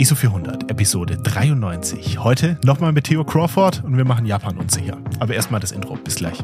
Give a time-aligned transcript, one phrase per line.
[0.00, 2.18] ISO 400, Episode 93.
[2.18, 4.96] Heute nochmal mit Theo Crawford und wir machen Japan unsicher.
[5.18, 5.96] Aber erstmal das Intro.
[5.96, 6.38] Bis gleich.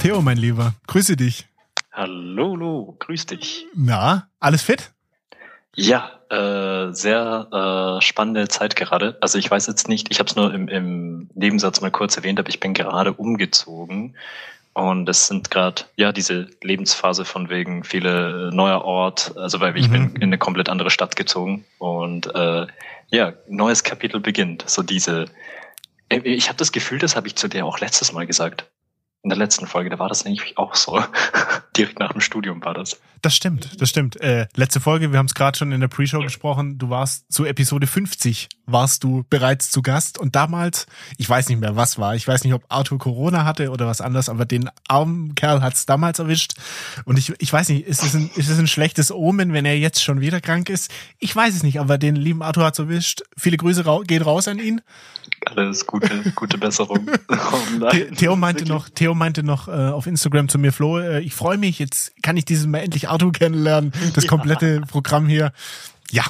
[0.00, 1.48] Theo, mein Lieber, grüße dich.
[1.90, 3.66] Hallo, hallo, grüß dich.
[3.74, 4.92] Na, alles fit?
[5.74, 7.48] Ja, äh, sehr
[7.98, 9.16] äh, spannende Zeit gerade.
[9.20, 12.38] Also ich weiß jetzt nicht, ich habe es nur im, im Nebensatz mal kurz erwähnt,
[12.38, 14.14] aber ich bin gerade umgezogen
[14.72, 19.76] und es sind gerade ja diese Lebensphase von wegen viele äh, neuer Ort, also weil
[19.76, 19.92] ich mhm.
[19.92, 22.66] bin in eine komplett andere Stadt gezogen und äh,
[23.08, 24.64] ja neues Kapitel beginnt.
[24.68, 25.26] So diese,
[26.08, 28.66] ich habe das Gefühl, das habe ich zu dir auch letztes Mal gesagt
[29.22, 31.02] in der letzten Folge, da war das nämlich auch so.
[31.76, 33.00] Direkt nach dem Studium war das.
[33.22, 34.20] Das stimmt, das stimmt.
[34.20, 37.44] Äh, letzte Folge, wir haben es gerade schon in der Pre-Show gesprochen, du warst zu
[37.44, 40.86] Episode 50, warst du bereits zu Gast und damals,
[41.18, 44.00] ich weiß nicht mehr, was war, ich weiß nicht, ob Arthur Corona hatte oder was
[44.00, 46.54] anderes, aber den armen Kerl hat's damals erwischt
[47.04, 49.78] und ich, ich weiß nicht, ist es, ein, ist es ein schlechtes Omen, wenn er
[49.78, 50.90] jetzt schon wieder krank ist?
[51.18, 53.22] Ich weiß es nicht, aber den lieben Arthur hat's erwischt.
[53.36, 54.80] Viele Grüße ra gehen raus an ihn.
[55.46, 57.10] Alles gute, gute Besserung.
[57.28, 61.34] oh Theo meinte noch, Theo meinte noch äh, auf Instagram zu mir, Flo, äh, ich
[61.34, 64.80] freue mich, jetzt kann ich dieses Mal endlich Arthur kennenlernen, das komplette ja.
[64.86, 65.52] Programm hier.
[66.10, 66.24] Ja,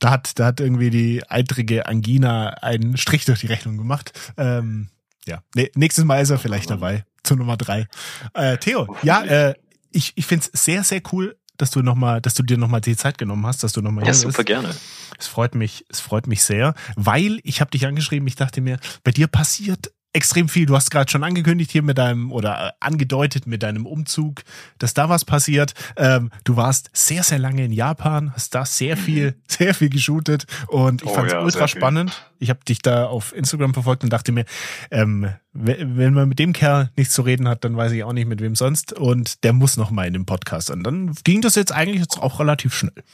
[0.00, 4.12] da hat, da hat irgendwie die eitrige Angina einen Strich durch die Rechnung gemacht.
[4.36, 4.88] Ähm,
[5.26, 7.86] ja, nee, nächstes Mal ist er vielleicht dabei, zur Nummer drei.
[8.34, 9.54] Äh, Theo, ja, äh,
[9.92, 12.80] ich, ich finde es sehr, sehr cool, dass du noch mal, dass du dir nochmal
[12.80, 14.46] die Zeit genommen hast, dass du nochmal Ja, super bist.
[14.46, 14.74] gerne.
[15.18, 18.78] Es freut mich, es freut mich sehr, weil ich habe dich angeschrieben, ich dachte mir,
[19.04, 20.66] bei dir passiert extrem viel.
[20.66, 24.42] Du hast gerade schon angekündigt hier mit deinem oder äh, angedeutet mit deinem Umzug,
[24.78, 25.74] dass da was passiert.
[25.96, 29.00] Ähm, du warst sehr, sehr lange in Japan, hast da sehr mhm.
[29.00, 32.10] viel, sehr viel geshootet und ich oh, fand es ja, ultra spannend.
[32.10, 32.24] Viel.
[32.40, 34.44] Ich habe dich da auf Instagram verfolgt und dachte mir,
[34.90, 38.28] ähm, wenn man mit dem Kerl nichts zu reden hat, dann weiß ich auch nicht
[38.28, 40.70] mit wem sonst und der muss noch mal in den Podcast.
[40.70, 43.04] Und dann ging das jetzt eigentlich jetzt auch relativ schnell.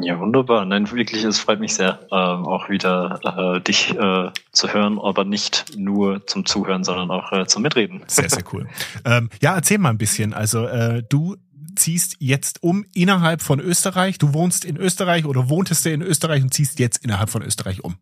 [0.00, 0.64] Ja, wunderbar.
[0.64, 3.20] Nein, wirklich, es freut mich sehr, ähm, auch wieder
[3.56, 8.02] äh, dich äh, zu hören, aber nicht nur zum Zuhören, sondern auch äh, zum Mitreden.
[8.06, 8.66] Sehr, sehr cool.
[9.04, 10.34] ähm, ja, erzähl mal ein bisschen.
[10.34, 11.36] Also äh, du
[11.76, 14.18] ziehst jetzt um innerhalb von Österreich.
[14.18, 17.82] Du wohnst in Österreich oder wohntest du in Österreich und ziehst jetzt innerhalb von Österreich
[17.84, 17.96] um.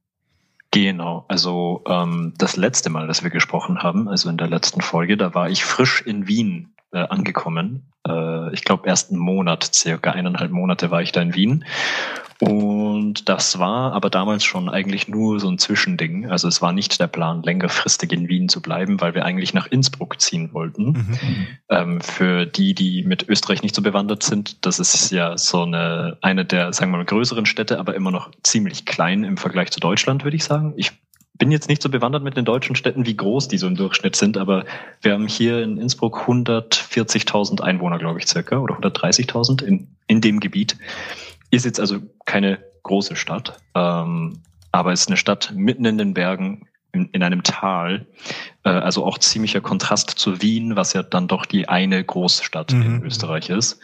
[0.72, 5.16] Genau, also ähm, das letzte Mal, dass wir gesprochen haben, also in der letzten Folge,
[5.16, 7.92] da war ich frisch in Wien äh, angekommen.
[8.06, 11.64] Äh, ich glaube, erst einen Monat, circa eineinhalb Monate war ich da in Wien.
[12.38, 16.30] Und das war aber damals schon eigentlich nur so ein Zwischending.
[16.30, 19.66] Also es war nicht der Plan, längerfristig in Wien zu bleiben, weil wir eigentlich nach
[19.66, 20.84] Innsbruck ziehen wollten.
[20.84, 21.46] Mhm.
[21.70, 26.18] Ähm, für die, die mit Österreich nicht so bewandert sind, das ist ja so eine,
[26.20, 29.80] eine der, sagen wir mal, größeren Städte, aber immer noch ziemlich klein im Vergleich zu
[29.80, 30.74] Deutschland, würde ich sagen.
[30.76, 30.92] Ich
[31.38, 34.16] bin jetzt nicht so bewandert mit den deutschen Städten, wie groß die so im Durchschnitt
[34.16, 34.64] sind, aber
[35.02, 40.40] wir haben hier in Innsbruck 140.000 Einwohner, glaube ich, circa, oder 130.000 in, in dem
[40.40, 40.76] Gebiet.
[41.50, 44.40] Ist jetzt also keine große Stadt, ähm,
[44.72, 48.06] aber ist eine Stadt mitten in den Bergen, in, in einem Tal,
[48.64, 52.82] äh, also auch ziemlicher Kontrast zu Wien, was ja dann doch die eine Großstadt mhm.
[52.82, 53.80] in Österreich ist.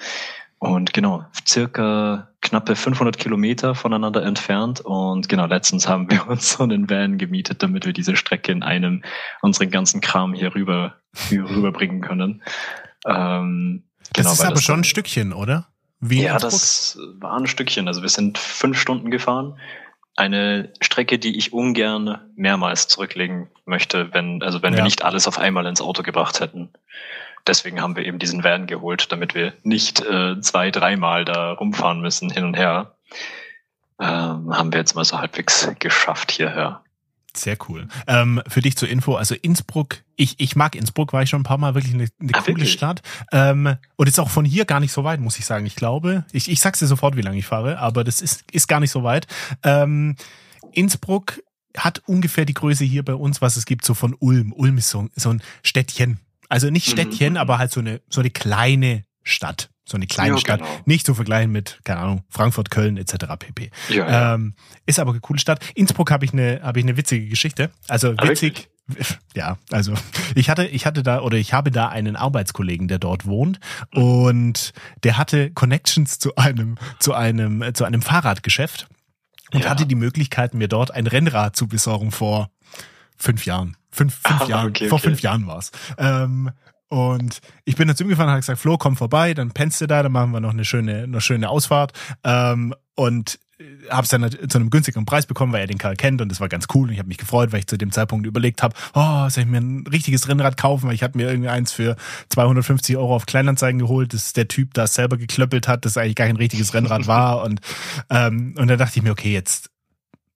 [0.62, 4.80] Und genau, circa knappe 500 Kilometer voneinander entfernt.
[4.80, 8.62] Und genau, letztens haben wir uns so einen Van gemietet, damit wir diese Strecke in
[8.62, 9.02] einem
[9.40, 10.94] unseren ganzen Kram hier rüber,
[11.28, 12.44] hier rüberbringen können.
[13.04, 15.66] Ähm, das genau, ist aber das schon ein Stückchen, oder?
[15.98, 17.88] Wie ja, das war ein Stückchen.
[17.88, 19.58] Also wir sind fünf Stunden gefahren.
[20.14, 24.78] Eine Strecke, die ich ungern mehrmals zurücklegen möchte, wenn, also wenn ja.
[24.78, 26.70] wir nicht alles auf einmal ins Auto gebracht hätten
[27.46, 32.00] deswegen haben wir eben diesen Van geholt, damit wir nicht äh, zwei, dreimal da rumfahren
[32.00, 32.94] müssen, hin und her.
[34.00, 36.82] Ähm, haben wir jetzt mal so halbwegs geschafft hierher.
[37.34, 37.88] Sehr cool.
[38.06, 41.44] Ähm, für dich zur Info, also Innsbruck, ich, ich mag Innsbruck, war ich schon ein
[41.44, 42.72] paar Mal wirklich eine, eine Ach, coole wirklich?
[42.72, 43.00] Stadt.
[43.32, 45.64] Ähm, und ist auch von hier gar nicht so weit, muss ich sagen.
[45.64, 48.68] Ich glaube, ich, ich sag's dir sofort, wie lange ich fahre, aber das ist, ist
[48.68, 49.26] gar nicht so weit.
[49.62, 50.16] Ähm,
[50.72, 51.42] Innsbruck
[51.74, 54.52] hat ungefähr die Größe hier bei uns, was es gibt, so von Ulm.
[54.52, 56.20] Ulm ist so, so ein Städtchen.
[56.52, 56.92] Also nicht mhm.
[56.92, 57.36] Städtchen, mhm.
[57.38, 59.70] aber halt so eine, so eine kleine Stadt.
[59.86, 60.60] So eine kleine ja, Stadt.
[60.60, 60.70] Genau.
[60.84, 63.24] Nicht zu vergleichen mit, keine Ahnung, Frankfurt, Köln etc.
[63.38, 63.70] pp.
[63.88, 64.34] Ja, ja.
[64.34, 64.54] Ähm,
[64.84, 65.64] ist aber eine coole Stadt.
[65.74, 67.70] Innsbruck habe ich eine, habe ich eine witzige Geschichte.
[67.88, 68.68] Also ah, witzig.
[69.34, 69.94] Ja, also
[70.34, 73.60] ich hatte, ich hatte da oder ich habe da einen Arbeitskollegen, der dort wohnt
[73.94, 74.72] und
[75.04, 78.88] der hatte Connections zu einem, zu einem, zu einem Fahrradgeschäft
[79.52, 79.70] und ja.
[79.70, 82.50] hatte die Möglichkeit, mir dort ein Rennrad zu besorgen vor
[83.16, 83.76] fünf Jahren.
[83.90, 84.68] Fünf, fünf ah, Jahren.
[84.68, 85.08] Okay, vor okay.
[85.08, 85.70] fünf Jahren war's.
[85.98, 86.50] Ähm,
[86.88, 90.02] und ich bin dazu gefahren und habe gesagt, Flo, komm vorbei, dann pennst du da,
[90.02, 91.92] dann machen wir noch eine schöne, eine schöne Ausfahrt.
[92.22, 93.38] Ähm, und
[93.90, 96.40] habe es dann zu einem günstigeren Preis bekommen, weil er den Karl kennt und das
[96.40, 98.74] war ganz cool und ich habe mich gefreut, weil ich zu dem Zeitpunkt überlegt habe,
[98.94, 101.96] oh, soll ich mir ein richtiges Rennrad kaufen, weil ich hatte mir irgendwie eins für
[102.30, 106.26] 250 Euro auf Kleinanzeigen geholt, das der Typ da selber geklöppelt hat, das eigentlich gar
[106.26, 107.60] kein richtiges Rennrad war und
[108.10, 109.70] ähm, und dann dachte ich mir, okay, jetzt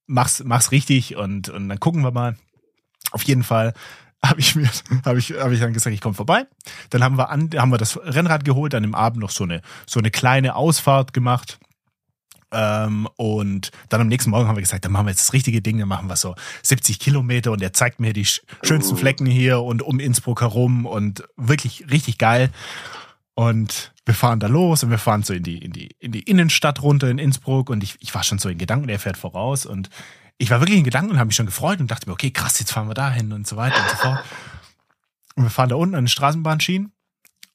[0.06, 2.36] mach's mach's richtig und und dann gucken wir mal.
[3.16, 3.72] Auf jeden Fall
[4.22, 4.68] habe ich mir
[5.06, 6.44] habe ich habe ich dann gesagt, ich komme vorbei.
[6.90, 9.62] Dann haben wir an haben wir das Rennrad geholt, dann im Abend noch so eine
[9.86, 11.58] so eine kleine Ausfahrt gemacht
[12.52, 15.62] ähm, und dann am nächsten Morgen haben wir gesagt, dann machen wir jetzt das richtige
[15.62, 18.26] Ding, dann machen wir so 70 Kilometer und er zeigt mir die
[18.62, 18.96] schönsten oh.
[18.96, 22.50] Flecken hier und um Innsbruck herum und wirklich richtig geil.
[23.34, 26.22] Und wir fahren da los und wir fahren so in die, in die, in die
[26.22, 29.66] Innenstadt runter in Innsbruck und ich, ich war schon so in Gedanken, er fährt voraus
[29.66, 29.90] und
[30.38, 32.58] ich war wirklich in Gedanken und habe mich schon gefreut und dachte mir, okay, krass,
[32.58, 34.24] jetzt fahren wir dahin und so weiter und so fort.
[35.34, 36.92] Und wir fahren da unten an den Straßenbahnschienen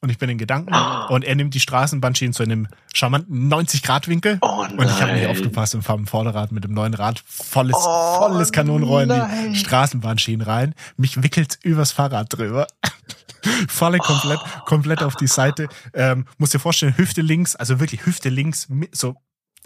[0.02, 1.14] und ich bin in Gedanken oh.
[1.14, 5.76] und er nimmt die Straßenbahnschienen zu einem charmanten 90-Grad-Winkel oh und ich habe nicht aufgepasst
[5.76, 10.46] und fahre im Vorderrad mit dem neuen Rad volles, oh volles Kanonenrollen in die Straßenbahnschienen
[10.46, 10.74] rein.
[10.98, 12.68] Mich wickelt übers Fahrrad drüber.
[13.68, 14.60] Falle komplett, oh.
[14.66, 15.68] komplett auf die Seite.
[15.94, 19.16] Ähm, muss dir vorstellen, Hüfte links, also wirklich Hüfte links, so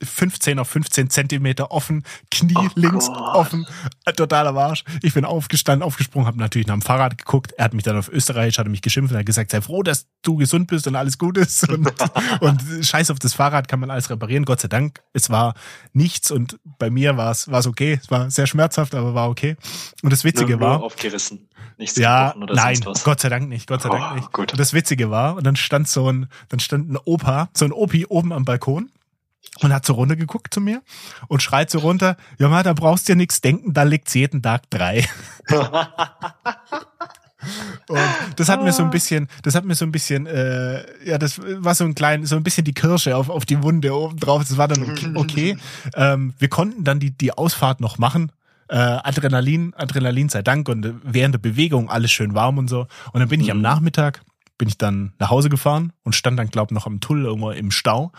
[0.01, 3.17] 15 auf 15 Zentimeter offen, Knie oh links Gott.
[3.17, 3.65] offen,
[4.05, 4.83] äh, totaler Marsch.
[5.01, 7.53] Ich bin aufgestanden, aufgesprungen, habe natürlich nach dem Fahrrad geguckt.
[7.57, 10.07] Er hat mich dann auf Österreich, hat mich geschimpft, er hat gesagt, sei froh, dass
[10.21, 11.69] du gesund bist und alles gut ist.
[11.69, 11.91] Und,
[12.41, 14.45] und scheiß auf das Fahrrad, kann man alles reparieren.
[14.45, 15.53] Gott sei Dank, es war
[15.93, 17.99] nichts und bei mir war es okay.
[18.01, 19.55] Es war sehr schmerzhaft, aber war okay.
[20.01, 20.83] Und das Witzige nur, nur war.
[20.83, 21.47] aufgerissen.
[21.77, 24.31] Nichts ja, nein, Gott sei Dank nicht, Gott sei Dank oh, nicht.
[24.31, 24.53] Gut.
[24.53, 27.73] Und das Witzige war, und dann stand so ein, dann stand ein Opa, so ein
[27.73, 28.89] Opi oben am Balkon
[29.61, 30.81] und hat so runter geguckt zu mir
[31.27, 34.41] und schreit so runter, ja mal, da brauchst du ja nichts denken, da liegt's jeden
[34.41, 35.07] Tag drei.
[37.87, 37.99] Und
[38.37, 41.39] das hat mir so ein bisschen, das hat mir so ein bisschen, äh, ja, das
[41.39, 44.43] war so ein klein, so ein bisschen die Kirsche auf, auf die Wunde oben drauf.
[44.47, 45.11] Das war dann okay.
[45.15, 45.57] okay.
[45.95, 48.31] Ähm, wir konnten dann die, die Ausfahrt noch machen.
[48.67, 52.87] Äh, Adrenalin, Adrenalin sei Dank und während der Bewegung alles schön warm und so.
[53.13, 53.63] Und dann bin ich am mhm.
[53.63, 54.21] Nachmittag,
[54.57, 57.69] bin ich dann nach Hause gefahren und stand dann, glaub noch am Tull irgendwo im
[57.69, 58.11] Stau.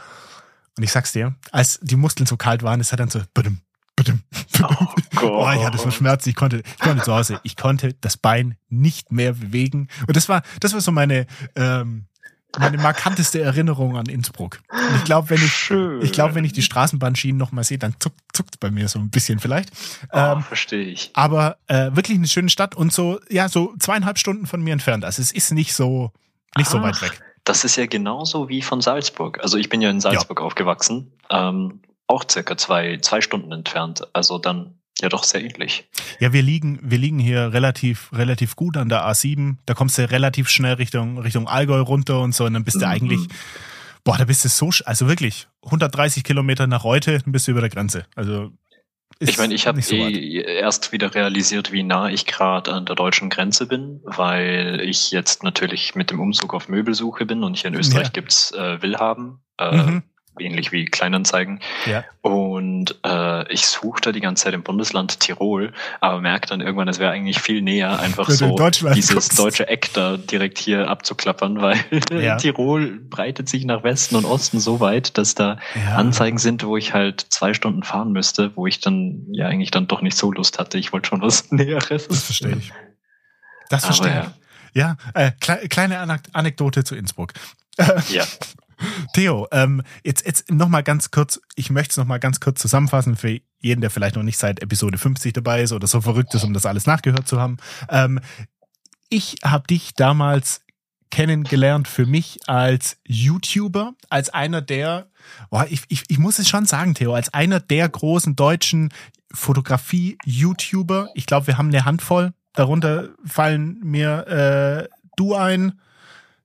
[0.76, 3.60] Und ich sag's dir, als die Muskeln so kalt waren, es hat dann so, badum,
[3.96, 4.76] badum, badum.
[4.80, 5.30] Oh, Gott.
[5.30, 8.56] oh, ich hatte so Schmerzen, ich konnte, ich konnte zu Hause, ich konnte das Bein
[8.68, 9.88] nicht mehr bewegen.
[10.06, 12.06] Und das war, das war so meine, ähm,
[12.58, 14.60] meine markanteste Erinnerung an Innsbruck.
[14.70, 16.02] Und ich glaube, wenn ich, Schön.
[16.02, 18.98] ich glaube, wenn ich die Straßenbahnschienen noch mal sehe, dann zuckt, zuckt bei mir so
[18.98, 19.70] ein bisschen vielleicht.
[20.12, 21.10] Oh, ähm, verstehe ich.
[21.14, 25.04] Aber äh, wirklich eine schöne Stadt und so, ja, so zweieinhalb Stunden von mir entfernt.
[25.04, 26.12] Also es ist nicht so,
[26.56, 26.72] nicht Ach.
[26.72, 27.20] so weit weg.
[27.46, 29.38] Das ist ja genauso wie von Salzburg.
[29.40, 30.44] Also ich bin ja in Salzburg ja.
[30.44, 34.02] aufgewachsen, ähm, auch circa zwei, zwei Stunden entfernt.
[34.12, 35.88] Also dann ja doch sehr ähnlich.
[36.18, 39.58] Ja, wir liegen, wir liegen hier relativ, relativ gut an der A7.
[39.64, 42.46] Da kommst du relativ schnell Richtung, Richtung Allgäu runter und so.
[42.46, 42.90] Und dann bist du mhm.
[42.90, 43.20] eigentlich,
[44.02, 47.60] boah, da bist du so, also wirklich 130 Kilometer nach heute, dann bist du über
[47.60, 48.06] der Grenze.
[48.16, 48.50] Also
[49.18, 52.96] ich meine, ich habe so eh erst wieder realisiert, wie nah ich gerade an der
[52.96, 57.68] deutschen Grenze bin, weil ich jetzt natürlich mit dem Umzug auf Möbelsuche bin und hier
[57.68, 58.12] in Österreich ja.
[58.12, 59.40] gibt's äh, Willhaben.
[59.58, 60.02] Äh, mhm
[60.38, 61.60] ähnlich wie Kleinanzeigen.
[61.86, 62.04] Ja.
[62.22, 66.98] Und äh, ich suchte die ganze Zeit im Bundesland Tirol, aber merke dann irgendwann, es
[66.98, 68.56] wäre eigentlich viel näher, einfach so
[68.94, 69.38] dieses guckst.
[69.38, 71.78] deutsche Eck da direkt hier abzuklappern, weil
[72.10, 72.36] ja.
[72.36, 75.96] Tirol breitet sich nach Westen und Osten so weit, dass da ja.
[75.96, 79.86] Anzeigen sind, wo ich halt zwei Stunden fahren müsste, wo ich dann ja eigentlich dann
[79.86, 80.78] doch nicht so Lust hatte.
[80.78, 82.08] Ich wollte schon was Näheres.
[82.08, 82.72] Das verstehe ich.
[83.68, 84.46] Das verstehe ich.
[84.76, 87.32] Ja, äh, kleine Anekdote zu Innsbruck.
[88.08, 88.24] Ja.
[89.14, 92.60] Theo, ähm, jetzt, jetzt noch mal ganz kurz, ich möchte es noch mal ganz kurz
[92.60, 96.34] zusammenfassen für jeden, der vielleicht noch nicht seit Episode 50 dabei ist oder so verrückt
[96.34, 97.56] ist, um das alles nachgehört zu haben.
[97.88, 98.20] Ähm,
[99.08, 100.60] ich habe dich damals
[101.10, 105.08] kennengelernt für mich als YouTuber, als einer der,
[105.50, 108.92] boah, ich, ich, ich muss es schon sagen, Theo, als einer der großen deutschen
[109.32, 111.10] Fotografie-YouTuber.
[111.14, 112.32] Ich glaube, wir haben eine Handvoll.
[112.54, 115.80] Darunter fallen mir äh, du ein,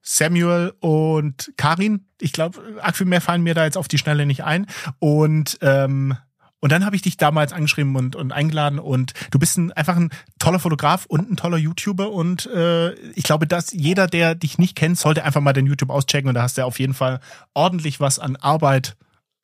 [0.02, 2.06] Samuel und Karin.
[2.20, 2.60] Ich glaube,
[2.92, 4.66] viel mehr fallen mir da jetzt auf die Schnelle nicht ein.
[4.98, 6.16] Und ähm,
[6.62, 9.96] und dann habe ich dich damals angeschrieben und, und eingeladen und du bist ein, einfach
[9.96, 14.58] ein toller Fotograf und ein toller YouTuber und äh, ich glaube, dass jeder, der dich
[14.58, 17.18] nicht kennt, sollte einfach mal den YouTube auschecken und da hast du auf jeden Fall
[17.52, 18.96] ordentlich was an Arbeit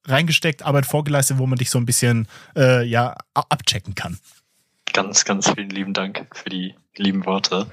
[0.07, 4.19] reingesteckt, Arbeit vorgeleistet, wo man dich so ein bisschen äh, ja abchecken kann.
[4.93, 7.67] Ganz, ganz vielen lieben Dank für die lieben Worte.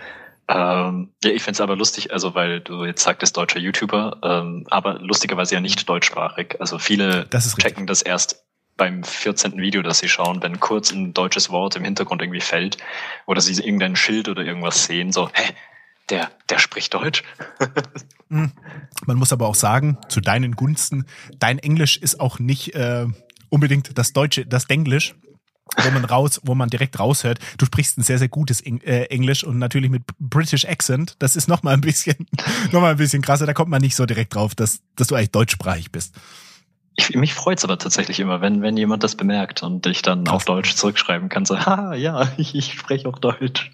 [0.47, 4.65] Ähm, ja, ich finde es aber lustig, also weil du jetzt sagtest deutscher YouTuber, ähm,
[4.69, 6.57] aber lustigerweise ja nicht deutschsprachig.
[6.59, 8.45] Also viele das checken das erst
[8.77, 9.57] beim 14.
[9.57, 12.77] Video, das sie schauen, wenn kurz ein deutsches Wort im Hintergrund irgendwie fällt
[13.25, 15.53] oder sie irgendein Schild oder irgendwas sehen, so, hä,
[16.09, 17.23] der, der spricht Deutsch.
[18.29, 18.51] Hm.
[19.05, 21.05] Man muss aber auch sagen, zu deinen Gunsten,
[21.37, 23.05] dein Englisch ist auch nicht äh,
[23.49, 25.13] unbedingt das Deutsche, das Denglisch
[25.84, 29.43] wo man raus, wo man direkt raushört, du sprichst ein sehr, sehr gutes äh, Englisch
[29.43, 31.15] und natürlich mit British Accent.
[31.19, 32.27] Das ist nochmal ein bisschen,
[32.72, 33.45] nochmal ein bisschen krasser.
[33.45, 36.15] Da kommt man nicht so direkt drauf, dass, dass du eigentlich deutschsprachig bist.
[36.98, 40.36] Ich, mich freut's aber tatsächlich immer, wenn, wenn jemand das bemerkt und ich dann Krass.
[40.36, 43.72] auf Deutsch zurückschreiben kann, so, ha, ja, ich, ich spreche auch Deutsch.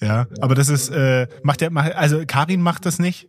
[0.00, 3.28] Ja, aber das ist, äh, macht der, also Karin macht das nicht.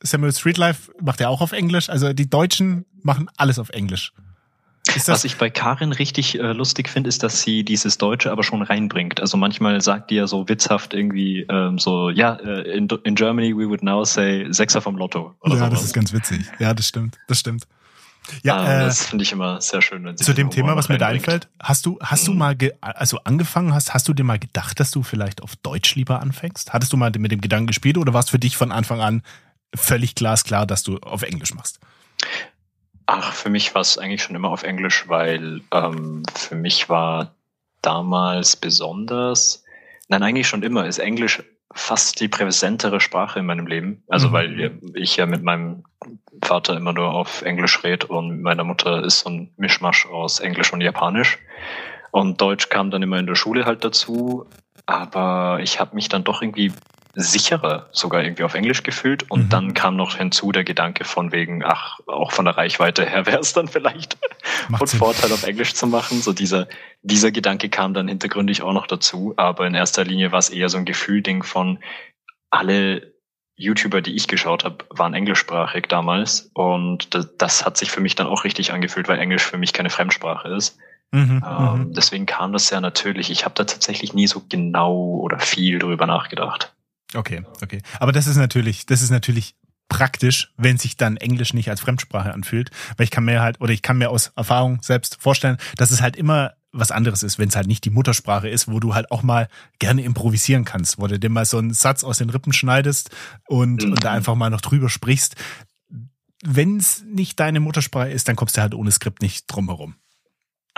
[0.00, 1.88] Samuel Streetlife macht er auch auf Englisch.
[1.88, 4.12] Also die Deutschen machen alles auf Englisch.
[5.06, 8.62] Was ich bei Karin richtig äh, lustig finde, ist, dass sie dieses Deutsche aber schon
[8.62, 9.20] reinbringt.
[9.20, 13.56] Also manchmal sagt die ja so witzhaft irgendwie ähm, so, ja, äh, in, in Germany
[13.56, 15.34] we would now say Sechser vom Lotto.
[15.44, 15.70] Ja, sowas.
[15.70, 16.40] das ist ganz witzig.
[16.58, 17.64] Ja, das stimmt, das stimmt.
[18.42, 20.04] Ja, ah, äh, das finde ich immer sehr schön.
[20.04, 22.32] Wenn sie zu dem Thema, was mir da einfällt, hast du, hast mhm.
[22.32, 25.94] du mal, also angefangen hast, hast du dir mal gedacht, dass du vielleicht auf Deutsch
[25.94, 26.72] lieber anfängst?
[26.72, 29.22] Hattest du mal mit dem Gedanken gespielt oder war es für dich von Anfang an
[29.74, 31.78] völlig glasklar, dass du auf Englisch machst?
[33.10, 37.34] Ach, für mich war es eigentlich schon immer auf Englisch, weil ähm, für mich war
[37.80, 39.64] damals besonders,
[40.08, 44.02] nein, eigentlich schon immer, ist Englisch fast die präsentere Sprache in meinem Leben.
[44.08, 44.32] Also mhm.
[44.34, 45.84] weil ich ja mit meinem
[46.44, 50.40] Vater immer nur auf Englisch rede und mit meiner Mutter ist so ein Mischmasch aus
[50.40, 51.38] Englisch und Japanisch.
[52.10, 54.44] Und Deutsch kam dann immer in der Schule halt dazu.
[54.84, 56.74] Aber ich habe mich dann doch irgendwie
[57.20, 59.30] sicherer sogar irgendwie auf Englisch gefühlt.
[59.30, 59.48] Und mhm.
[59.48, 63.40] dann kam noch hinzu der Gedanke von wegen, ach, auch von der Reichweite her wäre
[63.40, 64.18] es dann vielleicht
[64.68, 64.98] Macht von Sinn.
[64.98, 66.22] Vorteil auf Englisch zu machen.
[66.22, 66.68] So dieser,
[67.02, 69.34] dieser Gedanke kam dann hintergründig auch noch dazu.
[69.36, 71.78] Aber in erster Linie war es eher so ein Gefühlding von
[72.50, 73.12] alle
[73.56, 76.50] YouTuber, die ich geschaut habe, waren englischsprachig damals.
[76.54, 79.72] Und das, das, hat sich für mich dann auch richtig angefühlt, weil Englisch für mich
[79.72, 80.78] keine Fremdsprache ist.
[81.10, 81.92] Mhm, ähm, mhm.
[81.94, 83.30] deswegen kam das sehr natürlich.
[83.30, 86.72] Ich habe da tatsächlich nie so genau oder viel drüber nachgedacht.
[87.14, 87.80] Okay, okay.
[88.00, 89.54] Aber das ist natürlich, das ist natürlich
[89.88, 93.72] praktisch, wenn sich dann Englisch nicht als Fremdsprache anfühlt, weil ich kann mir halt oder
[93.72, 97.48] ich kann mir aus Erfahrung selbst vorstellen, dass es halt immer was anderes ist, wenn
[97.48, 99.48] es halt nicht die Muttersprache ist, wo du halt auch mal
[99.78, 103.10] gerne improvisieren kannst, wo du dir mal so einen Satz aus den Rippen schneidest
[103.46, 103.92] und, mhm.
[103.92, 105.36] und da einfach mal noch drüber sprichst.
[106.44, 109.96] Wenn es nicht deine Muttersprache ist, dann kommst du halt ohne Skript nicht drum herum.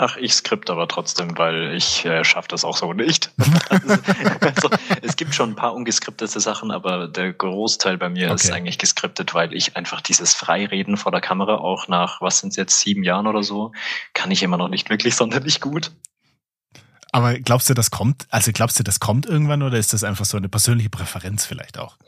[0.03, 3.33] Ach, ich skript aber trotzdem, weil ich äh, schaffe das auch so nicht.
[4.41, 8.35] also, es gibt schon ein paar ungeskriptete Sachen, aber der Großteil bei mir okay.
[8.37, 12.51] ist eigentlich geskriptet, weil ich einfach dieses Freireden vor der Kamera auch nach, was sind
[12.51, 13.73] es jetzt, sieben Jahren oder so,
[14.15, 15.93] kann ich immer noch nicht wirklich sonderlich gut.
[17.13, 20.25] Aber glaubst du, das kommt, also glaubst du, das kommt irgendwann oder ist das einfach
[20.25, 21.99] so eine persönliche Präferenz vielleicht auch?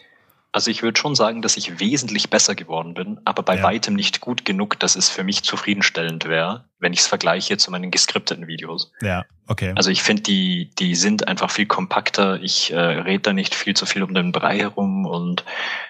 [0.55, 3.63] Also ich würde schon sagen, dass ich wesentlich besser geworden bin, aber bei ja.
[3.63, 7.71] weitem nicht gut genug, dass es für mich zufriedenstellend wäre, wenn ich es vergleiche zu
[7.71, 8.93] meinen geskripteten Videos.
[9.01, 9.73] Ja, okay.
[9.77, 12.39] Also ich finde, die, die sind einfach viel kompakter.
[12.43, 15.43] Ich äh, rede da nicht viel zu viel um den Brei herum und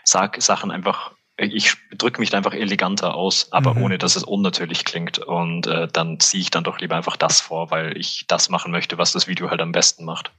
[0.05, 3.83] sag Sachen einfach, ich drücke mich da einfach eleganter aus, aber mhm.
[3.83, 5.19] ohne dass es unnatürlich klingt.
[5.19, 8.71] Und äh, dann ziehe ich dann doch lieber einfach das vor, weil ich das machen
[8.71, 10.31] möchte, was das Video halt am besten macht.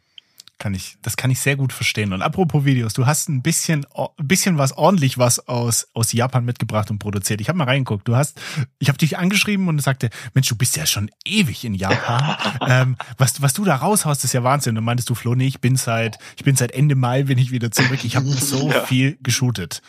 [0.63, 2.13] Kann ich, das kann ich sehr gut verstehen.
[2.13, 6.45] Und apropos Videos, du hast ein bisschen, ein bisschen was ordentlich was aus, aus Japan
[6.45, 7.41] mitgebracht und produziert.
[7.41, 8.07] Ich habe mal reingeguckt.
[8.07, 8.39] Du hast,
[8.79, 12.37] ich habe dich angeschrieben und sagte, Mensch, du bist ja schon ewig in Japan.
[12.65, 14.77] ähm, was, was du da raushaust, ist ja Wahnsinn.
[14.77, 17.51] Und meintest du, Flo, nee, ich bin seit, ich bin seit Ende Mai bin ich
[17.51, 18.05] wieder zurück.
[18.05, 18.85] Ich habe so ja.
[18.85, 19.81] viel geshootet.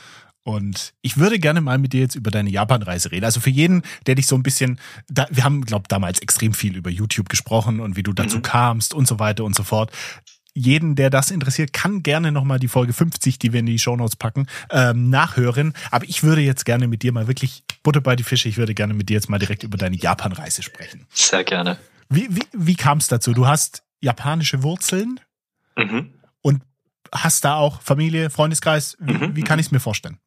[0.43, 3.25] Und ich würde gerne mal mit dir jetzt über deine Japan-Reise reden.
[3.25, 6.77] Also für jeden, der dich so ein bisschen, da, wir haben, glaube damals extrem viel
[6.77, 8.43] über YouTube gesprochen und wie du dazu mhm.
[8.43, 9.93] kamst und so weiter und so fort
[10.55, 14.17] jeden, der das interessiert, kann gerne nochmal die Folge 50, die wir in die Shownotes
[14.17, 15.75] packen, ähm, nachhören.
[15.91, 18.49] Aber ich würde jetzt gerne mit dir mal wirklich Butter bei die Fische.
[18.49, 21.07] Ich würde gerne mit dir jetzt mal direkt über deine Japan-Reise sprechen.
[21.13, 21.79] Sehr gerne.
[22.09, 23.33] Wie, wie, wie kam es dazu?
[23.33, 25.19] Du hast japanische Wurzeln
[25.77, 26.15] mhm.
[26.41, 26.63] und
[27.13, 28.97] hast da auch Familie, Freundeskreis.
[29.01, 29.37] Wie, mhm.
[29.37, 30.19] wie kann ich es mir vorstellen?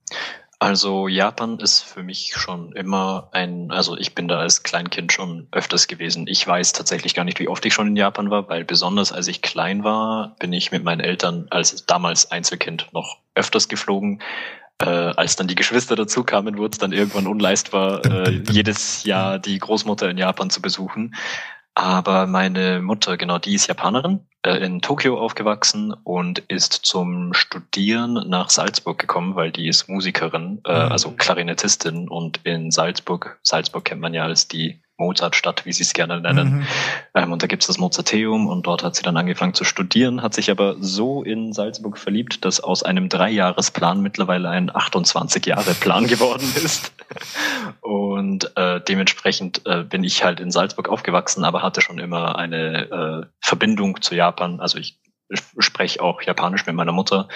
[0.60, 5.48] Also Japan ist für mich schon immer ein, also ich bin da als Kleinkind schon
[5.52, 6.26] öfters gewesen.
[6.28, 9.28] Ich weiß tatsächlich gar nicht, wie oft ich schon in Japan war, weil besonders als
[9.28, 14.22] ich klein war, bin ich mit meinen Eltern als damals Einzelkind noch öfters geflogen.
[14.80, 19.38] Äh, als dann die Geschwister dazu kamen, wurde es dann irgendwann unleistbar, äh, jedes Jahr
[19.38, 21.16] die Großmutter in Japan zu besuchen.
[21.78, 28.28] Aber meine Mutter, genau, die ist Japanerin, äh, in Tokio aufgewachsen und ist zum Studieren
[28.28, 30.92] nach Salzburg gekommen, weil die ist Musikerin, äh, mhm.
[30.92, 35.94] also Klarinettistin und in Salzburg, Salzburg kennt man ja als die Mozartstadt, wie sie es
[35.94, 36.58] gerne nennen.
[36.58, 36.68] Mhm.
[37.14, 40.34] Ähm, und da gibt's das Mozarteum und dort hat sie dann angefangen zu studieren, hat
[40.34, 46.92] sich aber so in Salzburg verliebt, dass aus einem Dreijahresplan mittlerweile ein 28-Jahre-Plan geworden ist.
[47.82, 52.92] Und äh, dementsprechend äh, bin ich halt in Salzburg aufgewachsen, aber hatte schon immer eine
[52.92, 54.60] äh, Verbindung zu Japan.
[54.60, 55.00] Also ich
[55.60, 57.28] spreche auch Japanisch mit meiner Mutter.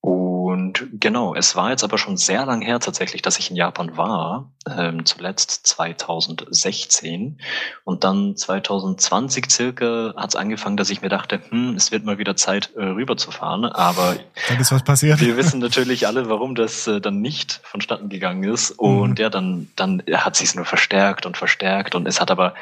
[0.00, 3.56] Und Und genau, es war jetzt aber schon sehr lang her tatsächlich, dass ich in
[3.56, 4.50] Japan war.
[4.68, 7.38] Ähm, zuletzt 2016.
[7.84, 12.18] Und dann 2020 circa hat es angefangen, dass ich mir dachte, hm, es wird mal
[12.18, 13.66] wieder Zeit, äh, rüberzufahren.
[13.66, 14.16] Aber
[14.48, 15.20] dann ist was passiert.
[15.20, 18.72] wir wissen natürlich alle, warum das äh, dann nicht vonstatten gegangen ist.
[18.72, 19.16] Und mhm.
[19.22, 21.94] ja, dann, dann hat sich nur verstärkt und verstärkt.
[21.94, 22.54] Und es hat aber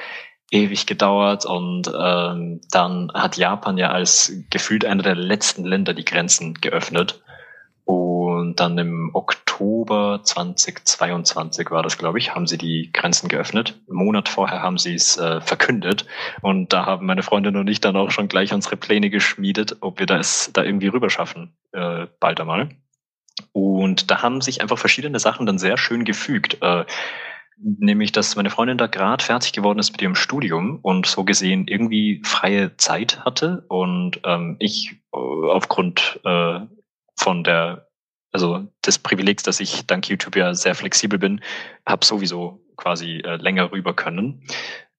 [0.51, 6.05] ewig gedauert und ähm, dann hat Japan ja als gefühlt einer der letzten Länder die
[6.05, 7.21] Grenzen geöffnet.
[7.87, 13.81] Und dann im Oktober 2022 war das, glaube ich, haben sie die Grenzen geöffnet.
[13.89, 16.05] Einen Monat vorher haben sie es äh, verkündet.
[16.43, 20.01] Und da haben meine Freundin und ich dann auch schon gleich unsere Pläne geschmiedet, ob
[20.01, 22.71] wir das da irgendwie rüber schaffen, äh, bald einmal.
[23.53, 26.59] Und da haben sich einfach verschiedene Sachen dann sehr schön gefügt.
[26.63, 26.87] Äh,
[27.59, 31.69] nämlich, dass meine Freundin da gerade fertig geworden ist mit ihrem Studium und so gesehen
[31.69, 36.61] irgendwie freie Zeit hatte und ähm, ich äh, aufgrund äh,
[37.17, 37.89] von der,
[38.33, 41.41] also des Privilegs, dass ich dank YouTube ja sehr flexibel bin,
[41.87, 44.43] habe sowieso quasi äh, länger rüber können.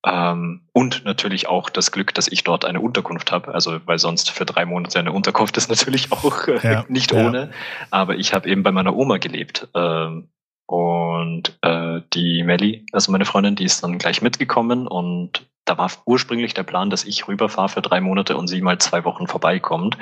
[0.06, 3.54] Ähm, und natürlich auch das Glück, dass ich dort eine Unterkunft habe.
[3.54, 7.40] Also, weil sonst für drei Monate eine Unterkunft ist natürlich auch äh, ja, nicht ohne.
[7.40, 7.50] Ja.
[7.92, 9.68] Aber ich habe eben bei meiner Oma gelebt.
[9.76, 10.30] Ähm,
[10.66, 15.92] und äh, die Melli, also meine Freundin, die ist dann gleich mitgekommen und da war
[16.06, 19.98] ursprünglich der Plan, dass ich rüberfahre für drei Monate und sie mal zwei Wochen vorbeikommt.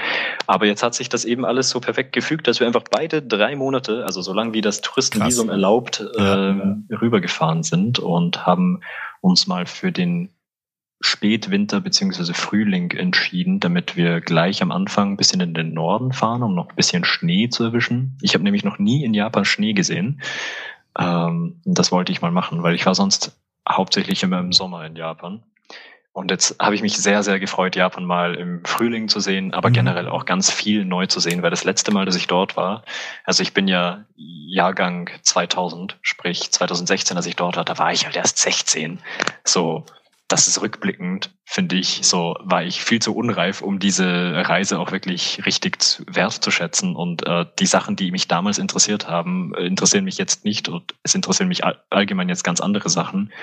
[0.47, 3.55] Aber jetzt hat sich das eben alles so perfekt gefügt, dass wir einfach beide drei
[3.55, 5.53] Monate, also solange wie das Touristenvisum Krass.
[5.53, 6.97] erlaubt, ja, äh, ja.
[7.01, 8.81] rübergefahren sind und haben
[9.21, 10.29] uns mal für den
[11.01, 16.41] Spätwinter beziehungsweise Frühling entschieden, damit wir gleich am Anfang ein bisschen in den Norden fahren,
[16.41, 18.17] um noch ein bisschen Schnee zu erwischen.
[18.21, 20.21] Ich habe nämlich noch nie in Japan Schnee gesehen.
[20.97, 24.95] Ähm, das wollte ich mal machen, weil ich war sonst hauptsächlich immer im Sommer in
[24.95, 25.43] Japan.
[26.15, 29.67] Und jetzt habe ich mich sehr, sehr gefreut, Japan mal im Frühling zu sehen, aber
[29.67, 29.73] mhm.
[29.73, 32.85] generell auch ganz viel neu zu sehen, weil das letzte Mal, dass ich dort war,
[33.25, 38.05] also ich bin ja Jahrgang 2000, sprich 2016, als ich dort war, da war ich
[38.05, 38.99] halt erst 16.
[39.43, 39.83] So,
[40.29, 44.05] das ist rückblickend, finde ich, so war ich viel zu unreif, um diese
[44.47, 46.95] Reise auch wirklich richtig zu, wertzuschätzen.
[46.95, 51.13] Und äh, die Sachen, die mich damals interessiert haben, interessieren mich jetzt nicht und es
[51.13, 53.33] interessieren mich allgemein jetzt ganz andere Sachen.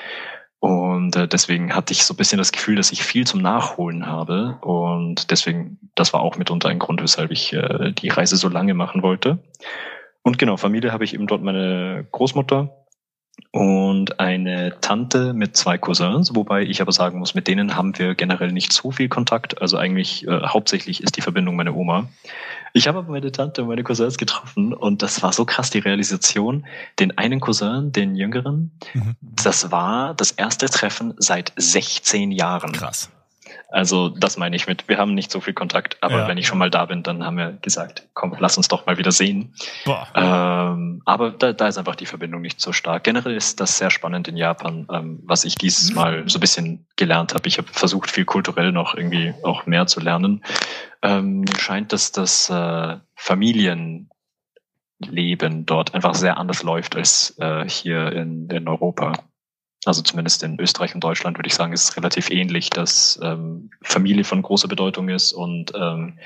[0.63, 4.07] Und äh, deswegen hatte ich so ein bisschen das Gefühl, dass ich viel zum Nachholen
[4.07, 4.59] habe.
[4.61, 8.73] Und deswegen, das war auch mitunter ein Grund, weshalb ich äh, die Reise so lange
[8.73, 9.41] machen wollte.
[10.23, 12.82] Und genau, Familie habe ich eben dort meine Großmutter
[13.51, 18.15] und eine Tante mit zwei Cousins, wobei ich aber sagen muss, mit denen haben wir
[18.15, 19.61] generell nicht so viel Kontakt.
[19.61, 22.09] Also eigentlich äh, hauptsächlich ist die Verbindung meine Oma.
[22.73, 25.81] Ich habe aber meine Tante und meine Cousins getroffen und das war so krass, die
[25.81, 26.65] Realisation.
[26.99, 29.17] Den einen Cousin, den jüngeren, mhm.
[29.21, 32.73] das war das erste Treffen seit 16 Jahren.
[32.73, 33.11] Krass.
[33.73, 36.29] Also das meine ich mit, wir haben nicht so viel Kontakt, aber ja.
[36.29, 38.99] wenn ich schon mal da bin, dann haben wir gesagt, komm, lass uns doch mal
[38.99, 39.55] wieder sehen.
[40.15, 43.05] Ähm, aber da, da ist einfach die Verbindung nicht so stark.
[43.05, 45.97] Generell ist das sehr spannend in Japan, ähm, was ich dieses mhm.
[45.97, 47.49] Mal so ein bisschen gelernt habe.
[47.49, 50.45] Ich habe versucht, viel kulturell noch irgendwie auch mehr zu lernen.
[51.03, 54.07] Ähm, scheint, dass das äh, Familienleben
[55.65, 59.15] dort einfach sehr anders läuft als äh, hier in, in Europa
[59.85, 63.71] also zumindest in Österreich und Deutschland würde ich sagen, ist es relativ ähnlich, dass ähm,
[63.83, 66.19] Familie von großer Bedeutung ist und ähm,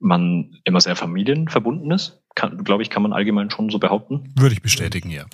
[0.00, 2.20] man immer sehr familienverbunden ist.
[2.64, 4.32] Glaube ich, kann man allgemein schon so behaupten.
[4.36, 5.24] Würde ich bestätigen, ja.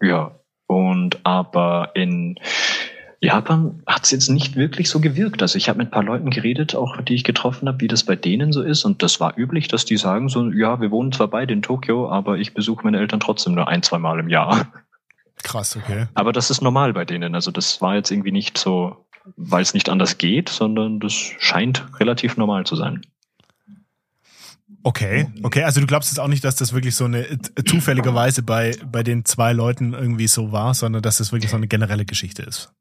[0.00, 0.38] Ja.
[0.66, 2.38] Und aber in
[3.20, 5.42] Japan hat es jetzt nicht wirklich so gewirkt.
[5.42, 8.04] Also ich habe mit ein paar Leuten geredet, auch die ich getroffen habe, wie das
[8.04, 8.84] bei denen so ist.
[8.84, 12.08] Und das war üblich, dass die sagen so, ja, wir wohnen zwar beide in Tokio,
[12.08, 14.72] aber ich besuche meine Eltern trotzdem nur ein, zwei Mal im Jahr.
[15.44, 16.08] Krass, okay.
[16.14, 17.34] Aber das ist normal bei denen.
[17.34, 21.86] Also das war jetzt irgendwie nicht so, weil es nicht anders geht, sondern das scheint
[22.00, 23.02] relativ normal zu sein.
[24.82, 25.62] Okay, okay.
[25.62, 27.26] Also du glaubst jetzt auch nicht, dass das wirklich so eine
[27.66, 31.68] zufälligerweise bei, bei den zwei Leuten irgendwie so war, sondern dass das wirklich so eine
[31.68, 32.72] generelle Geschichte ist.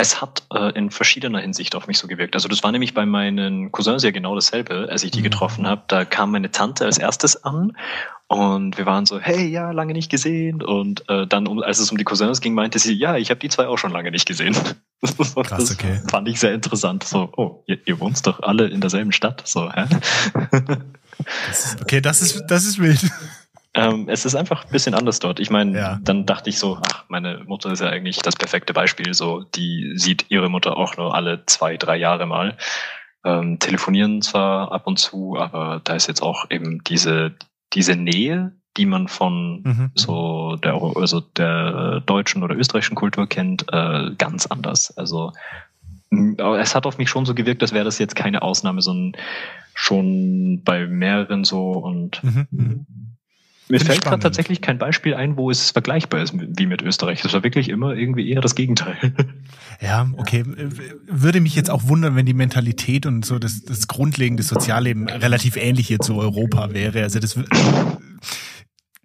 [0.00, 2.34] Es hat äh, in verschiedener Hinsicht auf mich so gewirkt.
[2.34, 5.24] Also das war nämlich bei meinen Cousins ja genau dasselbe, als ich die mhm.
[5.24, 5.82] getroffen habe.
[5.88, 7.76] Da kam meine Tante als erstes an
[8.28, 10.62] und wir waren so, hey, ja, lange nicht gesehen.
[10.62, 13.40] Und äh, dann, um, als es um die Cousins ging, meinte sie, ja, ich habe
[13.40, 14.54] die zwei auch schon lange nicht gesehen.
[15.02, 16.00] Krass, okay.
[16.02, 17.04] Das fand ich sehr interessant.
[17.04, 19.48] So, oh, ihr, ihr wohnt doch alle in derselben Stadt.
[19.48, 19.86] So, hä?
[21.48, 23.00] Das ist, okay, das ist, das ist wild.
[23.78, 25.38] Ähm, es ist einfach ein bisschen anders dort.
[25.38, 26.00] Ich meine, ja.
[26.02, 29.14] dann dachte ich so, ach, meine Mutter ist ja eigentlich das perfekte Beispiel.
[29.14, 32.56] So, die sieht ihre Mutter auch nur alle zwei, drei Jahre mal.
[33.24, 37.34] Ähm, telefonieren zwar ab und zu, aber da ist jetzt auch eben diese,
[37.72, 39.90] diese Nähe, die man von mhm.
[39.94, 44.96] so der, also der deutschen oder österreichischen Kultur kennt, äh, ganz anders.
[44.96, 45.32] Also
[46.10, 49.20] es hat auf mich schon so gewirkt, als wäre das jetzt keine Ausnahme, sondern
[49.74, 52.86] schon bei mehreren so und mhm.
[53.68, 57.22] Mir fällt gerade tatsächlich kein Beispiel ein, wo es vergleichbar ist wie mit Österreich.
[57.22, 58.96] Das war wirklich immer irgendwie eher das Gegenteil.
[59.80, 60.44] Ja, okay.
[61.06, 65.56] Würde mich jetzt auch wundern, wenn die Mentalität und so das, das grundlegende Sozialleben relativ
[65.56, 67.04] ähnlich hier zu Europa wäre.
[67.04, 67.38] Also das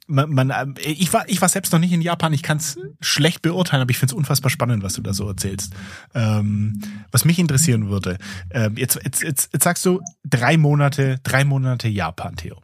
[0.08, 3.42] man, man, ich war ich war selbst noch nicht in Japan, ich kann es schlecht
[3.42, 5.74] beurteilen, aber ich finde es unfassbar spannend, was du da so erzählst.
[6.14, 8.18] Ähm, was mich interessieren würde,
[8.52, 12.62] ähm, jetzt, jetzt, jetzt, jetzt sagst du drei Monate, drei Monate Japan, Theo.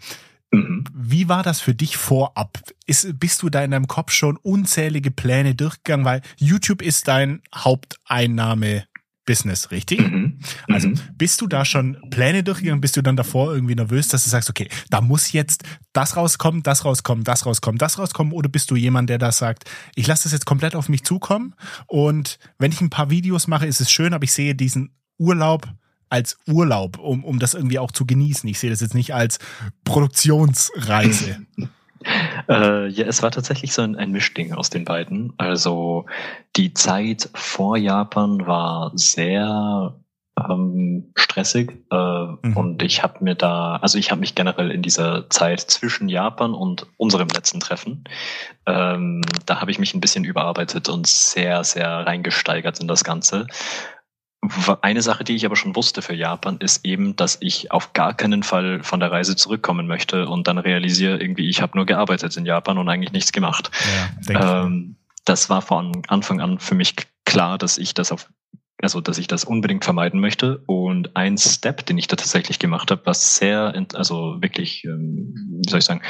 [0.52, 0.84] Mhm.
[0.94, 2.60] Wie war das für dich vorab?
[2.86, 6.06] Ist, bist du da in deinem Kopf schon unzählige Pläne durchgegangen?
[6.06, 8.86] Weil YouTube ist dein Haupteinnahme
[9.26, 10.00] Business, richtig?
[10.00, 10.40] Mhm.
[10.68, 11.00] Also mhm.
[11.14, 12.82] bist du da schon Pläne durchgegangen?
[12.82, 16.64] Bist du dann davor irgendwie nervös, dass du sagst, okay, da muss jetzt das rauskommen,
[16.64, 18.34] das rauskommen, das rauskommen, das rauskommen?
[18.34, 21.54] Oder bist du jemand, der da sagt, ich lasse das jetzt komplett auf mich zukommen
[21.86, 25.68] und wenn ich ein paar Videos mache, ist es schön, aber ich sehe diesen Urlaub
[26.10, 28.50] als Urlaub, um, um das irgendwie auch zu genießen.
[28.50, 29.40] Ich sehe das jetzt nicht als
[29.84, 31.46] Produktionsreise.
[32.48, 35.34] Äh, ja, es war tatsächlich so ein, ein Mischding aus den beiden.
[35.38, 36.06] Also
[36.56, 40.00] die Zeit vor Japan war sehr
[40.50, 42.56] ähm, stressig äh, mhm.
[42.56, 46.54] und ich habe mir da, also ich habe mich generell in dieser Zeit zwischen Japan
[46.54, 48.04] und unserem letzten Treffen,
[48.66, 53.48] ähm, da habe ich mich ein bisschen überarbeitet und sehr, sehr reingesteigert in das Ganze.
[54.82, 58.14] Eine Sache, die ich aber schon wusste für Japan, ist eben, dass ich auf gar
[58.14, 62.36] keinen Fall von der Reise zurückkommen möchte und dann realisiere irgendwie, ich habe nur gearbeitet
[62.38, 63.70] in Japan und eigentlich nichts gemacht.
[64.30, 68.30] Ja, ähm, das war von Anfang an für mich klar, dass ich das auf
[68.82, 70.64] also dass ich das unbedingt vermeiden möchte.
[70.66, 75.70] Und ein Step, den ich da tatsächlich gemacht habe, was sehr, also wirklich, ähm, wie
[75.70, 76.02] soll ich sagen,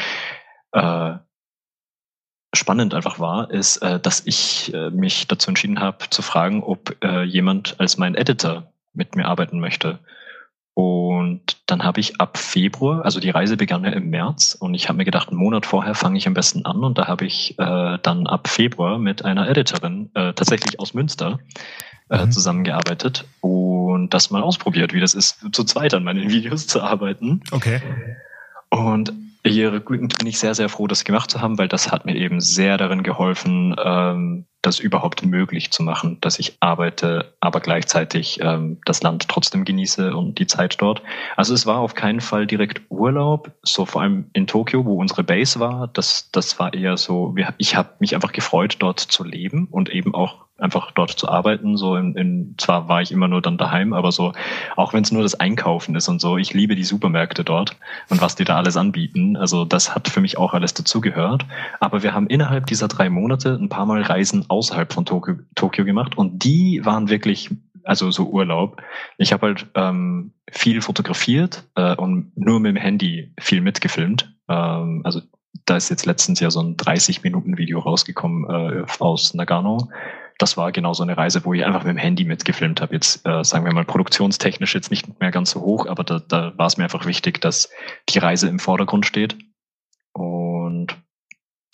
[0.74, 1.18] äh,
[2.54, 6.96] spannend einfach war, ist, äh, dass ich äh, mich dazu entschieden habe, zu fragen, ob
[7.04, 10.00] äh, jemand als mein Editor mit mir arbeiten möchte.
[10.74, 14.88] Und dann habe ich ab Februar, also die Reise begann ja im März und ich
[14.88, 17.60] habe mir gedacht, einen Monat vorher fange ich am besten an und da habe ich
[17.60, 21.40] äh, dann ab Februar mit einer Editorin äh, tatsächlich aus Münster
[22.10, 22.32] äh, mhm.
[22.32, 27.42] zusammengearbeitet und das mal ausprobiert, wie das ist, zu zweit an meinen Videos zu arbeiten.
[27.52, 27.82] Okay.
[28.70, 29.12] Und
[29.50, 32.16] hier rückblickend bin ich sehr, sehr froh, das gemacht zu haben, weil das hat mir
[32.16, 38.40] eben sehr darin geholfen, ähm, das überhaupt möglich zu machen, dass ich arbeite, aber gleichzeitig
[38.42, 41.02] ähm, das Land trotzdem genieße und die Zeit dort.
[41.38, 45.24] Also es war auf keinen Fall direkt Urlaub, so vor allem in Tokio, wo unsere
[45.24, 45.88] Base war.
[45.88, 50.14] Das, das war eher so, ich habe mich einfach gefreut, dort zu leben und eben
[50.14, 51.78] auch einfach dort zu arbeiten.
[51.78, 54.34] So in, in zwar war ich immer nur dann daheim, aber so,
[54.76, 57.76] auch wenn es nur das Einkaufen ist und so, ich liebe die Supermärkte dort
[58.10, 59.38] und was die da alles anbieten.
[59.38, 61.46] Also das hat für mich auch alles dazugehört.
[61.80, 65.86] Aber wir haben innerhalb dieser drei Monate ein paar Mal Reisen außerhalb von Tokio, Tokio
[65.86, 67.50] gemacht und die waren wirklich
[67.84, 68.82] also so Urlaub.
[69.18, 74.32] Ich habe halt ähm, viel fotografiert äh, und nur mit dem Handy viel mitgefilmt.
[74.48, 75.22] Ähm, also
[75.66, 79.90] da ist jetzt letztens ja so ein 30 Minuten Video rausgekommen äh, aus Nagano
[80.40, 82.96] das war genau so eine Reise, wo ich einfach mit dem Handy mitgefilmt habe.
[82.96, 86.58] Jetzt äh, sagen wir mal produktionstechnisch jetzt nicht mehr ganz so hoch, aber da, da
[86.58, 87.70] war es mir einfach wichtig, dass
[88.08, 89.38] die Reise im Vordergrund steht.
[90.14, 90.96] Und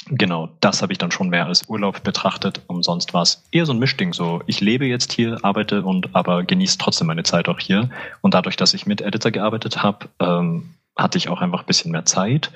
[0.08, 2.63] genau, das habe ich dann schon mehr als Urlaub betrachtet.
[2.65, 4.13] Umsonst war es eher so ein Mischding.
[4.13, 7.91] So, ich lebe jetzt hier, arbeite und aber genieße trotzdem meine Zeit auch hier.
[8.21, 11.91] Und dadurch, dass ich mit Editor gearbeitet habe, ähm, hatte ich auch einfach ein bisschen
[11.91, 12.51] mehr Zeit.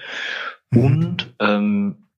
[0.72, 0.84] Mhm.
[0.84, 2.09] Und ähm,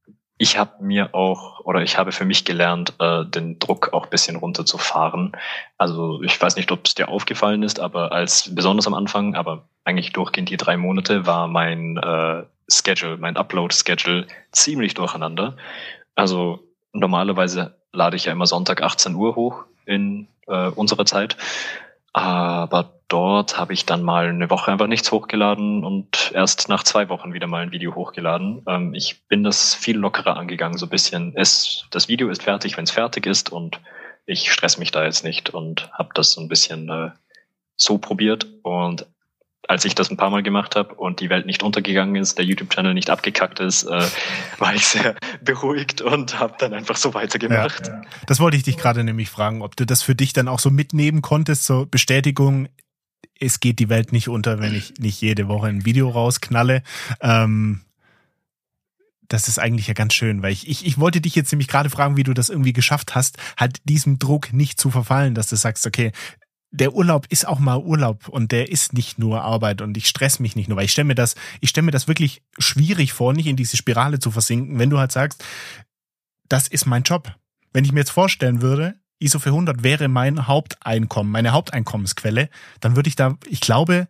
[0.41, 4.37] ich habe mir auch oder ich habe für mich gelernt, äh, den Druck auch bisschen
[4.37, 5.33] runterzufahren.
[5.77, 9.65] Also ich weiß nicht, ob es dir aufgefallen ist, aber als besonders am Anfang, aber
[9.83, 15.57] eigentlich durchgehend die drei Monate war mein äh, Schedule, mein Upload-Schedule ziemlich durcheinander.
[16.15, 21.37] Also normalerweise lade ich ja immer Sonntag 18 Uhr hoch in äh, unserer Zeit.
[22.13, 27.09] Aber dort habe ich dann mal eine Woche einfach nichts hochgeladen und erst nach zwei
[27.09, 28.63] Wochen wieder mal ein Video hochgeladen.
[28.67, 31.33] Ähm, ich bin das viel lockerer angegangen, so ein bisschen.
[31.35, 33.81] Es, das Video ist fertig, wenn es fertig ist und
[34.25, 37.09] ich stress mich da jetzt nicht und habe das so ein bisschen äh,
[37.75, 38.47] so probiert.
[38.63, 39.05] Und
[39.67, 42.45] als ich das ein paar Mal gemacht habe und die Welt nicht untergegangen ist, der
[42.45, 44.03] YouTube-Channel nicht abgekackt ist, äh,
[44.57, 47.87] war ich sehr beruhigt und habe dann einfach so weitergemacht.
[47.87, 50.59] Ja, das wollte ich dich gerade nämlich fragen, ob du das für dich dann auch
[50.59, 52.69] so mitnehmen konntest, so Bestätigung,
[53.39, 56.83] es geht die Welt nicht unter, wenn ich nicht jede Woche ein Video rausknalle.
[57.21, 57.81] Ähm,
[59.27, 61.89] das ist eigentlich ja ganz schön, weil ich, ich, ich wollte dich jetzt nämlich gerade
[61.89, 65.55] fragen, wie du das irgendwie geschafft hast, halt diesem Druck nicht zu verfallen, dass du
[65.55, 66.11] sagst, okay,
[66.71, 70.39] der Urlaub ist auch mal Urlaub und der ist nicht nur Arbeit und ich stress
[70.39, 73.33] mich nicht nur, weil ich stelle mir das, ich stelle mir das wirklich schwierig vor,
[73.33, 75.43] nicht in diese Spirale zu versinken, wenn du halt sagst,
[76.47, 77.35] das ist mein Job.
[77.73, 83.09] Wenn ich mir jetzt vorstellen würde, ISO 400 wäre mein Haupteinkommen, meine Haupteinkommensquelle, dann würde
[83.09, 84.07] ich da, ich glaube,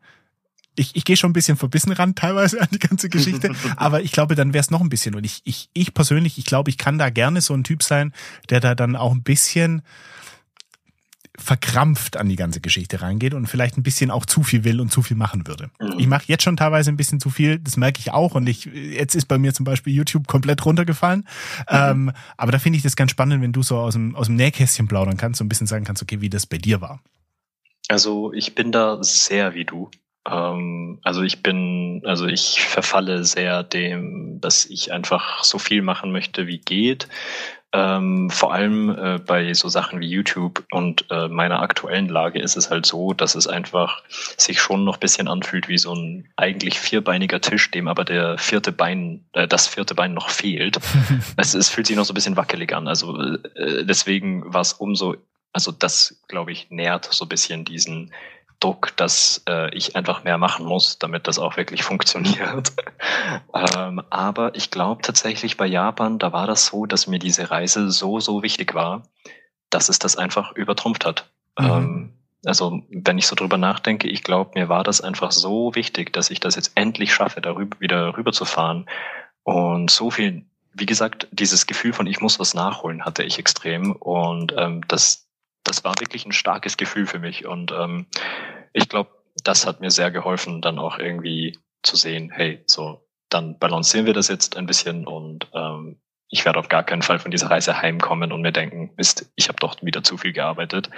[0.76, 4.12] ich, ich gehe schon ein bisschen verbissen ran teilweise an die ganze Geschichte, aber ich
[4.12, 5.16] glaube, dann wäre es noch ein bisschen.
[5.16, 8.14] Und ich, ich, ich persönlich, ich glaube, ich kann da gerne so ein Typ sein,
[8.50, 9.82] der da dann auch ein bisschen
[11.42, 14.92] verkrampft an die ganze Geschichte reingeht und vielleicht ein bisschen auch zu viel will und
[14.92, 15.70] zu viel machen würde.
[15.80, 16.00] Mhm.
[16.00, 18.66] Ich mache jetzt schon teilweise ein bisschen zu viel, das merke ich auch und ich
[18.66, 21.28] jetzt ist bei mir zum Beispiel YouTube komplett runtergefallen.
[21.70, 21.76] Mhm.
[21.76, 24.36] Ähm, aber da finde ich das ganz spannend, wenn du so aus dem aus dem
[24.36, 27.02] Nähkästchen plaudern kannst, so ein bisschen sagen kannst, okay, wie das bei dir war.
[27.88, 29.90] Also ich bin da sehr wie du.
[30.28, 36.12] Ähm, also ich bin, also ich verfalle sehr dem, dass ich einfach so viel machen
[36.12, 37.08] möchte, wie geht.
[37.74, 42.58] Ähm, vor allem äh, bei so Sachen wie YouTube und äh, meiner aktuellen Lage ist
[42.58, 46.80] es halt so, dass es einfach sich schon noch bisschen anfühlt wie so ein eigentlich
[46.80, 50.80] vierbeiniger Tisch, dem aber der vierte Bein, äh, das vierte Bein noch fehlt.
[51.38, 52.90] es, es fühlt sich noch so ein bisschen wackelig an.
[52.90, 53.18] Also
[53.56, 55.16] äh, deswegen war es umso,
[55.54, 58.12] also das glaube ich nährt so ein bisschen diesen
[58.62, 62.72] Druck, dass äh, ich einfach mehr machen muss, damit das auch wirklich funktioniert.
[63.54, 67.92] ähm, aber ich glaube tatsächlich bei Japan, da war das so, dass mir diese Reise
[67.92, 69.04] so, so wichtig war,
[69.70, 71.30] dass es das einfach übertrumpft hat.
[71.60, 71.66] Mhm.
[71.66, 72.14] Ähm,
[72.46, 76.32] also wenn ich so drüber nachdenke, ich glaube, mir war das einfach so wichtig, dass
[76.32, 78.88] ich das jetzt endlich schaffe, darüber wieder rüber zu fahren.
[79.44, 83.92] Und so viel, wie gesagt, dieses Gefühl von ich muss was nachholen hatte ich extrem.
[83.92, 85.28] Und ähm, das,
[85.64, 87.46] das war wirklich ein starkes Gefühl für mich.
[87.46, 88.08] Und ähm,
[88.74, 89.12] ich glaube,
[89.44, 94.14] das hat mir sehr geholfen, dann auch irgendwie zu sehen, hey, so, dann balancieren wir
[94.14, 95.98] das jetzt ein bisschen und ähm,
[96.32, 99.50] ich werde auf gar keinen Fall von dieser Reise heimkommen und mir denken, Mist, ich
[99.50, 100.90] habe doch wieder zu viel gearbeitet.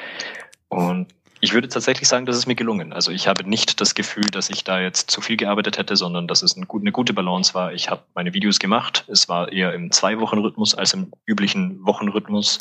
[0.70, 1.08] Und
[1.40, 2.94] ich würde tatsächlich sagen, das ist mir gelungen.
[2.94, 6.28] Also ich habe nicht das Gefühl, dass ich da jetzt zu viel gearbeitet hätte, sondern
[6.28, 7.74] dass es eine gute Balance war.
[7.74, 9.06] Ich habe meine Videos gemacht.
[9.08, 12.60] Es war eher im Zwei-Wochen-Rhythmus als im üblichen Wochenrhythmus.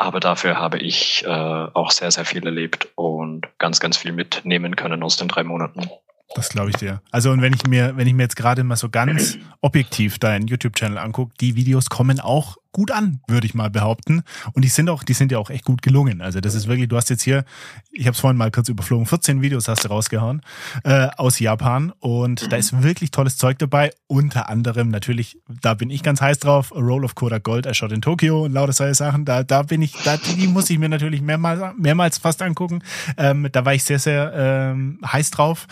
[0.00, 4.74] Aber dafür habe ich äh, auch sehr, sehr viel erlebt und ganz, ganz viel mitnehmen
[4.74, 5.90] können aus den drei Monaten.
[6.34, 7.02] Das glaube ich dir.
[7.10, 10.46] Also und wenn ich mir, wenn ich mir jetzt gerade mal so ganz objektiv deinen
[10.46, 14.22] YouTube-Channel angucke, die Videos kommen auch gut an, würde ich mal behaupten.
[14.52, 16.20] Und die sind auch, die sind ja auch echt gut gelungen.
[16.20, 17.44] Also das ist wirklich, du hast jetzt hier,
[17.90, 20.42] ich habe es vorhin mal kurz überflogen, 14 Videos hast du rausgehauen
[20.84, 22.48] äh, aus Japan und mhm.
[22.48, 23.90] da ist wirklich tolles Zeug dabei.
[24.06, 27.74] Unter anderem natürlich, da bin ich ganz heiß drauf, A Roll of Kodak Gold, I
[27.74, 29.24] Shot in Tokyo und lauter solche Sachen.
[29.24, 32.82] Da, da bin ich, da, die muss ich mir natürlich mehrmals, mehrmals fast angucken.
[33.16, 35.66] Ähm, da war ich sehr, sehr ähm, heiß drauf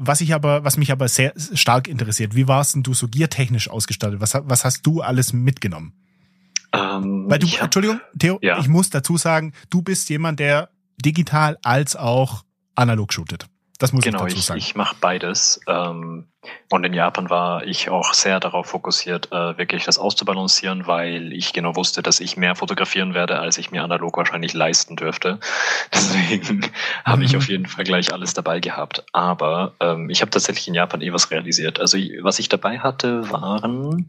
[0.00, 3.68] was ich aber, was mich aber sehr stark interessiert, wie warst denn du so giertechnisch
[3.68, 4.20] ausgestattet?
[4.20, 5.92] Was, was hast du alles mitgenommen?
[6.72, 8.58] Ähm, Weil du, hab, Entschuldigung, Theo, ja.
[8.58, 10.70] ich muss dazu sagen, du bist jemand, der
[11.02, 13.46] digital als auch analog shootet.
[13.78, 14.58] Das muss genau, ich dazu sagen.
[14.58, 15.60] Ich, ich mache beides.
[15.66, 16.26] Ähm,
[16.70, 21.52] und in Japan war ich auch sehr darauf fokussiert, äh, wirklich das auszubalancieren, weil ich
[21.52, 25.38] genau wusste, dass ich mehr fotografieren werde, als ich mir analog wahrscheinlich leisten dürfte.
[25.92, 26.70] Deswegen
[27.04, 27.38] habe ich mhm.
[27.38, 29.04] auf jeden Fall gleich alles dabei gehabt.
[29.12, 31.80] Aber ähm, ich habe tatsächlich in Japan eh was realisiert.
[31.80, 34.06] Also was ich dabei hatte, waren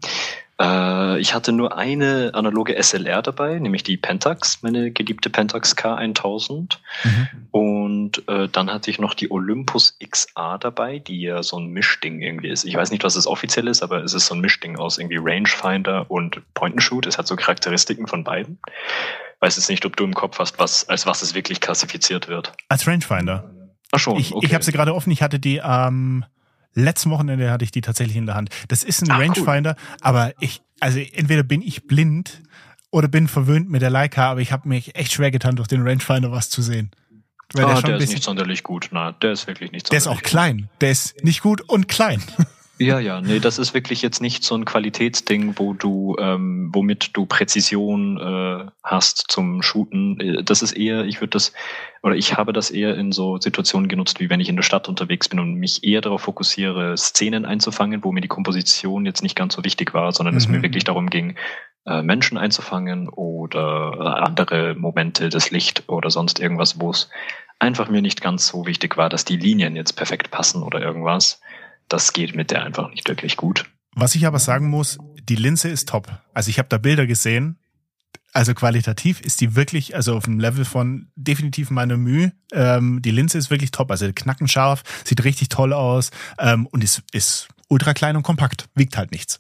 [0.60, 6.78] äh, ich hatte nur eine analoge SLR dabei, nämlich die Pentax, meine geliebte Pentax K1000.
[7.04, 7.28] Mhm.
[7.52, 12.19] Und äh, dann hatte ich noch die Olympus XA dabei, die ja so ein Mischding
[12.22, 12.66] irgendwie ist.
[12.66, 15.20] Ich weiß nicht, was das offiziell ist, aber es ist so ein Mischding aus irgendwie
[15.20, 17.06] Rangefinder und Point-and-Shoot.
[17.06, 18.60] Es hat so Charakteristiken von beiden.
[19.40, 22.54] Weiß jetzt nicht, ob du im Kopf hast, was, als was es wirklich klassifiziert wird.
[22.68, 23.50] Als Rangefinder.
[23.92, 24.18] Ach schon.
[24.18, 24.46] Ich, okay.
[24.46, 25.12] ich habe sie gerade offen.
[25.12, 26.26] Ich hatte die ähm,
[26.74, 28.50] Letzten Wochenende hatte ich die tatsächlich in der Hand.
[28.68, 29.98] Das ist ein Ach, Rangefinder, cool.
[30.02, 32.42] aber ich, also entweder bin ich blind
[32.92, 35.82] oder bin verwöhnt mit der Leica, aber ich habe mich echt schwer getan, durch den
[35.82, 36.92] Rangefinder was zu sehen.
[37.54, 38.90] Weil ah, der, der ist nicht sonderlich gut.
[38.92, 40.70] Na, der ist wirklich nicht sonderlich Der ist auch klein.
[40.82, 42.22] Der ist nicht gut und klein.
[42.82, 47.10] Ja, ja, nee, das ist wirklich jetzt nicht so ein Qualitätsding, wo du, ähm, womit
[47.12, 50.18] du Präzision äh, hast zum Shooten.
[50.22, 51.52] Äh, das ist eher, ich würde das,
[52.04, 54.88] oder ich habe das eher in so Situationen genutzt, wie wenn ich in der Stadt
[54.88, 59.36] unterwegs bin und mich eher darauf fokussiere, Szenen einzufangen, wo mir die Komposition jetzt nicht
[59.36, 60.38] ganz so wichtig war, sondern mhm.
[60.38, 60.64] es mir mhm.
[60.64, 61.36] wirklich darum ging,
[62.02, 67.10] Menschen einzufangen oder andere Momente, das Licht oder sonst irgendwas, wo es
[67.60, 71.42] einfach mir nicht ganz so wichtig war, dass die Linien jetzt perfekt passen oder irgendwas
[71.90, 73.66] das geht mit der einfach nicht wirklich gut.
[73.96, 74.98] Was ich aber sagen muss,
[75.28, 76.08] die Linse ist top.
[76.34, 77.58] Also ich habe da Bilder gesehen.
[78.32, 82.32] Also qualitativ ist die wirklich, also auf dem Level von definitiv meine Mühe.
[82.54, 83.90] Ähm, die Linse ist wirklich top.
[83.90, 88.70] Also knackenscharf, sieht richtig toll aus ähm, und ist, ist ultra klein und kompakt.
[88.76, 89.40] Wiegt halt nichts.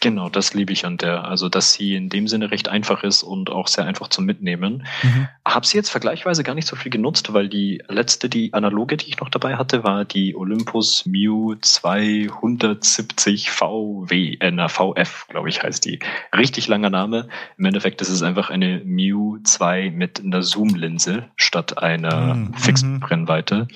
[0.00, 1.24] Genau, das liebe ich an der.
[1.24, 4.86] Also, dass sie in dem Sinne recht einfach ist und auch sehr einfach zum Mitnehmen.
[5.02, 5.28] Mhm.
[5.44, 9.08] Habe sie jetzt vergleichsweise gar nicht so viel genutzt, weil die letzte, die analoge, die
[9.08, 15.84] ich noch dabei hatte, war die Olympus Mew 270 VW, äh, VF, glaube ich, heißt
[15.84, 15.98] die.
[16.36, 17.28] Richtig langer Name.
[17.56, 22.54] Im Endeffekt ist es einfach eine Mew 2 mit einer Zoom-Linse statt einer mhm.
[22.54, 23.68] fixen Brennweite.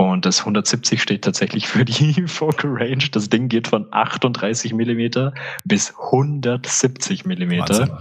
[0.00, 3.04] Und das 170 steht tatsächlich für die Focal Range.
[3.10, 5.34] Das Ding geht von 38 Millimeter
[5.64, 7.98] bis 170 Millimeter.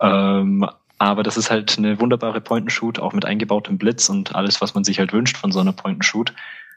[0.00, 4.74] Ähm, aber das ist halt eine wunderbare Point-and-Shoot, auch mit eingebautem Blitz und alles, was
[4.74, 6.34] man sich halt wünscht von so einer Point-and-Shoot.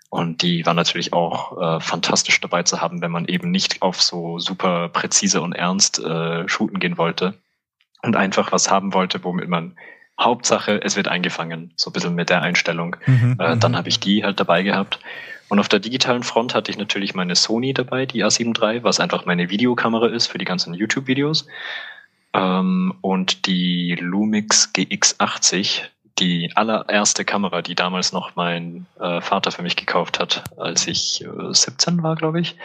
[0.10, 4.02] Und die war natürlich auch äh, fantastisch dabei zu haben, wenn man eben nicht auf
[4.02, 7.34] so super präzise und ernst äh, shooten gehen wollte
[8.02, 9.76] und einfach was haben wollte, womit man
[10.20, 12.96] Hauptsache, es wird eingefangen, so ein bisschen mit der Einstellung.
[13.06, 13.78] Mhm, äh, dann mhm.
[13.78, 15.00] habe ich die halt dabei gehabt.
[15.50, 19.00] Und auf der digitalen Front hatte ich natürlich meine Sony dabei, die A7 III, was
[19.00, 21.48] einfach meine Videokamera ist für die ganzen YouTube-Videos.
[22.34, 25.84] Ähm, und die Lumix GX80,
[26.20, 31.24] die allererste Kamera, die damals noch mein äh, Vater für mich gekauft hat, als ich
[31.24, 32.56] äh, 17 war, glaube ich,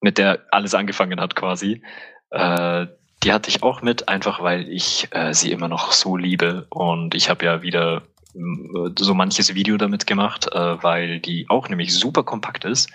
[0.00, 1.82] mit der alles angefangen hat quasi.
[2.30, 2.86] Äh,
[3.26, 6.68] die hatte ich auch mit, einfach weil ich äh, sie immer noch so liebe.
[6.70, 8.02] Und ich habe ja wieder
[8.34, 12.88] äh, so manches Video damit gemacht, äh, weil die auch nämlich super kompakt ist,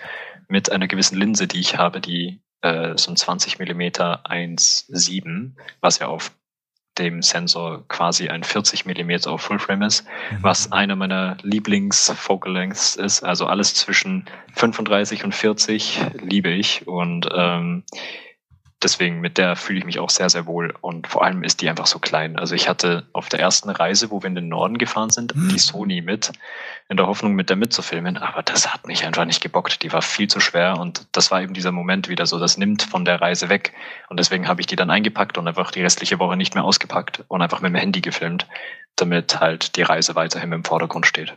[0.48, 5.98] mit einer gewissen Linse, die ich habe, die äh, so ein 20 Millimeter 1,7, was
[5.98, 6.32] ja auf
[6.96, 10.38] dem Sensor quasi ein 40 Millimeter auf Fullframe ist, mhm.
[10.40, 13.22] was einer meiner Lieblings-Focal Lengths ist.
[13.22, 17.84] Also alles zwischen 35 und 40 liebe ich und ähm,
[18.82, 20.74] deswegen mit der fühle ich mich auch sehr, sehr wohl.
[20.80, 22.38] Und vor allem ist die einfach so klein.
[22.38, 25.58] Also ich hatte auf der ersten Reise, wo wir in den Norden gefahren sind, die
[25.58, 26.32] Sony mit,
[26.88, 28.16] in der Hoffnung, mit der mitzufilmen.
[28.16, 29.82] Aber das hat mich einfach nicht gebockt.
[29.82, 30.78] Die war viel zu schwer.
[30.78, 33.72] Und das war eben dieser Moment wieder so, das nimmt von der Reise weg.
[34.08, 37.24] Und deswegen habe ich die dann eingepackt und einfach die restliche Woche nicht mehr ausgepackt
[37.28, 38.46] und einfach mit dem Handy gefilmt,
[38.96, 41.34] damit halt die Reise weiterhin im Vordergrund steht.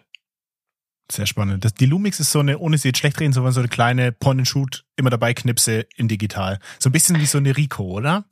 [1.12, 1.63] Sehr spannend.
[1.63, 4.12] Das, die Lumix ist so eine, ohne sie jetzt schlecht reden, sondern so eine kleine
[4.12, 6.60] Point-and-Shoot, immer dabei Knipse in digital.
[6.80, 8.26] So ein bisschen wie so eine Rico, oder?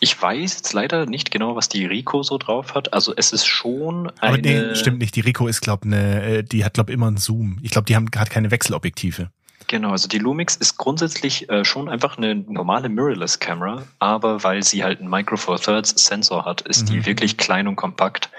[0.00, 2.92] Ich weiß jetzt leider nicht genau, was die Rico so drauf hat.
[2.92, 4.34] Also es ist schon eine...
[4.34, 5.16] Aber nee, stimmt nicht.
[5.16, 7.58] Die Rico ist, glaube eine, äh, die hat, glaube immer einen Zoom.
[7.62, 9.30] Ich glaube, die haben, hat keine Wechselobjektive.
[9.66, 14.82] Genau, also die Lumix ist grundsätzlich äh, schon einfach eine normale Mirrorless-Kamera, aber weil sie
[14.82, 16.92] halt einen Micro Four Thirds Sensor hat, ist mhm.
[16.92, 18.30] die wirklich klein und kompakt.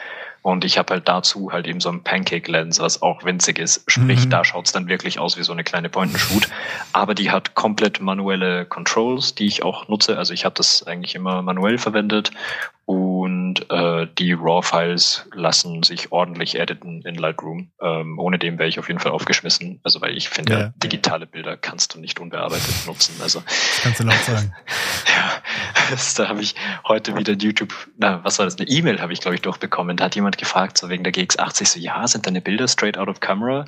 [0.41, 3.83] Und ich habe halt dazu halt eben so ein Pancake-Lens, was auch winzig ist.
[3.87, 4.29] Sprich, mhm.
[4.29, 6.47] da schaut's dann wirklich aus wie so eine kleine Point-and-Shoot.
[6.93, 10.17] Aber die hat komplett manuelle Controls, die ich auch nutze.
[10.17, 12.31] Also ich habe das eigentlich immer manuell verwendet
[12.89, 17.69] und äh, die RAW-Files lassen sich ordentlich editen in Lightroom.
[17.79, 19.79] Ähm, ohne dem wäre ich auf jeden Fall aufgeschmissen.
[19.83, 20.73] Also weil ich finde, ja.
[20.77, 23.13] digitale Bilder kannst du nicht unbearbeitet nutzen.
[23.21, 24.55] Also das kannst du laut sagen.
[25.07, 26.55] ja, da habe ich
[26.87, 29.95] heute wieder YouTube, na, was war das, eine E-Mail habe ich, glaube ich, durchbekommen.
[29.95, 33.07] Da hat jemand gefragt, so wegen der GX80, so, ja, sind deine Bilder straight out
[33.07, 33.65] of camera?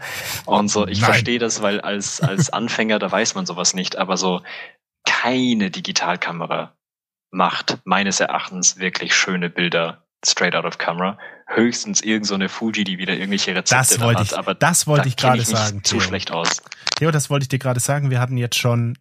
[0.48, 4.18] Und so, ich verstehe das, weil als, als Anfänger, da weiß man sowas nicht, aber
[4.18, 4.42] so
[5.06, 6.74] keine Digitalkamera
[7.32, 11.18] macht meines Erachtens wirklich schöne Bilder straight out of camera.
[11.48, 15.04] Höchstens irgendeine so Fuji, die wieder irgendwelche Rezepte das wollte hat, ich, aber das wollte
[15.04, 15.84] da ich gerade sagen.
[15.84, 16.08] Zu Theo.
[16.08, 16.62] schlecht aus.
[16.96, 18.10] Theo, das wollte ich dir gerade sagen.
[18.10, 18.98] Wir hatten jetzt schon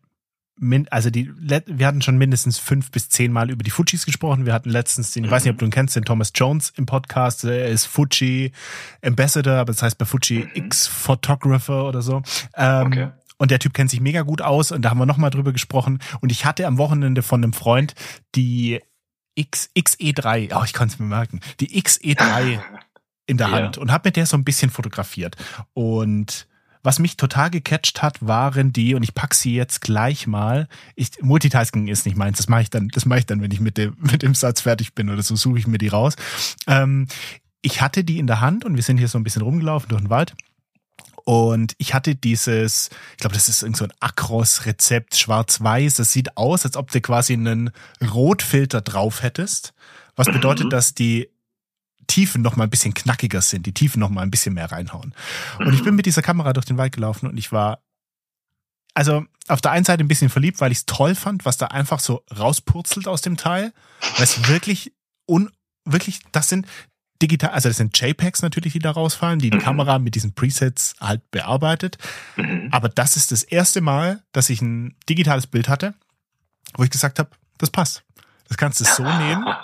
[0.90, 4.44] also die, wir hatten schon mindestens fünf bis zehn Mal über die Fujis gesprochen.
[4.44, 6.84] Wir hatten letztens den, ich weiß nicht, ob du ihn kennst, den Thomas Jones im
[6.84, 7.44] Podcast.
[7.44, 8.52] Er ist Fuji
[9.02, 10.50] Ambassador, aber das heißt bei Fuji mhm.
[10.66, 12.22] X Photographer oder so.
[12.54, 13.08] Ähm, okay.
[13.40, 15.98] Und der Typ kennt sich mega gut aus und da haben wir nochmal drüber gesprochen.
[16.20, 17.94] Und ich hatte am Wochenende von einem Freund
[18.34, 18.80] die
[19.34, 22.60] X, XE3, oh, ich kann es mir merken, die XE3
[23.26, 25.36] in der Hand und habe mit der so ein bisschen fotografiert.
[25.72, 26.48] Und
[26.82, 30.68] was mich total gecatcht hat, waren die, und ich pack sie jetzt gleich mal.
[30.94, 33.60] Ich, Multitasking ist nicht meins, das mache ich dann, das mache ich dann, wenn ich
[33.60, 36.14] mit dem, mit dem Satz fertig bin oder so, suche ich mir die raus.
[36.66, 37.06] Ähm,
[37.62, 40.02] ich hatte die in der Hand und wir sind hier so ein bisschen rumgelaufen durch
[40.02, 40.34] den Wald
[41.24, 45.94] und ich hatte dieses, ich glaube, das ist irgend so ein Akros-Rezept, schwarz-weiß.
[45.94, 47.70] Das sieht aus, als ob du quasi einen
[48.02, 49.72] Rotfilter drauf hättest.
[50.16, 50.70] Was bedeutet, mhm.
[50.70, 51.30] dass die
[52.06, 55.14] Tiefen noch mal ein bisschen knackiger sind, die Tiefen noch mal ein bisschen mehr reinhauen.
[55.58, 57.80] Und ich bin mit dieser Kamera durch den Wald gelaufen und ich war
[58.94, 61.66] also auf der einen Seite ein bisschen verliebt, weil ich es toll fand, was da
[61.66, 63.72] einfach so rauspurzelt aus dem Teil.
[64.16, 64.92] Weil es wirklich
[65.28, 65.50] un,
[65.84, 66.66] wirklich, das sind,
[67.20, 69.62] digital, also das sind JPEGs natürlich, die da rausfallen, die die mhm.
[69.62, 71.98] Kamera mit diesen Presets halt bearbeitet.
[72.36, 72.68] Mhm.
[72.70, 75.94] Aber das ist das erste Mal, dass ich ein digitales Bild hatte,
[76.76, 78.02] wo ich gesagt habe, das passt.
[78.48, 79.44] Das kannst du so nehmen.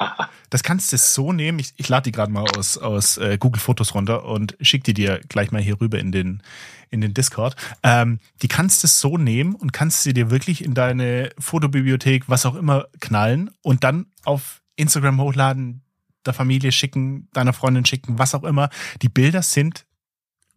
[0.48, 1.58] Das kannst du so nehmen.
[1.58, 4.94] Ich, ich lade die gerade mal aus, aus äh, Google Fotos runter und schick die
[4.94, 6.40] dir gleich mal hier rüber in den,
[6.88, 7.56] in den Discord.
[7.82, 12.46] Ähm, die kannst du so nehmen und kannst sie dir wirklich in deine Fotobibliothek, was
[12.46, 15.82] auch immer, knallen und dann auf Instagram hochladen,
[16.26, 18.70] der Familie schicken, deiner Freundin schicken, was auch immer.
[19.02, 19.86] Die Bilder sind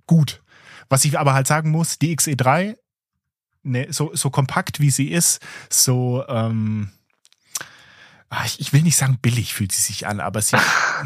[0.06, 0.42] gut.
[0.90, 2.78] Was ich aber halt sagen muss, die XE3,
[3.64, 5.40] ne, so, so kompakt wie sie ist,
[5.70, 6.90] so, ähm,
[8.30, 10.58] ah, ich, ich will nicht sagen billig fühlt sie sich an, aber sie,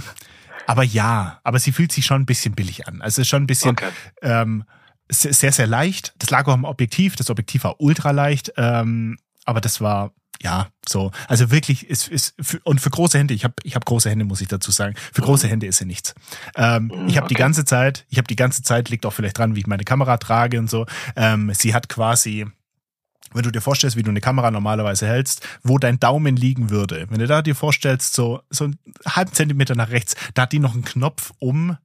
[0.67, 3.01] aber ja, aber sie fühlt sich schon ein bisschen billig an.
[3.01, 3.89] Also schon ein bisschen, okay.
[4.21, 4.63] ähm,
[5.09, 6.13] sehr, sehr leicht.
[6.17, 7.15] Das lag auch am Objektiv.
[7.15, 8.53] Das Objektiv war ultra leicht.
[8.57, 10.13] Ähm, aber das war
[10.43, 11.11] ja, so.
[11.29, 14.25] Also wirklich ist, ist für, und für große Hände, ich habe ich hab große Hände,
[14.25, 14.95] muss ich dazu sagen.
[15.13, 15.25] Für mhm.
[15.25, 16.13] große Hände ist sie nichts.
[16.55, 17.33] Ähm, mhm, ich habe okay.
[17.33, 19.85] die ganze Zeit, ich habe die ganze Zeit, liegt auch vielleicht dran, wie ich meine
[19.85, 20.85] Kamera trage und so.
[21.15, 22.45] Ähm, sie hat quasi,
[23.31, 27.07] wenn du dir vorstellst, wie du eine Kamera normalerweise hältst, wo dein Daumen liegen würde,
[27.09, 28.77] wenn du da dir vorstellst, so, so einen
[29.07, 31.77] halben Zentimeter nach rechts, da hat die noch einen Knopf um,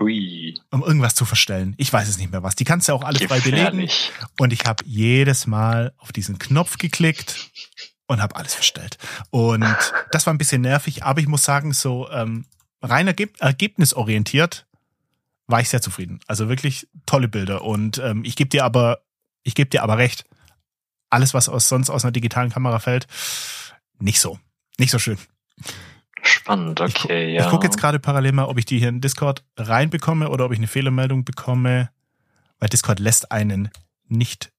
[0.00, 0.54] Ui.
[0.70, 1.74] um irgendwas zu verstellen.
[1.76, 2.56] Ich weiß es nicht mehr was.
[2.56, 3.90] Die kannst du auch alle frei belegen.
[4.38, 7.50] Und ich habe jedes Mal auf diesen Knopf geklickt
[8.06, 8.98] und habe alles verstellt.
[9.30, 9.64] Und
[10.12, 12.46] das war ein bisschen nervig, aber ich muss sagen, so ähm,
[12.82, 14.66] rein ergeb ergebnisorientiert
[15.46, 16.20] war ich sehr zufrieden.
[16.26, 17.62] Also wirklich tolle Bilder.
[17.62, 19.00] Und ähm, ich gebe dir aber,
[19.42, 20.24] ich gebe dir aber recht.
[21.08, 23.06] Alles, was aus, sonst aus einer digitalen Kamera fällt,
[24.00, 24.40] nicht so.
[24.78, 25.18] Nicht so schön.
[26.22, 27.44] Spannend, okay, ich, ja.
[27.44, 30.52] Ich gucke jetzt gerade parallel mal, ob ich die hier in Discord reinbekomme oder ob
[30.52, 31.90] ich eine Fehlermeldung bekomme,
[32.58, 33.70] weil Discord lässt einen
[34.08, 34.52] nicht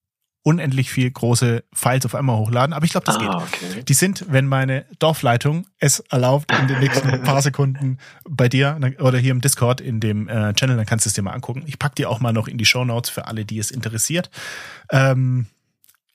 [0.44, 3.30] unendlich viel große Files auf einmal hochladen, aber ich glaube, das ah, geht.
[3.30, 3.84] Okay.
[3.84, 9.18] Die sind, wenn meine Dorfleitung es erlaubt, in den nächsten paar Sekunden bei dir oder
[9.18, 11.64] hier im Discord in dem äh, Channel, dann kannst du es dir mal angucken.
[11.66, 14.30] Ich pack dir auch mal noch in die Show Notes für alle, die es interessiert.
[14.90, 15.48] Ähm,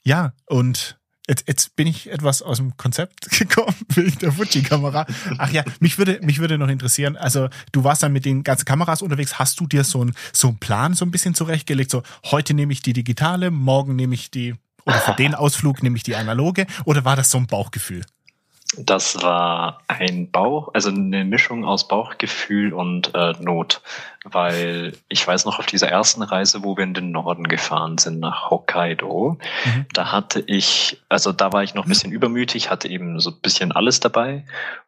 [0.02, 0.98] ja, und
[1.28, 5.06] Jetzt, jetzt bin ich etwas aus dem Konzept gekommen wegen der Fuji-Kamera.
[5.38, 8.64] Ach ja, mich würde, mich würde noch interessieren, also du warst dann mit den ganzen
[8.64, 12.02] Kameras unterwegs, hast du dir so, ein, so einen Plan so ein bisschen zurechtgelegt, so
[12.24, 14.54] heute nehme ich die digitale, morgen nehme ich die,
[14.84, 18.04] oder für den Ausflug nehme ich die analoge, oder war das so ein Bauchgefühl?
[18.78, 23.82] Das war ein Bauch, also eine Mischung aus Bauchgefühl und äh, Not,
[24.24, 28.20] weil ich weiß noch auf dieser ersten Reise, wo wir in den Norden gefahren sind
[28.20, 29.86] nach Hokkaido, mhm.
[29.92, 33.40] da hatte ich, also da war ich noch ein bisschen übermütig, hatte eben so ein
[33.42, 34.46] bisschen alles dabei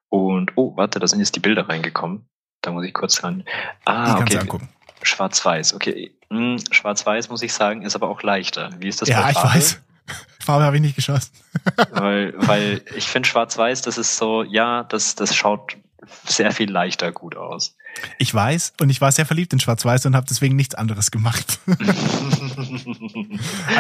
[0.09, 2.27] und oh, warte, da sind jetzt die Bilder reingekommen.
[2.63, 3.45] Da muss ich kurz ran.
[3.85, 4.41] Ah, okay.
[5.03, 6.15] Schwarz-Weiß, okay.
[6.31, 8.71] Hm, Schwarz-Weiß muss ich sagen, ist aber auch leichter.
[8.79, 9.09] Wie ist das?
[9.09, 9.83] Ja, ich weiß.
[10.41, 11.33] Farbe habe ich nicht geschossen.
[11.91, 15.77] weil, weil ich finde Schwarz-Weiß, das ist so, ja, das, das schaut
[16.27, 17.77] sehr viel leichter gut aus.
[18.19, 21.59] Ich weiß und ich war sehr verliebt in Schwarz-Weiß und habe deswegen nichts anderes gemacht.
[21.67, 21.79] Aber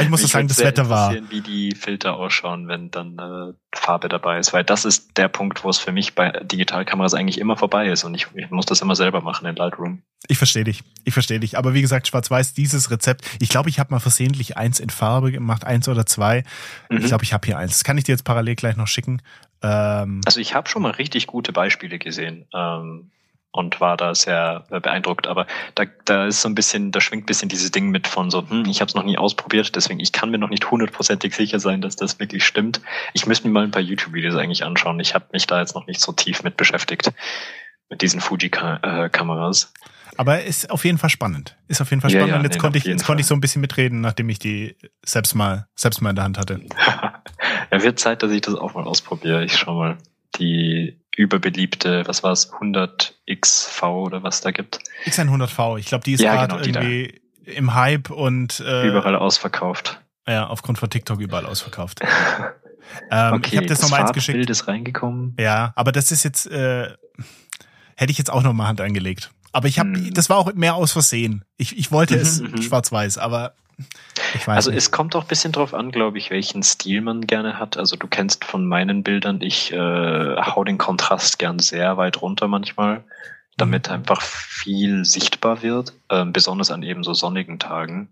[0.03, 1.15] ich muss Mich sagen, das Wetter war.
[1.31, 5.65] wie die Filter ausschauen, wenn dann äh, Farbe dabei ist, weil das ist der Punkt,
[5.65, 8.81] wo es für mich bei Digitalkameras eigentlich immer vorbei ist und ich, ich muss das
[8.81, 10.03] immer selber machen in Lightroom.
[10.27, 11.59] Ich verstehe dich, ich verstehe dich.
[11.59, 15.33] Aber wie gesagt, Schwarz-Weiß, dieses Rezept, ich glaube, ich habe mal versehentlich eins in Farbe
[15.33, 16.45] gemacht, eins oder zwei.
[16.89, 16.99] Mhm.
[16.99, 17.73] Ich glaube, ich habe hier eins.
[17.73, 19.21] Das kann ich dir jetzt parallel gleich noch schicken.
[19.63, 22.47] Ähm, also ich habe schon mal richtig gute Beispiele gesehen.
[22.55, 23.11] Ähm,
[23.55, 25.29] und war da sehr beeindruckt.
[25.29, 25.47] Aber
[25.77, 28.49] da, da ist so ein bisschen, da schwingt ein bisschen dieses Ding mit von so,
[28.49, 31.61] hm, ich habe es noch nie ausprobiert, deswegen ich kann mir noch nicht hundertprozentig sicher
[31.61, 32.81] sein, dass das wirklich stimmt.
[33.13, 34.99] Ich müsste mir mal ein paar YouTube-Videos eigentlich anschauen.
[34.99, 37.13] Ich habe mich da jetzt noch nicht so tief mit beschäftigt,
[37.89, 39.73] mit diesen Fuji-Kameras.
[40.17, 41.57] Aber ist auf jeden Fall spannend.
[41.69, 42.29] Ist auf jeden Fall spannend.
[42.29, 44.29] Ja, ja, und jetzt, nee, konnte ich, jetzt konnte ich so ein bisschen mitreden, nachdem
[44.31, 46.61] ich die selbst mal, selbst mal in der Hand hatte.
[47.71, 49.45] ja, wird Zeit, dass ich das auch mal ausprobiere.
[49.45, 49.99] Ich schau mal
[50.41, 54.81] die überbeliebte, was war es, 100XV oder was da gibt.
[55.07, 57.53] X100V, ich glaube, die ist ja, gerade genau, irgendwie da.
[57.53, 60.01] im Hype und äh, überall ausverkauft.
[60.27, 62.01] Ja, aufgrund von TikTok überall ausverkauft.
[63.11, 64.37] ähm, okay, ich habe das, das nochmal eins geschickt.
[64.37, 65.37] Bild ist reingekommen.
[65.39, 66.89] Ja, aber das ist jetzt, äh,
[67.97, 69.31] hätte ich jetzt auch noch mal Hand angelegt.
[69.53, 70.15] Aber ich habe, hm.
[70.15, 71.45] das war auch mehr aus Versehen.
[71.57, 72.63] Ich, ich wollte es mhm, mhm.
[72.63, 73.55] schwarz-weiß, aber
[74.47, 74.79] also nicht.
[74.79, 77.77] es kommt auch ein bisschen drauf an, glaube ich, welchen Stil man gerne hat.
[77.77, 79.77] Also du kennst von meinen Bildern, ich äh,
[80.37, 83.05] hau den Kontrast gern sehr weit runter manchmal,
[83.57, 83.95] damit mhm.
[83.95, 88.09] einfach viel sichtbar wird, äh, besonders an eben so sonnigen Tagen.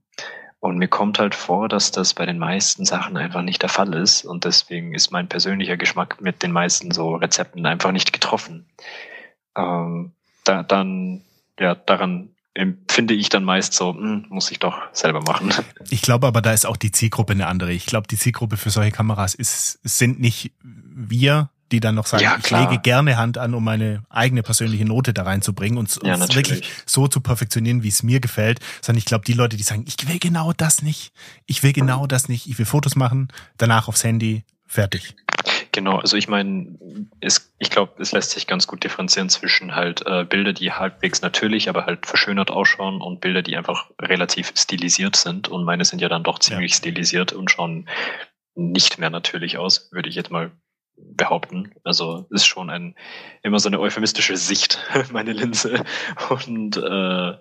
[0.60, 3.94] Und mir kommt halt vor, dass das bei den meisten Sachen einfach nicht der Fall
[3.94, 4.24] ist.
[4.24, 8.64] Und deswegen ist mein persönlicher Geschmack mit den meisten so Rezepten einfach nicht getroffen.
[9.56, 10.12] Ähm,
[10.44, 11.22] da, dann,
[11.58, 15.52] ja, daran empfinde ich dann meist so, hm, muss ich doch selber machen.
[15.90, 17.72] Ich glaube aber, da ist auch die Zielgruppe eine andere.
[17.72, 22.22] Ich glaube, die Zielgruppe für solche Kameras ist, sind nicht wir, die dann noch sagen,
[22.22, 26.14] ja, ich lege gerne Hand an, um meine eigene persönliche Note da reinzubringen und ja,
[26.14, 29.62] es wirklich so zu perfektionieren, wie es mir gefällt, sondern ich glaube, die Leute, die
[29.62, 31.12] sagen, ich will genau das nicht,
[31.46, 35.16] ich will genau das nicht, ich will Fotos machen, danach aufs Handy, fertig.
[35.72, 36.78] Genau, also ich meine,
[37.58, 41.70] ich glaube, es lässt sich ganz gut differenzieren zwischen halt äh, Bilder, die halbwegs natürlich,
[41.70, 45.48] aber halt verschönert ausschauen und Bilder, die einfach relativ stilisiert sind.
[45.48, 46.76] Und meine sind ja dann doch ziemlich ja.
[46.76, 47.88] stilisiert und schauen
[48.54, 50.50] nicht mehr natürlich aus, würde ich jetzt mal
[50.96, 51.72] behaupten.
[51.84, 52.94] Also ist schon ein
[53.42, 54.78] immer so eine euphemistische Sicht,
[55.10, 55.84] meine Linse.
[56.28, 57.32] Und äh,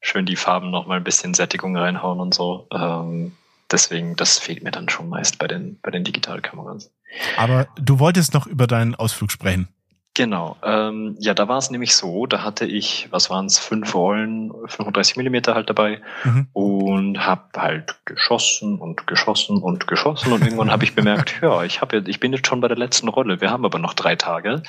[0.00, 2.68] schön die Farben noch mal ein bisschen Sättigung reinhauen und so.
[2.72, 3.36] Ähm,
[3.68, 6.92] deswegen, das fehlt mir dann schon meist bei den, bei den Digitalkameras.
[7.36, 9.68] Aber du wolltest noch über deinen Ausflug sprechen.
[10.14, 10.56] Genau.
[10.64, 14.52] Ähm, ja, da war es nämlich so, da hatte ich, was waren es, fünf Rollen,
[14.66, 16.48] 35 Millimeter halt dabei mhm.
[16.52, 21.80] und habe halt geschossen und geschossen und geschossen und irgendwann habe ich bemerkt, ja, ich
[21.80, 23.40] habe, ich bin jetzt schon bei der letzten Rolle.
[23.40, 24.62] Wir haben aber noch drei Tage.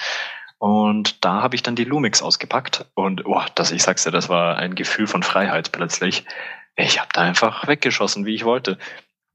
[0.59, 4.29] Und da habe ich dann die Lumix ausgepackt und oh, das, ich sag's dir, das
[4.29, 6.23] war ein Gefühl von Freiheit plötzlich.
[6.75, 8.77] Ich habe da einfach weggeschossen, wie ich wollte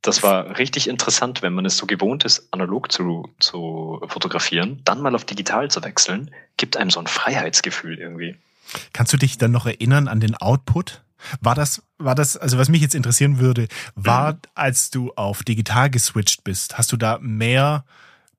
[0.07, 5.01] das war richtig interessant, wenn man es so gewohnt ist, analog zu, zu fotografieren, dann
[5.01, 8.37] mal auf digital zu wechseln, gibt einem so ein Freiheitsgefühl irgendwie.
[8.93, 11.03] Kannst du dich dann noch erinnern an den Output?
[11.41, 14.39] War das, war das, also was mich jetzt interessieren würde, war, mhm.
[14.55, 17.85] als du auf digital geswitcht bist, hast du da mehr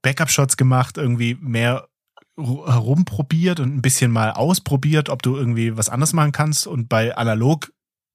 [0.02, 1.88] Backup-Shots gemacht, irgendwie mehr
[2.38, 7.16] herumprobiert und ein bisschen mal ausprobiert, ob du irgendwie was anderes machen kannst und bei
[7.16, 7.72] analog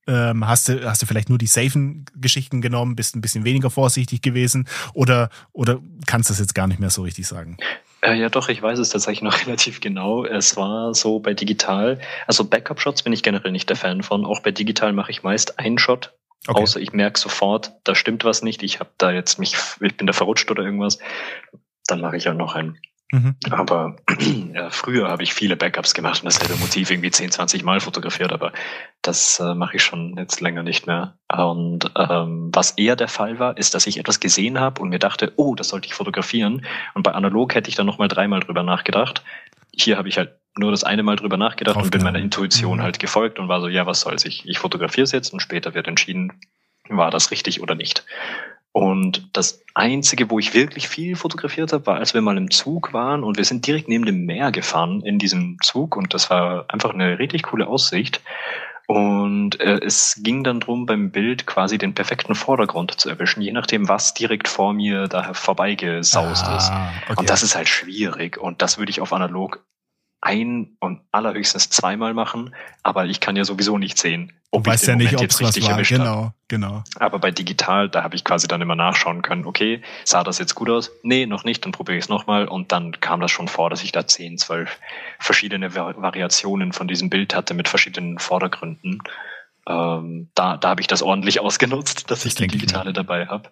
[0.06, 3.70] ähm, hast du hast du vielleicht nur die safen Geschichten genommen, bist ein bisschen weniger
[3.70, 7.56] vorsichtig gewesen oder oder kannst du das jetzt gar nicht mehr so richtig sagen?
[8.02, 10.24] Äh, ja, doch, ich weiß es tatsächlich noch relativ genau.
[10.24, 14.24] Es war so bei digital, also Backup-Shots bin ich generell nicht der Fan von.
[14.24, 16.12] Auch bei digital mache ich meist einen Shot,
[16.48, 16.60] okay.
[16.60, 18.62] außer ich merke sofort, da stimmt was nicht.
[18.62, 20.98] Ich habe da jetzt mich, ich bin da verrutscht oder irgendwas.
[21.86, 22.78] Dann mache ich ja noch einen.
[23.12, 23.36] Mhm.
[23.50, 23.96] Aber
[24.54, 28.32] ja, früher habe ich viele Backups gemacht und dasselbe Motiv irgendwie 10, 20 Mal fotografiert,
[28.32, 28.52] aber
[29.02, 31.18] das äh, mache ich schon jetzt länger nicht mehr.
[31.30, 34.98] Und ähm, was eher der Fall war, ist, dass ich etwas gesehen habe und mir
[34.98, 36.64] dachte, oh, das sollte ich fotografieren.
[36.94, 39.22] Und bei analog hätte ich dann nochmal dreimal drüber nachgedacht.
[39.74, 41.86] Hier habe ich halt nur das eine Mal drüber nachgedacht Aufgenommen.
[41.86, 42.82] und bin meiner Intuition mhm.
[42.82, 45.74] halt gefolgt und war so, ja, was soll's, ich, ich fotografiere es jetzt und später
[45.74, 46.32] wird entschieden,
[46.88, 48.04] war das richtig oder nicht.
[48.72, 52.94] Und das Einzige, wo ich wirklich viel fotografiert habe, war, als wir mal im Zug
[52.94, 56.64] waren und wir sind direkt neben dem Meer gefahren in diesem Zug und das war
[56.68, 58.22] einfach eine richtig coole Aussicht.
[58.86, 63.52] Und äh, es ging dann drum, beim Bild quasi den perfekten Vordergrund zu erwischen, je
[63.52, 66.72] nachdem, was direkt vor mir da vorbeigesaust ah, ist.
[67.04, 67.20] Okay.
[67.20, 68.38] Und das ist halt schwierig.
[68.38, 69.64] Und das würde ich auf analog
[70.22, 74.80] ein und allerhöchstens zweimal machen, aber ich kann ja sowieso nicht sehen, ob du ich
[74.80, 75.72] den ja Moment nicht, jetzt richtig war.
[75.72, 76.34] erwischt genau, habe.
[76.46, 76.84] Genau.
[77.00, 80.54] Aber bei digital, da habe ich quasi dann immer nachschauen können, okay, sah das jetzt
[80.54, 80.92] gut aus?
[81.02, 83.82] Nee, noch nicht, dann probiere ich es nochmal und dann kam das schon vor, dass
[83.82, 84.78] ich da zehn, zwölf
[85.18, 89.02] verschiedene Variationen von diesem Bild hatte mit verschiedenen Vordergründen.
[89.66, 93.50] Ähm, da da habe ich das ordentlich ausgenutzt, dass ich die digitale ich dabei habe.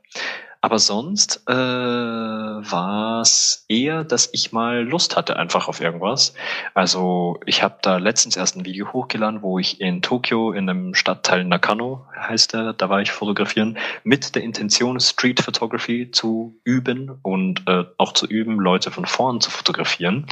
[0.63, 6.35] Aber sonst äh, war es eher, dass ich mal Lust hatte einfach auf irgendwas.
[6.75, 10.95] Also ich habe da letztens erst ein Video hochgeladen, wo ich in Tokio in einem
[10.95, 17.19] Stadtteil Nakano heißt der, da war ich fotografieren, mit der Intention Street Photography zu üben
[17.23, 20.27] und äh, auch zu üben, Leute von vorn zu fotografieren.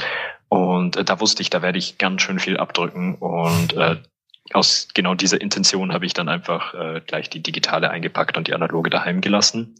[0.47, 3.97] Und äh, da wusste ich, da werde ich ganz schön viel abdrücken und äh,
[4.53, 8.53] aus genau dieser Intention habe ich dann einfach äh, gleich die digitale eingepackt und die
[8.53, 9.75] analoge daheim gelassen.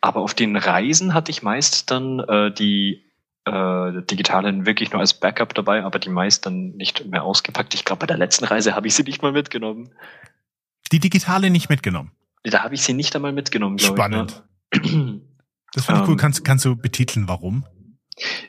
[0.00, 3.04] Aber auf den Reisen hatte ich meist dann äh, die
[3.44, 7.74] äh, digitalen wirklich nur als Backup dabei, aber die meist dann nicht mehr ausgepackt.
[7.74, 9.90] Ich glaube, bei der letzten Reise habe ich sie nicht mal mitgenommen.
[10.92, 12.12] Die digitale nicht mitgenommen?
[12.42, 14.08] Da habe ich sie nicht einmal mitgenommen, glaube ich.
[14.08, 14.26] Ne?
[14.28, 15.22] Spannend.
[15.72, 16.14] Das finde ich cool.
[16.14, 17.66] Ähm, kannst, kannst du betiteln, warum?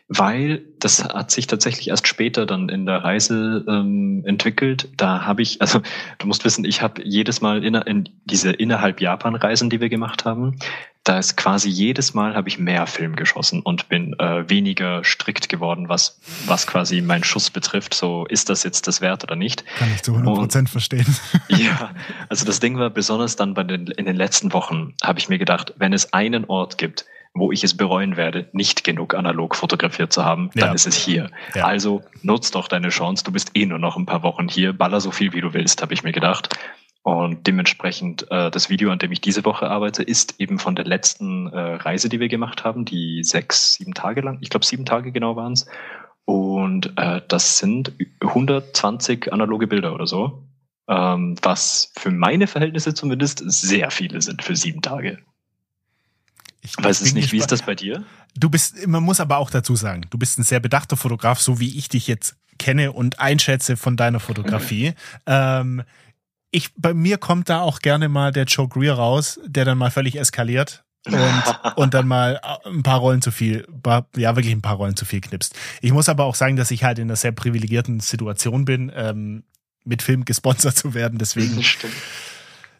[0.07, 4.89] Weil das hat sich tatsächlich erst später dann in der Reise ähm, entwickelt.
[4.95, 5.81] Da habe ich, also
[6.19, 10.23] du musst wissen, ich habe jedes Mal in, in diese innerhalb Japan-Reisen, die wir gemacht
[10.23, 10.57] haben,
[11.07, 15.47] da ist quasi jedes Mal habe ich mehr Film geschossen und bin äh, weniger strikt
[15.47, 17.93] geworden, was, was quasi mein Schuss betrifft.
[17.93, 19.65] So, ist das jetzt das wert oder nicht?
[19.77, 21.05] Kann ich zu 100 Prozent verstehen.
[21.47, 21.91] ja,
[22.27, 25.37] also das Ding war besonders dann bei den, in den letzten Wochen, habe ich mir
[25.37, 30.11] gedacht, wenn es einen Ort gibt, wo ich es bereuen werde, nicht genug analog fotografiert
[30.11, 30.73] zu haben, dann ja.
[30.73, 31.29] ist es hier.
[31.55, 31.65] Ja.
[31.65, 33.23] Also nutz doch deine Chance.
[33.23, 34.73] Du bist eh nur noch ein paar Wochen hier.
[34.73, 36.57] Baller so viel, wie du willst, habe ich mir gedacht.
[37.03, 40.83] Und dementsprechend äh, das Video, an dem ich diese Woche arbeite, ist eben von der
[40.83, 44.39] letzten äh, Reise, die wir gemacht haben, die sechs, sieben Tage lang.
[44.41, 45.67] Ich glaube, sieben Tage genau waren es.
[46.25, 50.43] Und äh, das sind 120 analoge Bilder oder so.
[50.89, 55.19] Ähm, was für meine Verhältnisse zumindest sehr viele sind für sieben Tage.
[56.67, 58.03] Ich weiß es nicht, wie ist das bei dir?
[58.35, 61.59] Du bist, man muss aber auch dazu sagen, du bist ein sehr bedachter Fotograf, so
[61.59, 64.93] wie ich dich jetzt kenne und einschätze von deiner Fotografie.
[65.25, 65.83] ähm,
[66.51, 69.91] ich, bei mir kommt da auch gerne mal der Joe Greer raus, der dann mal
[69.91, 71.15] völlig eskaliert und,
[71.75, 73.67] und dann mal ein paar Rollen zu viel,
[74.15, 75.55] ja wirklich ein paar Rollen zu viel knipst.
[75.81, 79.43] Ich muss aber auch sagen, dass ich halt in einer sehr privilegierten Situation bin, ähm,
[79.83, 81.17] mit Film gesponsert zu werden.
[81.17, 81.93] Deswegen Stimmt.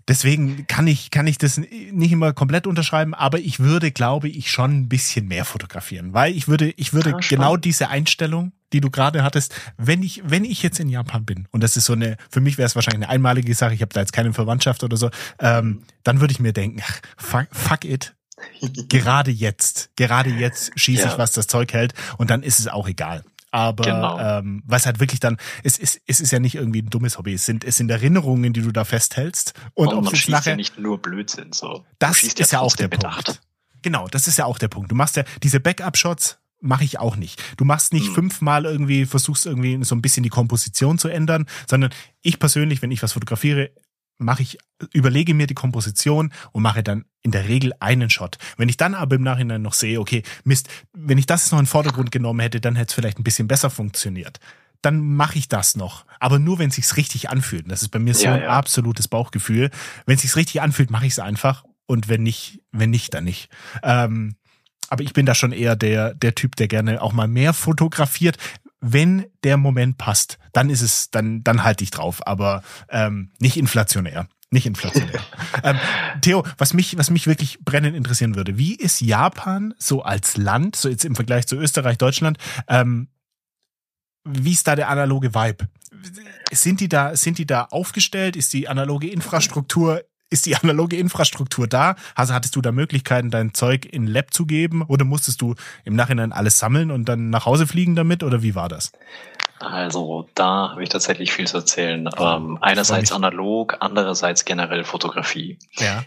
[0.08, 4.50] Deswegen kann ich, kann ich das nicht immer komplett unterschreiben, aber ich würde, glaube ich,
[4.50, 8.80] schon ein bisschen mehr fotografieren, weil ich würde, ich würde ja, genau diese Einstellung, die
[8.80, 11.94] du gerade hattest, wenn ich, wenn ich jetzt in Japan bin und das ist so
[11.94, 14.84] eine, für mich wäre es wahrscheinlich eine einmalige Sache, ich habe da jetzt keine Verwandtschaft
[14.84, 18.16] oder so, ähm, dann würde ich mir denken, ach, fuck, fuck it,
[18.90, 21.12] gerade jetzt, gerade jetzt schieße ja.
[21.12, 23.24] ich, was das Zeug hält und dann ist es auch egal.
[23.52, 24.20] Aber genau.
[24.20, 27.34] ähm, was halt wirklich dann, es ist, es ist ja nicht irgendwie ein dummes Hobby,
[27.34, 29.54] es sind, es sind Erinnerungen, die du da festhältst.
[29.74, 31.54] Und, und man schießt nachher, ja nicht nur Blödsinn.
[31.54, 31.86] So.
[32.00, 33.26] Das ist ja, ja auch der bedacht.
[33.26, 33.42] Punkt.
[33.82, 34.92] Genau, das ist ja auch der Punkt.
[34.92, 37.42] Du machst ja diese Backup-Shots, mache ich auch nicht.
[37.58, 38.16] Du machst nicht hm.
[38.16, 41.92] fünfmal irgendwie, versuchst irgendwie so ein bisschen die Komposition zu ändern, sondern
[42.22, 43.72] ich persönlich, wenn ich was fotografiere,
[44.18, 44.58] mache ich,
[44.94, 48.38] überlege mir die Komposition und mache dann in der Regel einen Shot.
[48.58, 51.60] Wenn ich dann aber im Nachhinein noch sehe, okay, Mist, wenn ich das jetzt noch
[51.60, 54.40] in den Vordergrund genommen hätte, dann hätte es vielleicht ein bisschen besser funktioniert.
[54.82, 56.06] Dann mache ich das noch.
[56.20, 57.70] Aber nur, wenn es sich richtig anfühlt.
[57.70, 58.50] Das ist bei mir so ja, ein ja.
[58.50, 59.72] absolutes Bauchgefühl.
[60.06, 61.64] Wenn es sich richtig anfühlt, mache ich es einfach.
[61.88, 63.50] Und wenn nicht, wenn nicht, dann nicht.
[63.82, 64.36] Ähm,
[64.90, 68.38] aber ich bin da schon eher der, der Typ, der gerne auch mal mehr fotografiert
[68.80, 73.58] wenn der Moment passt, dann ist es, dann, dann halte ich drauf, aber ähm, nicht
[73.58, 74.28] inflationär.
[74.50, 75.20] Nicht inflationär.
[75.64, 75.78] ähm,
[76.22, 80.78] Theo, was mich, was mich wirklich brennend interessieren würde, wie ist Japan so als Land,
[80.78, 82.38] so jetzt im Vergleich zu Österreich, Deutschland,
[82.70, 83.10] ähm,
[84.24, 85.68] wie ist da der analoge Vibe?
[86.52, 88.36] Sind die da, sind die da aufgestellt?
[88.36, 91.96] Ist die analoge Infrastruktur ist die analoge Infrastruktur da?
[92.16, 95.56] Also hattest du da Möglichkeiten, dein Zeug in Lab zu geben oder musstest du
[95.86, 98.92] im Nachhinein alles sammeln und dann nach Hause fliegen damit oder wie war das?
[99.60, 102.08] Also da habe ich tatsächlich viel zu erzählen.
[102.18, 105.58] Ähm, einerseits analog, andererseits generell Fotografie.
[105.78, 106.04] Ja.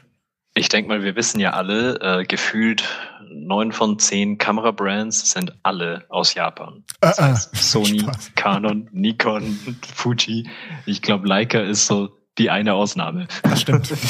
[0.55, 2.85] Ich denke mal, wir wissen ja alle, äh, gefühlt
[3.33, 6.85] neun von zehn Kamerabrands sind alle aus Japan.
[7.01, 8.33] Das äh, heißt Sony, Spaß.
[8.35, 9.59] Canon, Nikon,
[9.95, 10.49] Fuji.
[10.87, 12.11] Ich glaube, Leica ist so
[12.41, 13.29] die eine Ausnahme.
[13.43, 13.93] Das stimmt.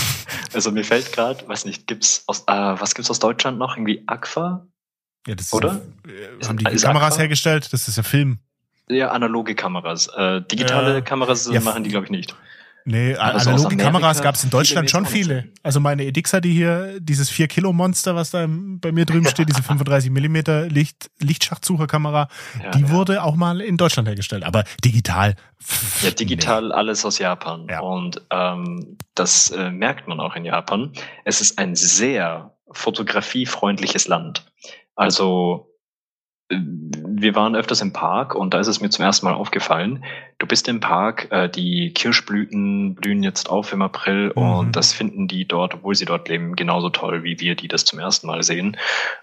[0.52, 3.76] Also mir fällt gerade, weiß nicht, gibt's aus, äh, was gibt's aus Deutschland noch?
[3.76, 4.66] Irgendwie Aqua?
[5.28, 5.80] Ja, das Oder?
[6.04, 7.20] Ist, äh, haben die ist Kameras Aqua?
[7.20, 7.72] hergestellt?
[7.72, 8.40] Das ist ja Film.
[8.88, 10.08] Ja, analoge Kameras.
[10.08, 12.34] Äh, digitale äh, Kameras ja, machen die, glaube ich, nicht.
[12.84, 15.48] Nee, also analoge Kameras gab es in Deutschland schon viele.
[15.62, 20.10] Also meine Edixa, die hier, dieses 4-Kilo-Monster, was da bei mir drüben steht, diese 35
[20.10, 22.28] Millimeter Licht, Lichtschachtsucherkamera,
[22.62, 22.90] ja, die ja.
[22.90, 24.44] wurde auch mal in Deutschland hergestellt.
[24.44, 25.36] Aber digital.
[26.02, 26.74] Ja, digital nee.
[26.74, 27.66] alles aus Japan.
[27.68, 27.80] Ja.
[27.80, 30.92] Und ähm, das äh, merkt man auch in Japan.
[31.24, 34.46] Es ist ein sehr fotografiefreundliches Land.
[34.94, 35.69] Also
[36.50, 40.04] wir waren öfters im Park und da ist es mir zum ersten Mal aufgefallen.
[40.38, 44.42] Du bist im Park, äh, die Kirschblüten blühen jetzt auf im April mhm.
[44.42, 47.84] und das finden die dort, obwohl sie dort leben, genauso toll wie wir, die das
[47.84, 48.76] zum ersten Mal sehen.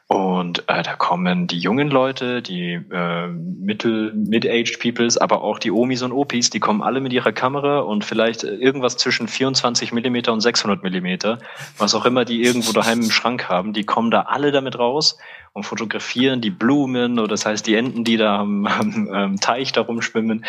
[0.07, 5.71] Und äh, da kommen die jungen Leute, die äh, mittel, mid-aged Peoples, aber auch die
[5.71, 10.32] Omis und Opis, die kommen alle mit ihrer Kamera und vielleicht irgendwas zwischen 24 Millimeter
[10.32, 11.39] und 600 Millimeter,
[11.78, 15.17] was auch immer die irgendwo daheim im Schrank haben, die kommen da alle damit raus
[15.57, 19.71] und fotografieren die Blumen oder das heißt die Enten, die da am, am, am Teich
[19.71, 20.45] da rumschwimmen.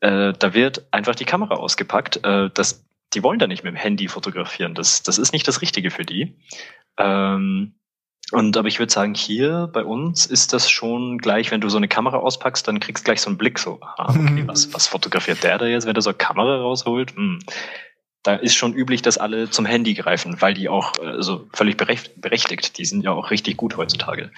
[0.00, 2.24] Äh, da wird einfach die Kamera ausgepackt.
[2.24, 4.74] Äh, das, die wollen da nicht mit dem Handy fotografieren.
[4.74, 6.38] Das, das ist nicht das Richtige für die.
[6.96, 7.74] Ähm,
[8.32, 11.76] und aber ich würde sagen, hier bei uns ist das schon gleich, wenn du so
[11.76, 14.88] eine Kamera auspackst, dann kriegst du gleich so einen Blick so, ah, okay, was, was
[14.88, 17.14] fotografiert der da jetzt, wenn er so eine Kamera rausholt?
[17.14, 17.40] Hm.
[18.26, 22.78] Da ist schon üblich, dass alle zum Handy greifen, weil die auch also völlig berechtigt,
[22.78, 24.30] die sind ja auch richtig gut heutzutage.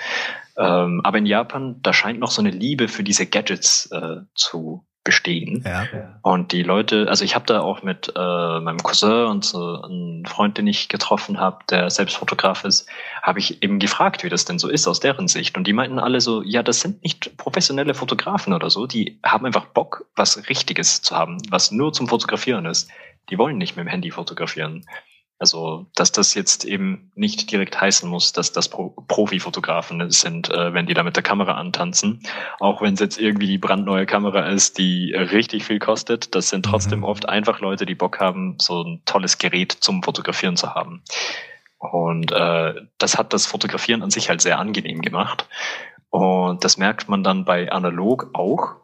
[0.58, 4.84] Ähm, aber in Japan, da scheint noch so eine Liebe für diese Gadgets äh, zu
[5.08, 5.64] bestehen.
[5.64, 5.86] Ja.
[6.20, 10.26] Und die Leute, also ich habe da auch mit äh, meinem Cousin und so einem
[10.26, 12.86] Freund, den ich getroffen habe, der selbst Fotograf ist,
[13.22, 15.56] habe ich eben gefragt, wie das denn so ist aus deren Sicht.
[15.56, 19.46] Und die meinten alle so, ja, das sind nicht professionelle Fotografen oder so, die haben
[19.46, 22.90] einfach Bock, was Richtiges zu haben, was nur zum Fotografieren ist.
[23.30, 24.84] Die wollen nicht mit dem Handy fotografieren.
[25.40, 30.74] Also, dass das jetzt eben nicht direkt heißen muss, dass das Pro Profifotografen sind, äh,
[30.74, 32.20] wenn die da mit der Kamera antanzen.
[32.58, 36.34] Auch wenn es jetzt irgendwie die brandneue Kamera ist, die richtig viel kostet.
[36.34, 37.04] Das sind trotzdem mhm.
[37.04, 41.04] oft einfach Leute, die Bock haben, so ein tolles Gerät zum Fotografieren zu haben.
[41.78, 45.48] Und äh, das hat das Fotografieren an sich halt sehr angenehm gemacht.
[46.10, 48.74] Und das merkt man dann bei analog auch.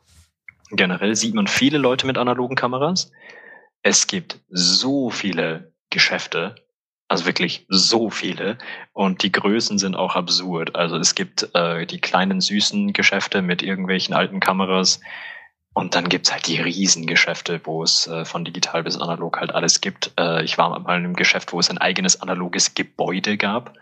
[0.70, 3.10] Generell sieht man viele Leute mit analogen Kameras.
[3.84, 6.56] Es gibt so viele Geschäfte.
[7.06, 8.56] Also wirklich so viele.
[8.94, 10.74] Und die Größen sind auch absurd.
[10.74, 15.00] Also es gibt äh, die kleinen süßen Geschäfte mit irgendwelchen alten Kameras.
[15.74, 19.82] Und dann gibt's halt die Riesengeschäfte, wo es äh, von digital bis analog halt alles
[19.82, 20.12] gibt.
[20.18, 23.74] Äh, ich war mal in einem Geschäft, wo es ein eigenes analoges Gebäude gab.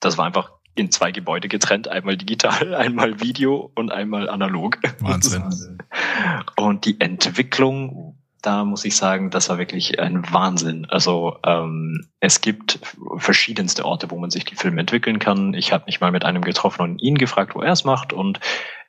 [0.00, 4.78] Das war einfach in zwei Gebäude getrennt, einmal digital, einmal Video und einmal analog.
[4.98, 5.78] Wahnsinn.
[6.56, 10.86] Und die Entwicklung da muss ich sagen, das war wirklich ein Wahnsinn.
[10.86, 12.78] Also ähm, es gibt
[13.16, 15.54] verschiedenste Orte, wo man sich die Filme entwickeln kann.
[15.54, 18.40] Ich habe mich mal mit einem getroffen und ihn gefragt, wo er es macht und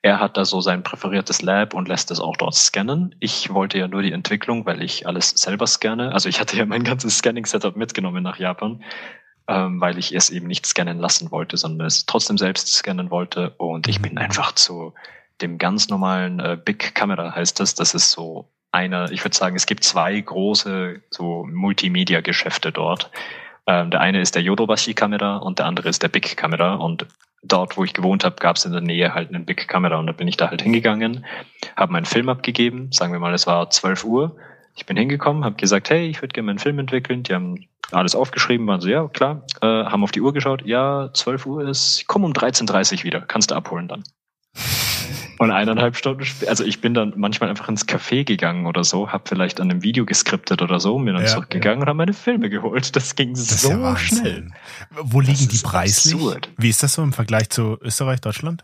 [0.01, 3.15] er hat da so sein präferiertes Lab und lässt es auch dort scannen.
[3.19, 6.11] Ich wollte ja nur die Entwicklung, weil ich alles selber scanne.
[6.11, 8.83] Also ich hatte ja mein ganzes Scanning-Setup mitgenommen nach Japan,
[9.47, 13.55] ähm, weil ich es eben nicht scannen lassen wollte, sondern es trotzdem selbst scannen wollte.
[13.57, 14.19] Und ich bin mhm.
[14.19, 14.93] einfach zu
[15.41, 17.73] dem ganz normalen äh, Big Camera heißt das.
[17.73, 23.09] Das ist so eine, ich würde sagen, es gibt zwei große so Multimedia-Geschäfte dort.
[23.67, 26.75] Ähm, der eine ist der Yodobashi-Kamera und der andere ist der Big Kamera.
[26.75, 27.07] Und
[27.41, 29.97] dort, wo ich gewohnt habe, gab es in der Nähe halt einen Big Kamera.
[29.97, 31.25] Und da bin ich da halt hingegangen,
[31.75, 32.91] habe meinen Film abgegeben.
[32.91, 34.35] Sagen wir mal, es war 12 Uhr.
[34.75, 37.23] Ich bin hingekommen, habe gesagt, hey, ich würde gerne meinen Film entwickeln.
[37.23, 39.45] Die haben alles aufgeschrieben, waren so, ja, klar.
[39.61, 43.21] Äh, haben auf die Uhr geschaut, ja, 12 Uhr ist, komm um 13.30 Uhr wieder,
[43.21, 44.03] kannst du abholen dann.
[45.37, 49.09] Und eineinhalb Stunden später, also ich bin dann manchmal einfach ins Café gegangen oder so,
[49.11, 51.83] habe vielleicht an einem Video geskriptet oder so, mir dann ja, zurückgegangen ja.
[51.83, 52.95] und habe meine Filme geholt.
[52.95, 54.47] Das ging das so ja schnell.
[54.91, 56.13] Wo liegen die preislich?
[56.13, 56.49] Absurd.
[56.57, 58.63] Wie ist das so im Vergleich zu Österreich, Deutschland?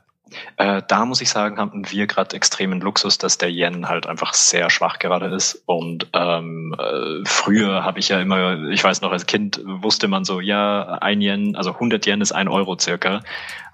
[0.58, 4.34] Äh, da muss ich sagen, haben wir gerade extremen Luxus, dass der Yen halt einfach
[4.34, 5.64] sehr schwach gerade ist.
[5.66, 10.26] Und ähm, äh, früher habe ich ja immer, ich weiß noch, als Kind wusste man
[10.26, 13.22] so, ja, ein Yen, also 100 Yen ist ein Euro circa.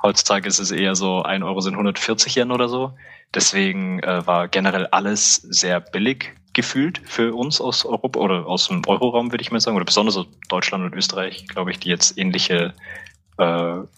[0.01, 2.93] Heutzutage ist es eher so, ein Euro sind 140 Yen oder so.
[3.33, 8.81] Deswegen äh, war generell alles sehr billig gefühlt für uns aus Europa oder aus dem
[8.87, 12.17] Euroraum, würde ich mal sagen, oder besonders aus Deutschland und Österreich, glaube ich, die jetzt
[12.17, 12.73] ähnliche
[13.37, 13.43] äh,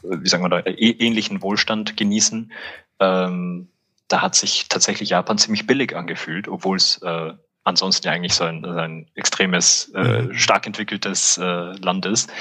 [0.03, 2.51] wie sagen wir da, äh, ähnlichen Wohlstand genießen.
[2.99, 3.69] Ähm,
[4.07, 7.33] da hat sich tatsächlich Japan ziemlich billig angefühlt, obwohl es äh,
[7.63, 10.33] ansonsten ja eigentlich so ein, ein extremes, äh, mhm.
[10.33, 12.31] stark entwickeltes äh, Land ist.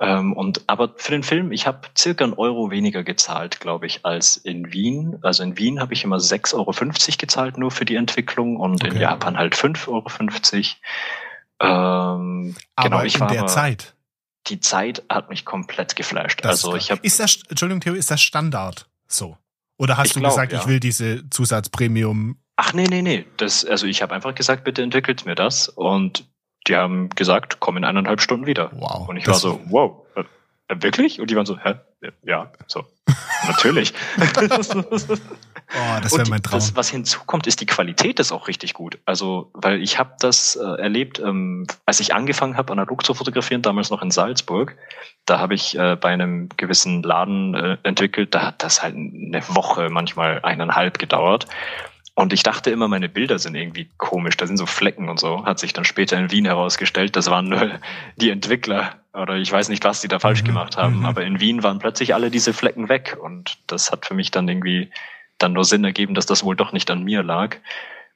[0.00, 4.04] Ähm, und aber für den Film, ich habe circa einen Euro weniger gezahlt, glaube ich,
[4.04, 5.18] als in Wien.
[5.22, 6.72] Also in Wien habe ich immer 6,50 Euro
[7.18, 8.94] gezahlt nur für die Entwicklung und okay.
[8.94, 10.06] in Japan halt 5,50 Euro.
[11.62, 13.94] Ähm, aber genau, ich in war der Zeit
[14.46, 16.40] die Zeit hat mich komplett geflasht.
[16.42, 17.00] Das also ich habe.
[17.02, 19.36] Ist das, Entschuldigung, Theo, ist das Standard so?
[19.78, 20.60] Oder hast du glaub, gesagt, ja.
[20.60, 22.36] ich will diese Zusatzpremium?
[22.56, 23.24] Ach nee, nee, nee.
[23.38, 25.68] Das, also ich habe einfach gesagt, bitte entwickelt mir das.
[25.68, 26.28] Und
[26.66, 28.70] die haben gesagt, komm in eineinhalb Stunden wieder.
[28.74, 29.08] Wow.
[29.08, 29.99] Und ich war so, wow,
[30.76, 31.20] wirklich?
[31.20, 31.74] Und die waren so, hä?
[32.22, 32.84] Ja, so.
[33.46, 33.92] Natürlich.
[35.72, 36.58] Oh, das wäre mein Traum.
[36.58, 38.98] Das, was hinzukommt, ist die Qualität ist auch richtig gut.
[39.04, 43.62] Also, weil ich habe das äh, erlebt, ähm, als ich angefangen habe, analog zu fotografieren,
[43.62, 44.76] damals noch in Salzburg.
[45.26, 48.34] Da habe ich äh, bei einem gewissen Laden äh, entwickelt.
[48.34, 51.46] Da hat das halt eine Woche, manchmal eineinhalb gedauert.
[52.20, 55.46] Und ich dachte immer, meine Bilder sind irgendwie komisch, da sind so Flecken und so.
[55.46, 57.80] Hat sich dann später in Wien herausgestellt, das waren nur
[58.16, 60.48] die Entwickler oder ich weiß nicht, was die da falsch mhm.
[60.48, 60.98] gemacht haben.
[60.98, 61.06] Mhm.
[61.06, 64.46] Aber in Wien waren plötzlich alle diese Flecken weg und das hat für mich dann
[64.48, 64.90] irgendwie
[65.38, 67.56] dann nur Sinn ergeben, dass das wohl doch nicht an mir lag.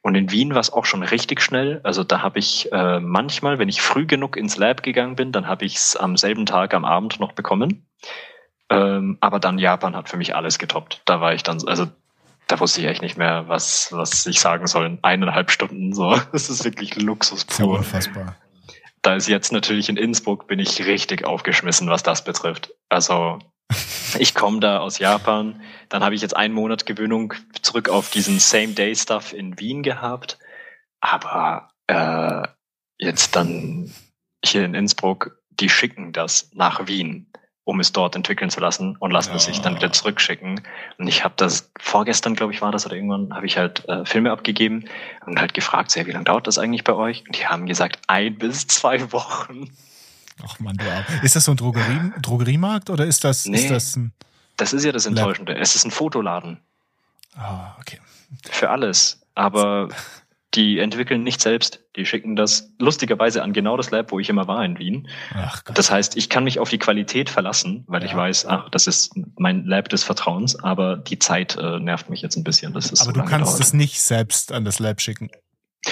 [0.03, 1.81] Und in Wien war es auch schon richtig schnell.
[1.83, 5.47] Also da habe ich äh, manchmal, wenn ich früh genug ins Lab gegangen bin, dann
[5.47, 7.87] habe ich es am selben Tag am Abend noch bekommen.
[8.69, 11.01] Ähm, aber dann Japan hat für mich alles getoppt.
[11.07, 11.87] Da war ich dann, also
[12.47, 14.99] da wusste ich echt nicht mehr, was, was ich sagen soll.
[15.03, 16.19] Eineinhalb Stunden so.
[16.33, 17.79] Das ist wirklich Luxus pur.
[17.79, 18.37] Unfassbar.
[19.03, 22.73] Da ist jetzt natürlich in Innsbruck, bin ich richtig aufgeschmissen, was das betrifft.
[22.89, 23.39] Also
[24.19, 25.61] ich komme da aus Japan.
[25.89, 30.39] Dann habe ich jetzt einen Monat Gewöhnung zurück auf diesen Same-Day-Stuff in Wien gehabt.
[31.01, 32.49] Aber äh,
[32.99, 33.93] jetzt dann
[34.45, 37.31] hier in Innsbruck, die schicken das nach Wien,
[37.65, 39.37] um es dort entwickeln zu lassen und lassen ja.
[39.37, 40.61] es sich dann wieder zurückschicken.
[40.99, 44.05] Und ich habe das vorgestern, glaube ich, war das oder irgendwann, habe ich halt äh,
[44.05, 44.85] Filme abgegeben
[45.27, 47.25] und halt gefragt, sehr, wie lange dauert das eigentlich bei euch?
[47.27, 49.71] Und die haben gesagt, ein bis zwei Wochen.
[50.47, 50.85] Ach man, du.
[51.23, 54.13] Ist das so ein Drogerie, Drogeriemarkt oder ist das, nee, ist das ein.
[54.57, 55.57] Das ist ja das Enttäuschende.
[55.57, 56.61] Es ist ein Fotoladen.
[57.37, 57.99] Ah, okay.
[58.51, 59.21] Für alles.
[59.35, 59.89] Aber
[60.55, 61.81] die entwickeln nicht selbst.
[61.97, 65.09] Die schicken das lustigerweise an genau das Lab, wo ich immer war in Wien.
[65.35, 65.77] Ach Gott.
[65.79, 68.09] Das heißt, ich kann mich auf die Qualität verlassen, weil ja.
[68.09, 72.23] ich weiß, ach, das ist mein Lab des Vertrauens, aber die Zeit äh, nervt mich
[72.23, 72.73] jetzt ein bisschen.
[72.73, 75.31] Das ist aber so du kannst es nicht selbst an das Lab schicken.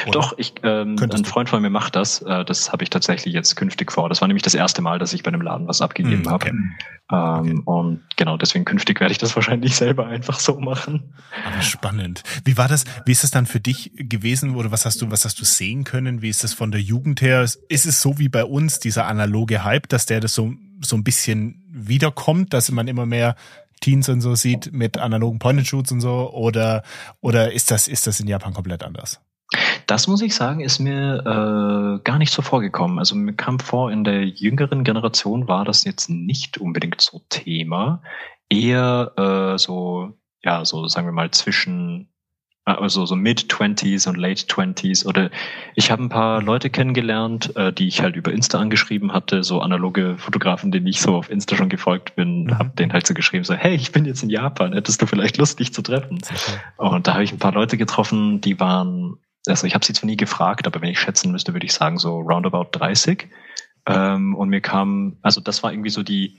[0.07, 0.13] Oder?
[0.13, 2.23] Doch, ich, ähm, ein Freund von mir macht das.
[2.23, 4.09] Äh, das habe ich tatsächlich jetzt künftig vor.
[4.09, 6.51] Das war nämlich das erste Mal, dass ich bei einem Laden was abgegeben mm, okay.
[7.11, 7.41] habe.
[7.41, 7.63] Ähm, okay.
[7.65, 11.15] Und genau, deswegen künftig werde ich das wahrscheinlich selber einfach so machen.
[11.47, 12.23] Aber spannend.
[12.45, 12.85] Wie war das?
[13.05, 14.55] Wie ist es dann für dich gewesen?
[14.57, 16.23] Oder was hast du, was hast du sehen können?
[16.23, 17.43] Wie ist das von der Jugend her?
[17.43, 21.05] Ist es so wie bei uns, dieser analoge Hype, dass der das so, so ein
[21.05, 23.37] bisschen wiederkommt, dass man immer mehr
[23.81, 26.33] Teens und so sieht mit analogen Point-and-Shoots und so?
[26.33, 26.83] Oder,
[27.21, 29.21] oder ist das, ist das in Japan komplett anders?
[29.87, 32.99] Das muss ich sagen, ist mir äh, gar nicht so vorgekommen.
[32.99, 38.03] Also mir kam vor, in der jüngeren Generation war das jetzt nicht unbedingt so Thema.
[38.49, 42.09] Eher äh, so, ja, so sagen wir mal zwischen
[42.67, 45.31] äh, also so Mid-Twenties und Late-Twenties oder
[45.75, 49.61] ich habe ein paar Leute kennengelernt, äh, die ich halt über Insta angeschrieben hatte, so
[49.61, 52.59] analoge Fotografen, denen ich so auf Insta schon gefolgt bin, mhm.
[52.59, 55.39] habe denen halt so geschrieben, so hey, ich bin jetzt in Japan, hättest du vielleicht
[55.39, 56.21] Lust, dich zu treffen?
[56.77, 60.07] Und da habe ich ein paar Leute getroffen, die waren also ich habe sie zwar
[60.07, 63.29] nie gefragt, aber wenn ich schätzen müsste, würde ich sagen so roundabout 30.
[63.87, 66.39] Ähm, und mir kam, also das war irgendwie so die,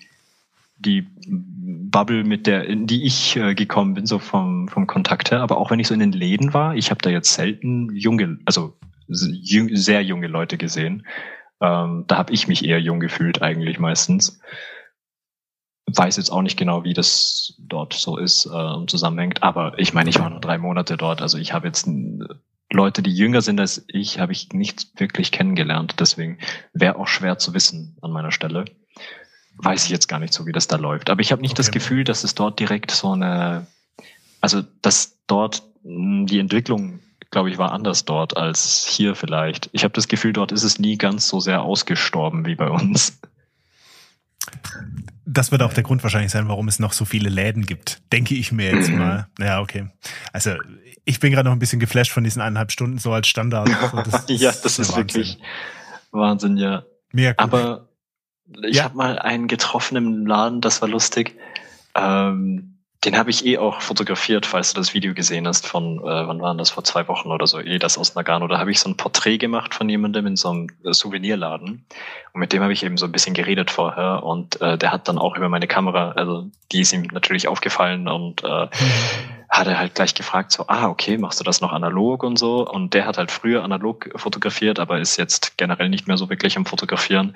[0.78, 5.42] die Bubble, mit der, in die ich äh, gekommen bin, so vom, vom Kontakt her.
[5.42, 8.40] Aber auch wenn ich so in den Läden war, ich habe da jetzt selten junge,
[8.46, 8.78] also
[9.08, 11.06] sehr junge Leute gesehen.
[11.62, 14.40] Ähm, da habe ich mich eher jung gefühlt eigentlich meistens.
[15.86, 19.44] Weiß jetzt auch nicht genau, wie das dort so ist äh, zusammenhängt.
[19.44, 21.22] Aber ich meine, ich war nur drei Monate dort.
[21.22, 21.88] Also ich habe jetzt
[22.74, 25.96] Leute, die jünger sind als ich, habe ich nicht wirklich kennengelernt.
[26.00, 26.40] Deswegen
[26.74, 28.66] wäre auch schwer zu wissen an meiner Stelle.
[29.58, 31.10] Weiß ich jetzt gar nicht so, wie das da läuft.
[31.10, 31.58] Aber ich habe nicht okay.
[31.58, 33.68] das Gefühl, dass es dort direkt so eine,
[34.42, 37.00] also dass dort hm, die Entwicklung
[37.34, 39.68] glaube ich, war anders dort als hier vielleicht.
[39.74, 43.20] Ich habe das Gefühl, dort ist es nie ganz so sehr ausgestorben wie bei uns.
[45.26, 48.36] Das wird auch der Grund wahrscheinlich sein, warum es noch so viele Läden gibt, denke
[48.36, 49.28] ich mir jetzt mal.
[49.40, 49.88] Ja, okay.
[50.32, 50.56] Also
[51.06, 53.70] ich bin gerade noch ein bisschen geflasht von diesen eineinhalb Stunden so als Standard.
[54.06, 55.40] Das ja, das ist, wirklich
[56.12, 56.84] Wahnsinn, ja.
[57.12, 57.40] Mehr gut.
[57.40, 57.88] Aber
[58.64, 58.84] ich ja.
[58.84, 61.38] habe mal einen getroffen im Laden, das war lustig.
[61.96, 62.73] Ähm,
[63.06, 66.42] den habe ich eh auch fotografiert, falls du das Video gesehen hast von, äh, wann
[66.42, 68.48] waren das, vor zwei Wochen oder so, eh das aus Nagano.
[68.48, 71.86] Da habe ich so ein Porträt gemacht von jemandem in so einem äh, Souvenirladen.
[72.34, 74.24] Und mit dem habe ich eben so ein bisschen geredet vorher.
[74.24, 78.08] Und äh, der hat dann auch über meine Kamera, also die ist ihm natürlich aufgefallen
[78.08, 78.68] und äh,
[79.50, 82.68] hat er halt gleich gefragt, so, ah, okay, machst du das noch analog und so?
[82.68, 86.58] Und der hat halt früher analog fotografiert, aber ist jetzt generell nicht mehr so wirklich
[86.58, 87.36] am Fotografieren.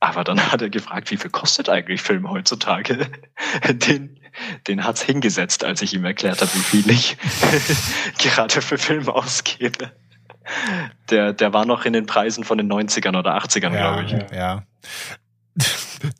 [0.00, 3.10] Aber dann hat er gefragt, wie viel kostet eigentlich Film heutzutage?
[3.68, 4.17] Den,
[4.66, 7.16] den hat's hingesetzt, als ich ihm erklärt habe, wie viel ich
[8.18, 9.92] gerade für Filme ausgebe.
[11.10, 14.36] Der, der war noch in den Preisen von den 90ern oder 80ern, ja, glaube ich.
[14.36, 14.62] Ja.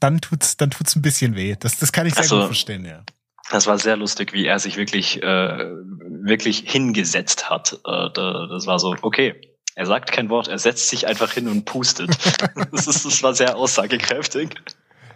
[0.01, 1.57] Dann tut's, dann tut's ein bisschen weh.
[1.59, 3.03] Das, das kann ich sehr also, gut verstehen, ja.
[3.51, 7.81] Das war sehr lustig, wie er sich wirklich, äh, wirklich hingesetzt hat.
[7.87, 9.41] Äh, das war so, okay,
[9.75, 12.11] er sagt kein Wort, er setzt sich einfach hin und pustet.
[12.73, 14.51] das, ist, das war sehr aussagekräftig.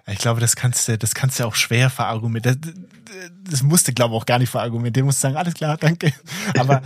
[0.07, 2.61] Ich glaube, das kannst du, das kannst du auch schwer verargumentieren.
[2.61, 2.73] Das,
[3.51, 5.05] das musste, glaube ich, auch gar nicht verargumentieren.
[5.05, 6.13] Du musst sagen, alles klar, danke.
[6.59, 6.83] Aber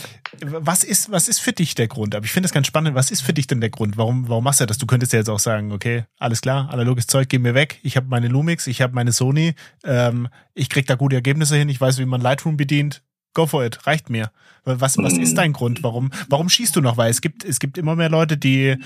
[0.40, 2.14] was ist, was ist für dich der Grund?
[2.14, 2.96] Aber ich finde es ganz spannend.
[2.96, 3.96] Was ist für dich denn der Grund?
[3.96, 4.78] Warum, warum machst du das?
[4.78, 7.78] Du könntest ja jetzt auch sagen, okay, alles klar, analoges Zeug, geh mir weg.
[7.82, 9.54] Ich habe meine Lumix, ich habe meine Sony.
[9.84, 11.68] Ähm, ich krieg da gute Ergebnisse hin.
[11.68, 13.02] Ich weiß, wie man Lightroom bedient
[13.36, 14.32] go for it, reicht mir.
[14.64, 15.36] Was, was ist mhm.
[15.36, 15.82] dein Grund?
[15.84, 16.96] Warum, warum schießt du noch?
[16.96, 18.76] Weil es gibt, es gibt immer mehr Leute, die,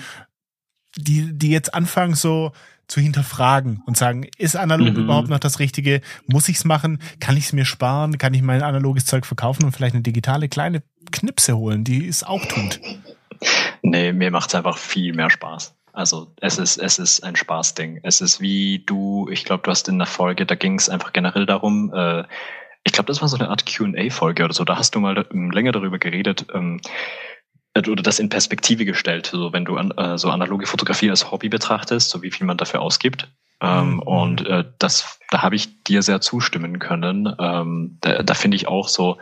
[0.95, 2.51] die, die jetzt anfangen so
[2.87, 5.03] zu hinterfragen und sagen, ist analog mhm.
[5.03, 6.01] überhaupt noch das Richtige?
[6.27, 7.01] Muss ich's machen?
[7.19, 8.17] Kann ich's mir sparen?
[8.17, 12.23] Kann ich mein analoges Zeug verkaufen und vielleicht eine digitale kleine Knipse holen, die es
[12.23, 12.79] auch tut?
[13.81, 15.73] Nee, mir macht's einfach viel mehr Spaß.
[15.93, 18.01] Also es ist, es ist ein Spaßding.
[18.03, 21.13] Es ist wie du, ich glaube, du hast in der Folge, da ging es einfach
[21.13, 22.23] generell darum, äh,
[22.83, 24.63] ich glaube, das war so eine Art QA-Folge oder so.
[24.63, 26.89] Da hast du mal ähm, länger darüber geredet, ähm, äh,
[27.75, 29.27] oder das in Perspektive gestellt.
[29.27, 32.57] So, wenn du an, äh, so analoge Fotografie als Hobby betrachtest, so wie viel man
[32.57, 33.29] dafür ausgibt.
[33.61, 33.99] Ähm, mhm.
[33.99, 37.33] Und äh, das, da habe ich dir sehr zustimmen können.
[37.39, 39.17] Ähm, da da finde ich auch so,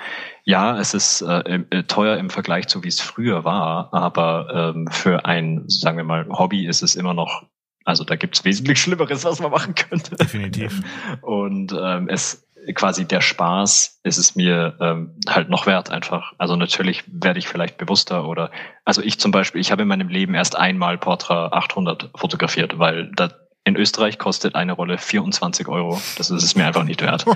[0.46, 4.88] ja, es ist äh, äh, teuer im Vergleich zu wie es früher war, aber ähm,
[4.88, 7.44] für ein, sagen wir mal, Hobby ist es immer noch
[7.86, 10.16] also da gibt's wesentlich Schlimmeres, was man machen könnte.
[10.16, 10.84] Definitiv.
[11.22, 16.34] Und ähm, es quasi der Spaß ist es mir ähm, halt noch wert einfach.
[16.38, 18.52] Also natürlich werde ich vielleicht bewusster oder
[18.86, 23.12] also ich zum Beispiel, ich habe in meinem Leben erst einmal Portra 800 fotografiert, weil
[23.16, 23.32] da
[23.64, 26.02] in Österreich kostet eine Rolle 24 Euro.
[26.18, 27.26] Das ist es mir einfach nicht wert.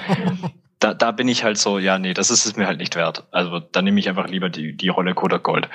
[0.80, 3.26] Da, da bin ich halt so, ja, nee, das ist es mir halt nicht wert.
[3.32, 5.70] Also da nehme ich einfach lieber die, die Rolle Kodak Gold.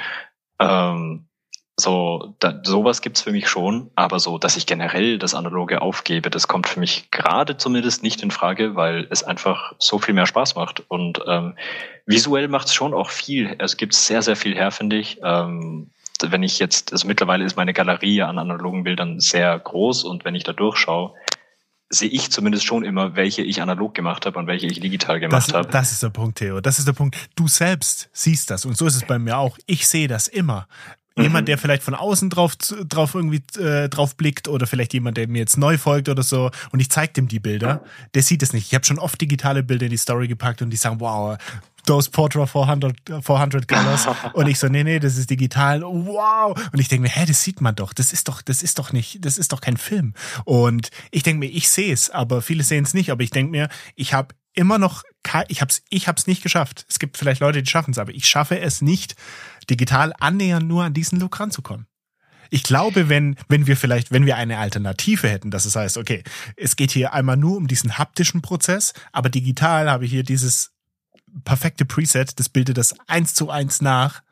[0.59, 1.28] Ähm,
[1.81, 6.29] so, da, sowas gibt's für mich schon, aber so, dass ich generell das Analoge aufgebe,
[6.29, 10.27] das kommt für mich gerade zumindest nicht in Frage, weil es einfach so viel mehr
[10.27, 10.83] Spaß macht.
[10.89, 11.55] Und ähm,
[12.05, 13.55] visuell macht's schon auch viel.
[13.61, 15.21] Es gibt sehr, sehr viel her, finde ich.
[15.23, 20.25] Ähm, wenn ich jetzt, also mittlerweile ist meine Galerie an analogen Bildern sehr groß und
[20.25, 21.15] wenn ich da durchschaue,
[21.91, 25.55] sehe ich zumindest schon immer, welche ich analog gemacht habe und welche ich digital gemacht
[25.55, 25.69] habe.
[25.69, 26.61] Das ist der Punkt, Theo.
[26.61, 27.17] Das ist der Punkt.
[27.35, 29.57] Du selbst siehst das und so ist es bei mir auch.
[29.67, 30.67] Ich sehe das immer.
[31.21, 31.47] Jemand, mhm.
[31.47, 35.39] der vielleicht von außen drauf, drauf irgendwie äh, drauf blickt oder vielleicht jemand, der mir
[35.39, 37.83] jetzt neu folgt oder so und ich zeig dem die Bilder,
[38.15, 38.69] der sieht es nicht.
[38.69, 41.37] Ich habe schon oft digitale Bilder in die Story gepackt und die sagen, wow,
[41.89, 44.07] those Portra 400, 400 Colors.
[44.35, 45.83] und ich so, nee, nee, das ist digital.
[45.83, 46.59] Wow.
[46.73, 47.93] Und ich denke mir, hä, das sieht man doch.
[47.93, 50.15] Das ist doch, das ist doch nicht, das ist doch kein Film.
[50.45, 53.11] Und ich denke mir, ich sehe es, aber viele sehen es nicht.
[53.11, 55.03] Aber ich denke mir, ich habe immer noch,
[55.49, 56.85] ich hab's, ich hab's nicht geschafft.
[56.89, 59.15] Es gibt vielleicht Leute, die schaffen es, aber ich schaffe es nicht,
[59.71, 61.87] digital annähernd nur an diesen Look ranzukommen.
[62.51, 66.23] Ich glaube, wenn, wenn wir vielleicht, wenn wir eine Alternative hätten, dass es heißt, okay,
[66.57, 70.73] es geht hier einmal nur um diesen haptischen Prozess, aber digital habe ich hier dieses
[71.45, 74.23] perfekte Preset, das bildet das eins zu eins nach,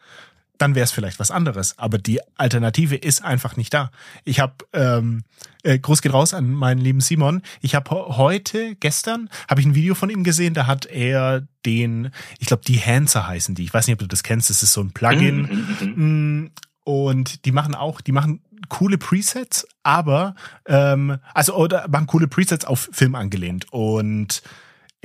[0.59, 1.79] dann wäre es vielleicht was anderes.
[1.79, 3.91] Aber die Alternative ist einfach nicht da.
[4.25, 5.25] Ich habe ähm,
[5.63, 7.43] äh, Gruß geht raus an meinen lieben Simon.
[7.61, 10.55] Ich habe heute, gestern, habe ich ein Video von ihm gesehen.
[10.55, 13.65] Da hat er den, ich glaube, die Hanser heißen die.
[13.65, 14.51] Ich weiß nicht, ob du das kennst.
[14.51, 15.43] Das ist so ein Plugin.
[15.43, 16.43] Mhm, mhm, mhm.
[16.45, 16.51] Mm,
[16.85, 20.35] und die machen auch, die machen coole Presets, aber
[20.67, 24.43] ähm, also oder machen coole Presets auf Film angelehnt und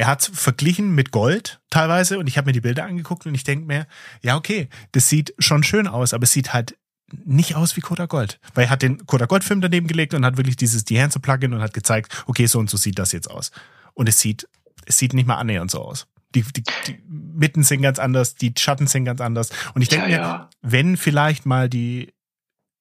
[0.02, 3.44] er hat verglichen mit Gold teilweise und ich habe mir die Bilder angeguckt und ich
[3.44, 3.86] denke mir,
[4.24, 6.76] ja, okay, das sieht schon schön aus, aber es sieht halt
[7.24, 8.40] nicht aus wie Koda Gold.
[8.56, 11.54] Weil er hat den Koda Gold Film daneben gelegt und hat wirklich dieses Dehancer Plugin
[11.54, 13.52] und hat gezeigt, okay, so und so sieht das jetzt aus.
[13.94, 14.50] Und es sieht,
[14.88, 16.08] es sieht nicht mal annähernd so aus.
[16.34, 19.52] Die, die, die Mitten sind ganz anders, die Schatten sind ganz anders.
[19.76, 20.50] Und ich denke ja, mir, ja.
[20.64, 22.12] wenn vielleicht mal die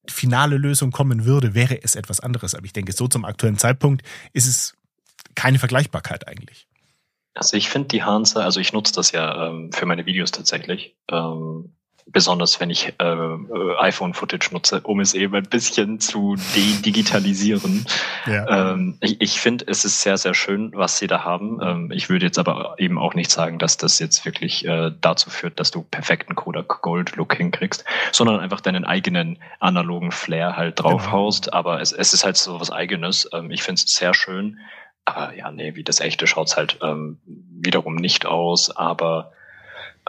[0.08, 2.54] finale Lösung kommen würde, wäre es etwas anderes.
[2.54, 4.74] Aber ich denke, so zum aktuellen Zeitpunkt ist es
[5.34, 6.66] keine Vergleichbarkeit eigentlich.
[7.34, 10.96] Also ich finde die Hansa, also ich nutze das ja ähm, für meine Videos tatsächlich.
[11.10, 11.72] Ähm,
[12.12, 17.86] besonders wenn ich äh, äh, iPhone-Footage nutze, um es eben ein bisschen zu de-digitalisieren.
[18.26, 18.72] Ja.
[18.72, 21.60] Ähm, ich ich finde, es ist sehr, sehr schön, was sie da haben.
[21.62, 25.30] Ähm, ich würde jetzt aber eben auch nicht sagen, dass das jetzt wirklich äh, dazu
[25.30, 31.46] führt, dass du perfekten Kodak Gold-Look hinkriegst, sondern einfach deinen eigenen analogen Flair halt draufhaust.
[31.46, 31.56] Genau.
[31.56, 33.28] Aber es, es ist halt so was Eigenes.
[33.32, 34.58] Ähm, ich finde es sehr schön.
[35.04, 38.74] Aber ja, nee, wie das echte schaut's halt ähm, wiederum nicht aus.
[38.74, 39.32] Aber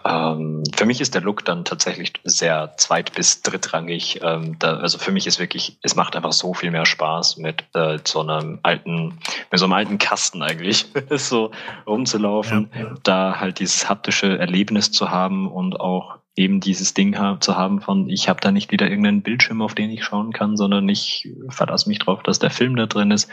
[0.03, 4.21] ähm, für mich ist der Look dann tatsächlich sehr zweit- bis drittrangig.
[4.23, 7.63] Ähm, da, also für mich ist wirklich, es macht einfach so viel mehr Spaß mit
[7.73, 9.19] äh, so einem alten,
[9.51, 11.51] mit so einem alten Kasten eigentlich, so
[11.85, 12.93] rumzulaufen, ja, ja.
[13.03, 18.09] da halt dieses haptische Erlebnis zu haben und auch eben dieses Ding zu haben von,
[18.09, 21.89] ich habe da nicht wieder irgendeinen Bildschirm, auf den ich schauen kann, sondern ich verlasse
[21.89, 23.29] mich drauf, dass der Film da drin ist.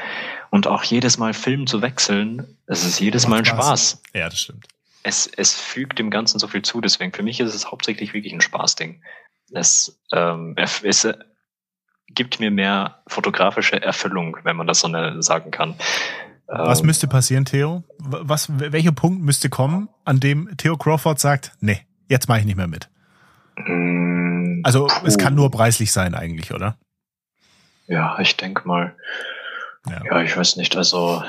[0.50, 3.90] Und auch jedes Mal Film zu wechseln, es ist jedes Mal ein Spaß.
[3.90, 4.02] Spaß.
[4.14, 4.66] Ja, das stimmt.
[5.08, 8.34] Es, es fügt dem Ganzen so viel zu, deswegen für mich ist es hauptsächlich wirklich
[8.34, 9.02] ein Spaßding.
[9.52, 11.14] Es, ähm, es äh,
[12.08, 15.76] gibt mir mehr fotografische Erfüllung, wenn man das so sagen kann.
[16.46, 17.84] Was ähm, müsste passieren, Theo?
[17.98, 22.56] Was, welcher Punkt müsste kommen, an dem Theo Crawford sagt, nee, jetzt mache ich nicht
[22.56, 22.90] mehr mit.
[23.56, 25.06] Mm, also puh.
[25.06, 26.76] es kann nur preislich sein eigentlich, oder?
[27.86, 28.94] Ja, ich denke mal.
[29.90, 30.02] Ja.
[30.04, 30.76] ja, ich weiß nicht.
[30.76, 31.22] Also,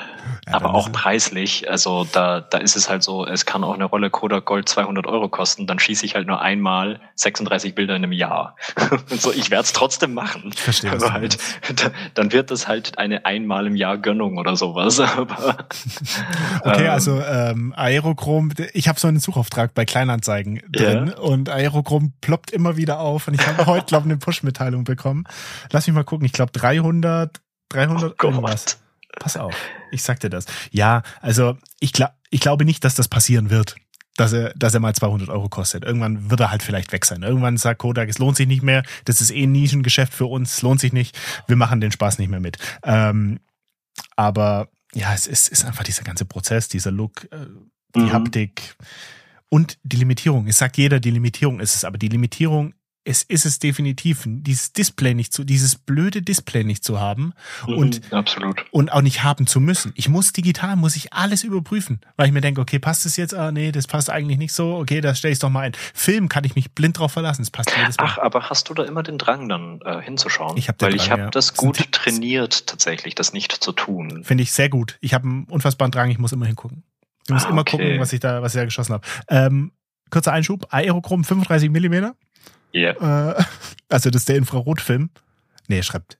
[0.47, 1.69] ja, aber auch preislich.
[1.69, 5.05] Also da, da ist es halt so, es kann auch eine Rolle Kodak Gold 200
[5.07, 5.67] Euro kosten.
[5.67, 8.55] Dann schieße ich halt nur einmal 36 Bilder in einem Jahr.
[9.07, 10.51] so, ich werde es trotzdem machen.
[10.53, 10.91] Ich verstehe.
[10.91, 11.37] Aber halt,
[11.75, 14.99] da, dann wird das halt eine einmal im Jahr Gönnung oder sowas.
[15.17, 15.67] Aber,
[16.63, 18.51] okay, ähm, also ähm, Aerochrom.
[18.73, 21.21] Ich habe so einen Suchauftrag bei Kleinanzeigen drin ja.
[21.21, 23.27] und Aerochrom ploppt immer wieder auf.
[23.27, 25.25] Und ich habe heute glaube ich eine Push-Mitteilung bekommen.
[25.71, 26.25] Lass mich mal gucken.
[26.25, 27.39] Ich glaube 300
[27.69, 28.79] 300 oh irgendwas.
[29.19, 29.55] Pass auf,
[29.91, 30.45] ich sag dir das.
[30.71, 33.75] Ja, also ich, glaub, ich glaube nicht, dass das passieren wird,
[34.15, 35.83] dass er, dass er mal 200 Euro kostet.
[35.83, 37.23] Irgendwann wird er halt vielleicht weg sein.
[37.23, 38.83] Irgendwann sagt Kodak, es lohnt sich nicht mehr.
[39.05, 41.17] Das ist eh ein Nischengeschäft für uns, es lohnt sich nicht.
[41.47, 42.57] Wir machen den Spaß nicht mehr mit.
[42.83, 43.39] Ähm,
[44.15, 47.45] aber ja, es ist, ist einfach dieser ganze Prozess, dieser Look, äh,
[47.95, 48.13] die mhm.
[48.13, 48.75] Haptik
[49.49, 50.47] und die Limitierung.
[50.47, 52.73] Es sagt jeder, die Limitierung ist es, aber die Limitierung
[53.05, 57.33] es ist es definitiv, dieses Display nicht zu, dieses blöde Display nicht zu haben
[57.65, 58.65] mhm, und, absolut.
[58.71, 59.93] und auch nicht haben zu müssen.
[59.95, 63.33] Ich muss digital, muss ich alles überprüfen, weil ich mir denke, okay, passt es jetzt?
[63.33, 64.75] Ah, nee, das passt eigentlich nicht so.
[64.75, 65.73] Okay, das stelle ich doch mal ein.
[65.93, 68.05] Film kann ich mich blind drauf verlassen, es passt jedes Mal.
[68.05, 70.57] Ach, aber hast du da immer den Drang dann äh, hinzuschauen?
[70.57, 71.29] Ich hab weil Drang, ich habe ja.
[71.29, 74.23] das gut das trainiert tatsächlich, das nicht zu tun.
[74.23, 74.97] Finde ich sehr gut.
[75.01, 76.83] Ich habe einen unfassbaren Drang, ich muss immer hingucken.
[77.25, 77.77] Ich muss ah, immer okay.
[77.77, 79.07] gucken, was ich da, was ich da geschossen habe.
[79.29, 79.71] Ähm,
[80.09, 82.15] kurzer Einschub, Aerochrom 35 Millimeter.
[82.71, 82.93] Ja.
[83.01, 83.31] Yeah.
[83.31, 83.43] Äh,
[83.89, 85.09] also das ist der Infrarotfilm.
[85.67, 86.17] Nee, er schreibt.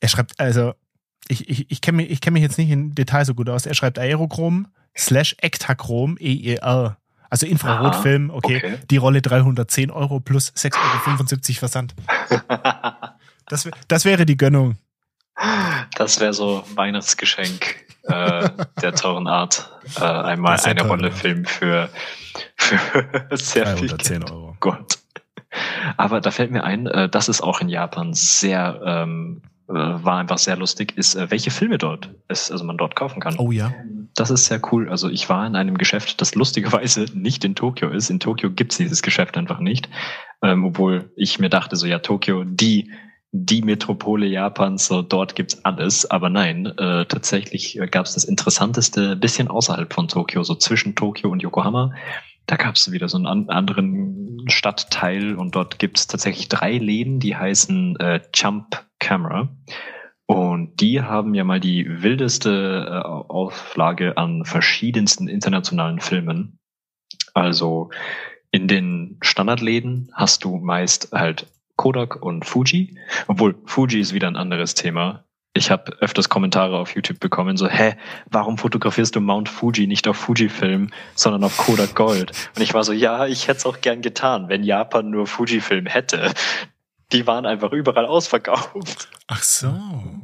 [0.00, 0.74] Er schreibt, also,
[1.28, 3.66] ich, ich, ich kenne mich, ich kenn mich jetzt nicht in Detail so gut aus.
[3.66, 6.96] Er schreibt Aerochrom slash Ektachrom EER.
[7.28, 8.56] Also Infrarotfilm, okay.
[8.56, 8.78] okay.
[8.90, 11.94] Die Rolle 310 Euro plus 6,75 Euro Versand.
[13.46, 14.76] das, das wäre die Gönnung.
[15.94, 18.48] Das wäre so Weihnachtsgeschenk äh,
[18.82, 19.70] der teuren Art.
[19.98, 21.88] Äh, einmal eine Rolle Film für
[22.56, 24.30] für sehr viel Geld.
[24.30, 24.56] Euro.
[24.60, 24.98] Gott.
[25.96, 30.18] Aber da fällt mir ein, äh, das ist auch in Japan sehr, ähm, äh, war
[30.18, 33.36] einfach sehr lustig, ist, äh, welche Filme dort es, also man dort kaufen kann.
[33.38, 33.72] Oh ja.
[34.14, 34.88] Das ist sehr cool.
[34.88, 38.10] Also ich war in einem Geschäft, das lustigerweise nicht in Tokio ist.
[38.10, 39.88] In Tokio gibt's dieses Geschäft einfach nicht.
[40.42, 42.90] Ähm, obwohl ich mir dachte, so ja, Tokio, die
[43.32, 46.10] die Metropole Japans, so dort gibt's alles.
[46.10, 51.42] Aber nein, äh, tatsächlich gab's das Interessanteste bisschen außerhalb von Tokio, so zwischen Tokio und
[51.42, 51.92] Yokohama.
[52.46, 57.96] Da gab's wieder so einen anderen Stadtteil und dort gibt's tatsächlich drei Läden, die heißen
[58.00, 59.48] äh, Jump Camera.
[60.26, 66.58] Und die haben ja mal die wildeste äh, Auflage an verschiedensten internationalen Filmen.
[67.34, 67.90] Also
[68.50, 71.46] in den Standardläden hast du meist halt
[71.80, 75.24] Kodak und Fuji, obwohl Fuji ist wieder ein anderes Thema.
[75.54, 77.94] Ich habe öfters Kommentare auf YouTube bekommen, so, hä,
[78.30, 82.32] warum fotografierst du Mount Fuji nicht auf Fujifilm, sondern auf Kodak Gold?
[82.54, 85.86] Und ich war so, ja, ich hätte es auch gern getan, wenn Japan nur Fujifilm
[85.86, 86.30] hätte.
[87.12, 89.08] Die waren einfach überall ausverkauft.
[89.26, 89.72] Ach so,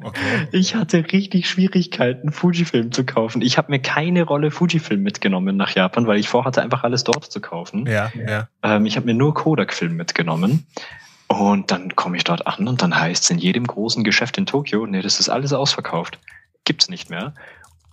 [0.05, 0.49] okay.
[0.53, 3.41] Ich hatte richtig Schwierigkeiten, Fujifilm zu kaufen.
[3.41, 7.25] Ich habe mir keine Rolle Fujifilm mitgenommen nach Japan, weil ich vorhatte, einfach alles dort
[7.25, 7.87] zu kaufen.
[7.87, 8.49] Ja, ja.
[8.63, 10.67] Ähm, ich habe mir nur Kodak-Film mitgenommen.
[11.29, 14.47] Und dann komme ich dort an und dann heißt es in jedem großen Geschäft in
[14.47, 16.19] Tokio, nee, das ist alles ausverkauft.
[16.65, 17.35] Gibt's nicht mehr.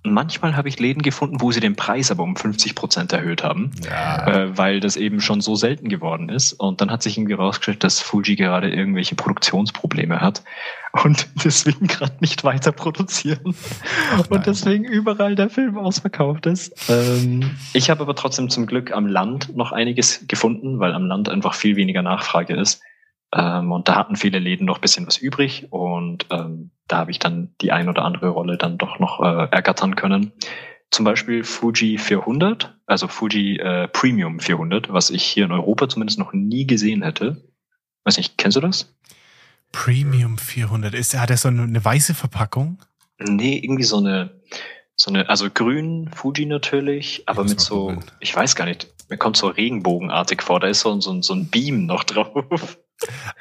[0.05, 3.41] Und manchmal habe ich Läden gefunden, wo sie den Preis aber um 50 Prozent erhöht
[3.41, 4.27] haben, Ja.
[4.27, 6.51] äh, weil das eben schon so selten geworden ist.
[6.53, 10.43] Und dann hat sich irgendwie rausgestellt, dass Fuji gerade irgendwelche Produktionsprobleme hat
[11.03, 13.55] und deswegen gerade nicht weiter produzieren.
[14.11, 14.25] nein.
[14.29, 16.73] und deswegen überall der Film ausverkauft ist.
[16.89, 21.29] Ähm, ich habe aber trotzdem zum Glück am Land noch einiges gefunden, weil am Land
[21.29, 22.81] einfach viel weniger Nachfrage ist.
[23.33, 27.11] Ähm, und da hatten viele Läden noch ein bisschen was übrig und ähm, da habe
[27.11, 30.33] ich dann die ein oder andere Rolle dann doch noch äh, ergattern können.
[30.91, 36.19] Zum Beispiel Fuji 400, also Fuji äh, Premium 400, was ich hier in Europa zumindest
[36.19, 37.43] noch nie gesehen hätte.
[38.03, 38.93] Weiß nicht, kennst du das?
[39.71, 40.93] Premium 400.
[40.93, 42.77] Ist, hat er so eine, eine weiße Verpackung?
[43.17, 44.41] Nee, irgendwie so eine,
[44.95, 49.37] so eine, also grün Fuji natürlich, aber mit so, ich weiß gar nicht, mir kommt
[49.37, 52.77] so regenbogenartig vor, da ist so, so, so ein Beam noch drauf.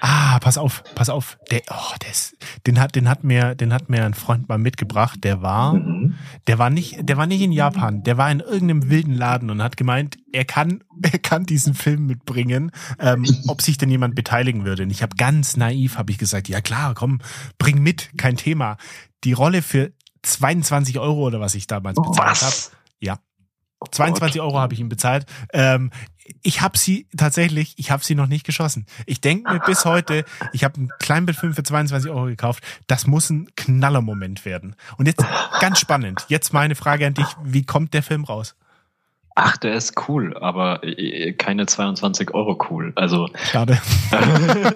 [0.01, 1.39] Ah, pass auf, pass auf.
[1.51, 2.37] Der, oh, der ist,
[2.67, 5.21] den hat, den hat mir, den hat mir ein Freund mal mitgebracht.
[5.23, 6.15] Der war, Mhm.
[6.49, 8.03] der war nicht, der war nicht in Japan.
[8.03, 12.07] Der war in irgendeinem wilden Laden und hat gemeint, er kann, er kann diesen Film
[12.07, 14.83] mitbringen, ähm, ob sich denn jemand beteiligen würde.
[14.83, 17.21] Und ich habe ganz naiv, habe ich gesagt, ja klar, komm,
[17.59, 18.77] bring mit, kein Thema.
[19.23, 19.93] Die Rolle für
[20.23, 22.55] 22 Euro oder was ich damals bezahlt habe.
[23.01, 23.19] Ja.
[23.81, 24.47] Oh 22 Gott.
[24.47, 25.27] Euro habe ich ihm bezahlt.
[25.53, 25.91] Ähm,
[26.43, 28.87] ich habe sie tatsächlich, ich habe sie noch nicht geschossen.
[29.07, 32.62] Ich denke mir bis heute, ich habe einen Kleinbildfilm für 22 Euro gekauft.
[32.87, 34.77] Das muss ein Knallermoment werden.
[34.99, 35.25] Und jetzt
[35.61, 36.25] ganz spannend.
[36.29, 38.55] Jetzt meine Frage an dich: Wie kommt der Film raus?
[39.35, 42.93] Ach, der ist cool, aber äh, keine 22 Euro cool.
[42.97, 43.81] Also Schade.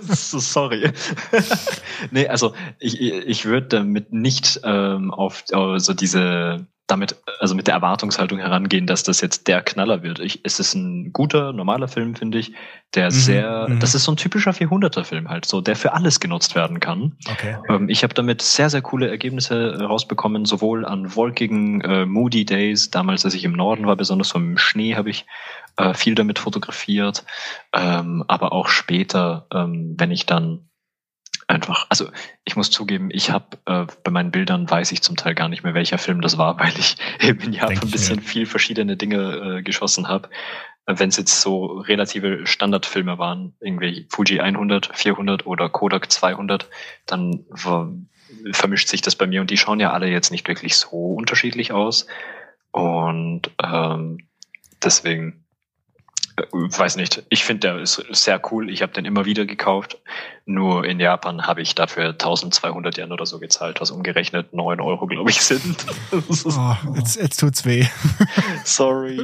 [0.01, 0.93] so, sorry.
[2.11, 7.75] nee, also ich, ich würde damit nicht ähm, auf also diese damit also mit der
[7.75, 10.21] Erwartungshaltung herangehen, dass das jetzt der Knaller wird.
[10.21, 12.53] Ich, es ist ein guter normaler Film, finde ich,
[12.95, 13.81] der Mhm, sehr, mhm.
[13.81, 17.17] das ist so ein typischer 400er Film halt, so der für alles genutzt werden kann.
[17.31, 17.57] Okay.
[17.69, 22.45] Ähm, ich habe damit sehr, sehr coole Ergebnisse äh, rausbekommen, sowohl an wolkigen, äh, moody
[22.45, 25.27] Days, damals, als ich im Norden war, besonders vom Schnee habe ich
[25.77, 27.25] äh, viel damit fotografiert,
[27.73, 30.66] ähm, aber auch später, ähm, wenn ich dann
[31.47, 32.11] einfach, also
[32.45, 35.63] ich muss zugeben, ich habe äh, bei meinen Bildern weiß ich zum Teil gar nicht
[35.63, 38.97] mehr, welcher Film das war, weil ich eben in Japan Denk ein bisschen viel verschiedene
[38.97, 40.29] Dinge äh, geschossen habe.
[40.87, 46.69] Wenn es jetzt so relative Standardfilme waren, irgendwie Fuji 100, 400 oder Kodak 200,
[47.07, 47.45] dann
[48.53, 51.73] vermischt sich das bei mir und die schauen ja alle jetzt nicht wirklich so unterschiedlich
[51.73, 52.07] aus.
[52.71, 54.29] Und ähm,
[54.83, 55.46] deswegen, äh,
[56.53, 58.71] weiß nicht, ich finde, der ist sehr cool.
[58.71, 59.99] Ich habe den immer wieder gekauft.
[60.45, 65.07] Nur in Japan habe ich dafür 1200 Yen oder so gezahlt, was umgerechnet 9 Euro,
[65.07, 65.85] glaube ich, sind.
[66.47, 67.85] Oh, jetzt, jetzt tut's weh.
[68.65, 69.19] Sorry.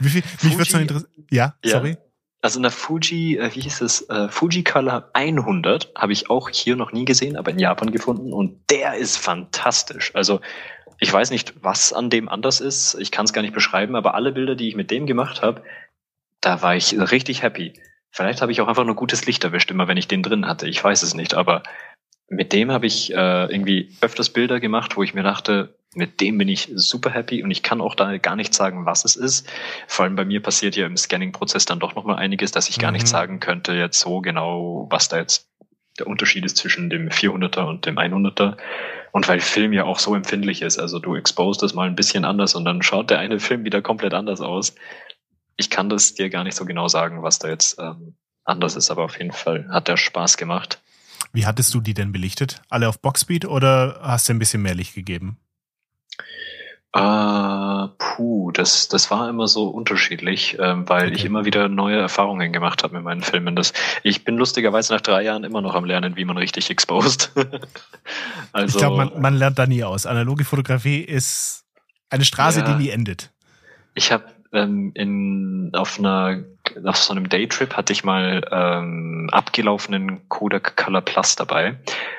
[0.00, 1.10] Wie viel, mich wird's noch interessieren.
[1.30, 1.70] Ja, Ja.
[1.78, 1.96] sorry.
[2.42, 6.48] Also in der Fuji, äh, wie hieß es, äh, Fuji Color 100 habe ich auch
[6.50, 10.12] hier noch nie gesehen, aber in Japan gefunden und der ist fantastisch.
[10.14, 10.40] Also
[11.00, 12.94] ich weiß nicht, was an dem anders ist.
[13.00, 15.62] Ich kann es gar nicht beschreiben, aber alle Bilder, die ich mit dem gemacht habe,
[16.40, 17.74] da war ich richtig happy.
[18.10, 20.68] Vielleicht habe ich auch einfach nur gutes Licht erwischt, immer wenn ich den drin hatte.
[20.68, 21.62] Ich weiß es nicht, aber
[22.28, 26.38] mit dem habe ich äh, irgendwie öfters Bilder gemacht, wo ich mir dachte, mit dem
[26.38, 29.48] bin ich super happy und ich kann auch da gar nicht sagen, was es ist.
[29.86, 32.90] Vor allem bei mir passiert ja im Scanning-Prozess dann doch nochmal einiges, dass ich gar
[32.90, 33.10] nicht Mhm.
[33.10, 35.48] sagen könnte jetzt so genau, was da jetzt
[35.98, 38.56] der Unterschied ist zwischen dem 400er und dem 100er.
[39.12, 42.26] Und weil Film ja auch so empfindlich ist, also du exposed das mal ein bisschen
[42.26, 44.74] anders und dann schaut der eine Film wieder komplett anders aus.
[45.56, 48.14] Ich kann das dir gar nicht so genau sagen, was da jetzt ähm,
[48.44, 50.80] anders ist, aber auf jeden Fall hat der Spaß gemacht.
[51.32, 52.62] Wie hattest du die denn belichtet?
[52.68, 55.38] Alle auf Boxspeed oder hast du ein bisschen mehr Licht gegeben?
[56.94, 61.14] Äh, puh, das, das war immer so unterschiedlich, ähm, weil Okay.
[61.14, 63.54] ich immer wieder neue Erfahrungen gemacht habe mit meinen Filmen.
[63.54, 67.32] Das, ich bin lustigerweise nach drei Jahren immer noch am Lernen, wie man richtig exposed.
[68.52, 70.06] also, ich glaube, man, man lernt da nie aus.
[70.06, 71.64] Analoge Fotografie ist
[72.08, 72.64] eine Straße, Ja.
[72.64, 73.30] die nie endet.
[73.94, 74.24] Ich habe
[74.56, 76.44] ähm, in auf einer
[76.84, 81.76] auf so einem Daytrip hatte ich mal ähm, abgelaufenen Kodak Color Plus dabei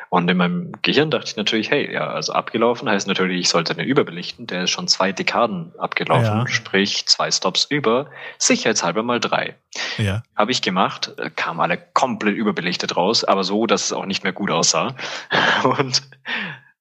[0.10, 3.76] Und in meinem Gehirn dachte ich natürlich, hey, ja, also abgelaufen heißt natürlich, ich sollte
[3.76, 4.48] den überbelichten.
[4.48, 6.48] Der ist schon zwei Dekaden abgelaufen, ja.
[6.48, 9.56] sprich zwei Stops über, sicherheitshalber mal drei.
[9.98, 10.24] Ja.
[10.36, 14.24] Habe ich gemacht, äh, kam alle komplett überbelichtet raus, aber so, dass es auch nicht
[14.24, 14.96] mehr gut aussah.
[15.64, 16.02] Und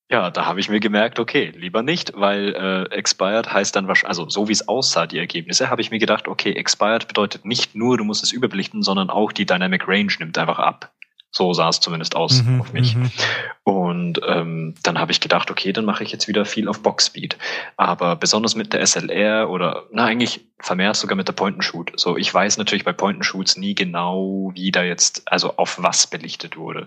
[0.08, 4.08] ja, da habe ich mir gemerkt, okay, lieber nicht, weil äh, expired heißt dann wahrscheinlich,
[4.08, 7.74] also so wie es aussah, die Ergebnisse, habe ich mir gedacht, okay, expired bedeutet nicht
[7.74, 10.92] nur, du musst es überbelichten, sondern auch die Dynamic Range nimmt einfach ab.
[11.32, 12.94] So sah es zumindest aus mhm, auf mich.
[12.94, 13.10] Mhm.
[13.64, 17.36] Und ähm, dann habe ich gedacht, okay, dann mache ich jetzt wieder viel auf Box-Speed.
[17.76, 21.92] Aber besonders mit der SLR oder na eigentlich vermehrt sogar mit der Point-and-Shoot.
[21.96, 26.56] So, ich weiß natürlich bei Point-and-Shoots nie genau, wie da jetzt, also auf was belichtet
[26.56, 26.86] wurde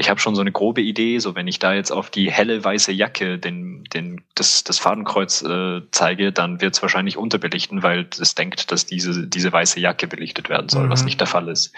[0.00, 2.64] ich habe schon so eine grobe Idee, so wenn ich da jetzt auf die helle
[2.64, 8.08] weiße Jacke den, den, das, das Fadenkreuz äh, zeige, dann wird es wahrscheinlich unterbelichten, weil
[8.18, 10.90] es denkt, dass diese, diese weiße Jacke belichtet werden soll, mhm.
[10.90, 11.74] was nicht der Fall ist.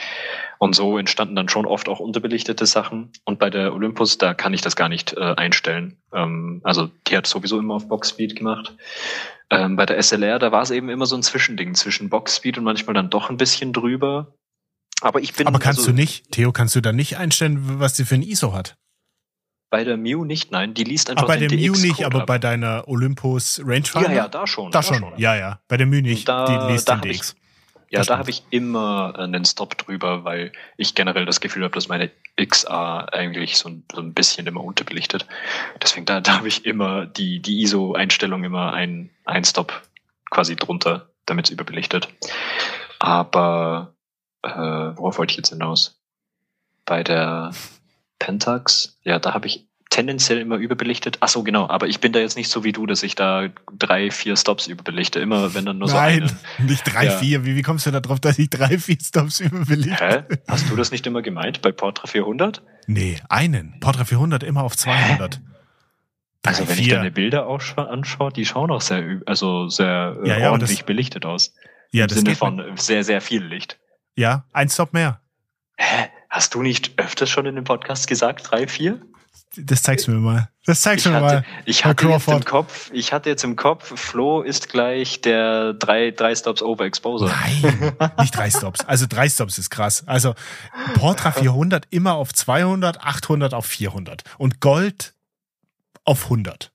[0.59, 3.11] Und so entstanden dann schon oft auch unterbelichtete Sachen.
[3.25, 5.97] Und bei der Olympus, da kann ich das gar nicht äh, einstellen.
[6.15, 8.73] Ähm, also die hat sowieso immer auf Boxspeed gemacht.
[9.51, 12.65] Ähm, bei der SLR, da war es eben immer so ein Zwischending zwischen Boxspeed und
[12.65, 14.33] manchmal dann doch ein bisschen drüber.
[15.03, 15.47] Aber ich bin.
[15.47, 18.23] Aber kannst also, du nicht, Theo, kannst du da nicht einstellen, was sie für ein
[18.23, 18.77] ISO hat?
[19.69, 22.27] Bei der Mew nicht, nein, die liest einfach Ach, bei der Mew nicht, aber ab.
[22.27, 24.11] bei deiner Olympus Rangefinder?
[24.11, 24.71] Ja, ja, da schon.
[24.71, 24.99] Da, da schon.
[24.99, 25.61] schon, ja, ja.
[25.67, 27.31] Bei der Mew nicht, da, die liest den DX.
[27.31, 27.43] Ich,
[27.93, 31.89] ja, da habe ich immer einen Stop drüber, weil ich generell das Gefühl habe, dass
[31.89, 32.11] meine
[32.41, 35.27] XA eigentlich so ein, so ein bisschen immer unterbelichtet.
[35.83, 39.83] Deswegen da, da habe ich immer die, die ISO-Einstellung immer ein, ein Stop
[40.31, 42.09] quasi drunter, damit es überbelichtet.
[42.99, 43.95] Aber
[44.43, 46.01] äh, worauf wollte ich jetzt hinaus?
[46.85, 47.53] Bei der
[48.19, 51.19] Pentax, ja, da habe ich tendenziell immer überbelichtet.
[51.21, 51.69] Ach so, genau.
[51.69, 53.49] Aber ich bin da jetzt nicht so wie du, dass ich da
[53.79, 55.21] drei, vier Stops überbelichte.
[55.21, 56.69] Immer, wenn dann nur Nein, so eine.
[56.71, 57.19] nicht drei, ja.
[57.19, 57.45] vier.
[57.45, 60.27] Wie, wie kommst du da drauf, dass ich drei, vier Stops überbelichte?
[60.29, 60.37] Hä?
[60.49, 62.63] Hast du das nicht immer gemeint bei Portra 400?
[62.87, 63.79] Nee, einen.
[63.81, 65.37] Portra 400 immer auf 200.
[65.37, 65.41] Hä?
[66.45, 66.87] Also wenn vier.
[66.87, 70.81] ich deine Bilder auch anschaue, die schauen auch sehr, also sehr äh, ja, ja, ordentlich
[70.81, 71.55] das, belichtet aus.
[71.93, 73.79] Ja, Im das Sinne von sehr, sehr viel Licht.
[74.17, 75.21] Ja, ein Stop mehr.
[75.77, 76.09] Hä?
[76.29, 79.01] Hast du nicht öfters schon in dem Podcast gesagt, drei, vier?
[79.57, 80.49] Das zeigst du mir mal.
[80.65, 81.45] Das zeigst du mir mal.
[81.67, 86.11] Ich hatte jetzt im Kopf, ich hatte jetzt im Kopf, Flo ist gleich der drei,
[86.11, 87.31] drei Stops over Exposure.
[87.31, 88.83] Nein, nicht drei Stops.
[88.87, 90.07] Also drei Stops ist krass.
[90.07, 90.35] Also
[90.95, 95.15] Portra 400 immer auf 200, 800 auf 400 und Gold
[96.05, 96.73] auf 100.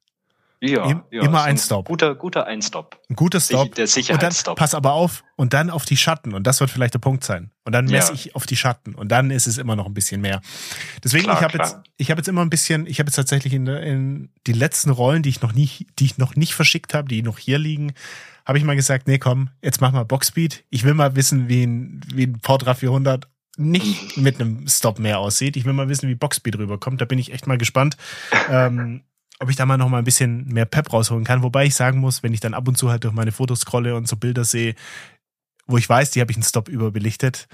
[0.60, 1.88] Ja, Im, ja immer ein Stop.
[1.88, 3.00] Guter, guter Einstop.
[3.10, 3.76] Ein guter Stop.
[3.76, 4.54] Der Sicherheitsstop.
[4.54, 6.34] Und dann, pass aber auf, und dann auf die Schatten.
[6.34, 7.52] Und das wird vielleicht der Punkt sein.
[7.64, 8.14] Und dann messe ja.
[8.16, 8.96] ich auf die Schatten.
[8.96, 10.42] Und dann ist es immer noch ein bisschen mehr.
[11.04, 13.54] Deswegen, klar, ich habe jetzt, ich habe jetzt immer ein bisschen, ich habe jetzt tatsächlich
[13.54, 15.70] in, in die letzten Rollen, die ich noch nie,
[16.00, 17.94] die ich noch nicht verschickt habe, die noch hier liegen,
[18.44, 20.64] habe ich mal gesagt, nee, komm, jetzt mach mal Boxspeed.
[20.70, 23.28] Ich will mal wissen, wie ein, wie ein Portra 400
[23.58, 25.58] nicht mit einem Stop mehr aussieht.
[25.58, 27.02] Ich will mal wissen, wie Boxspeed rüberkommt.
[27.02, 27.98] Da bin ich echt mal gespannt.
[28.50, 29.02] ähm,
[29.40, 31.44] ob ich da mal noch mal ein bisschen mehr Pep rausholen kann.
[31.44, 33.96] Wobei ich sagen muss, wenn ich dann ab und zu halt durch meine Fotos scrolle
[33.96, 34.76] und so Bilder sehe,
[35.68, 37.48] wo ich weiß, die habe ich einen Stop überbelichtet,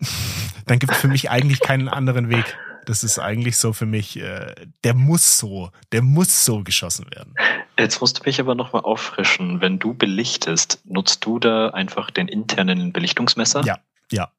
[0.66, 2.56] dann gibt es für mich eigentlich keinen anderen Weg.
[2.84, 7.34] Das ist eigentlich so für mich, äh, der muss so, der muss so geschossen werden.
[7.78, 9.60] Jetzt musst du mich aber nochmal auffrischen.
[9.60, 13.64] Wenn du belichtest, nutzt du da einfach den internen Belichtungsmesser?
[13.64, 13.78] Ja,
[14.10, 14.30] ja.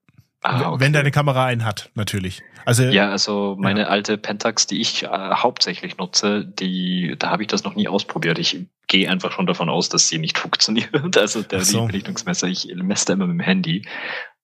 [0.41, 0.81] Ah, okay.
[0.81, 2.43] Wenn deine Kamera einen hat, natürlich.
[2.65, 3.87] Also ja, also meine ja.
[3.87, 8.39] alte Pentax, die ich äh, hauptsächlich nutze, die, da habe ich das noch nie ausprobiert.
[8.39, 11.17] Ich gehe einfach schon davon aus, dass sie nicht funktioniert.
[11.17, 11.85] Also der so.
[11.85, 13.85] Belichtungsmesser, ich messe da immer mit dem Handy.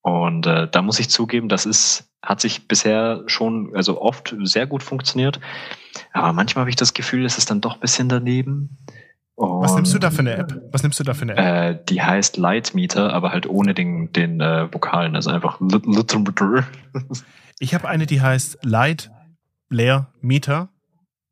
[0.02, 4.66] Und äh, da muss ich zugeben, das ist, hat sich bisher schon, also oft sehr
[4.66, 5.40] gut funktioniert.
[6.14, 8.78] Aber manchmal habe ich das Gefühl, es ist dann doch ein bisschen daneben.
[9.36, 10.62] Und, Was nimmst du da für eine App?
[10.72, 11.80] Was nimmst du da für eine App?
[11.80, 16.20] Äh, die heißt Lightmeter, aber halt ohne den, den äh, Vokalen, also einfach Little
[17.60, 19.12] Ich habe eine, die heißt Light
[19.70, 20.70] Leer Meter.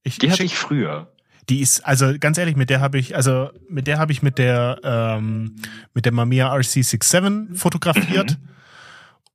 [0.04, 1.12] Ich, die hatte ich früher.
[1.49, 4.38] Die ist, also ganz ehrlich, mit der habe ich, also mit der habe ich mit
[4.38, 5.56] der ähm,
[5.94, 8.49] mit der Mamiya RC67 fotografiert mhm.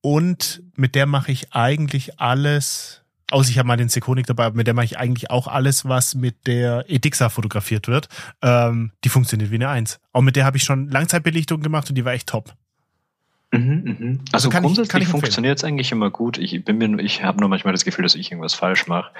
[0.02, 3.02] und mit der mache ich eigentlich alles
[3.32, 6.14] Außer ich habe mal den Sekonik dabei, mit der mache ich eigentlich auch alles, was
[6.14, 8.08] mit der Edixa fotografiert wird.
[8.42, 10.00] Ähm, die funktioniert wie eine Eins.
[10.12, 12.54] Auch mit der habe ich schon Langzeitbelichtung gemacht und die war echt top.
[13.54, 14.20] Mhm, mhm.
[14.32, 16.38] Also, also grundsätzlich funktioniert es eigentlich immer gut.
[16.38, 19.10] Ich bin mir, ich habe nur manchmal das Gefühl, dass ich irgendwas falsch mache.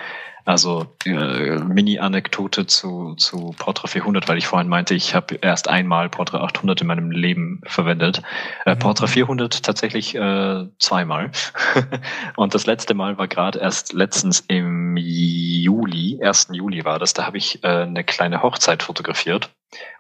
[0.47, 6.09] Also äh, Mini-Anekdote zu, zu Portra 400, weil ich vorhin meinte, ich habe erst einmal
[6.09, 8.23] Portra 800 in meinem Leben verwendet.
[8.65, 8.79] Äh, mhm.
[8.79, 11.31] Portra 400 tatsächlich äh, zweimal.
[12.37, 16.49] Und das letzte Mal war gerade erst letztens im Juli, 1.
[16.53, 17.13] Juli war das.
[17.13, 19.51] Da habe ich äh, eine kleine Hochzeit fotografiert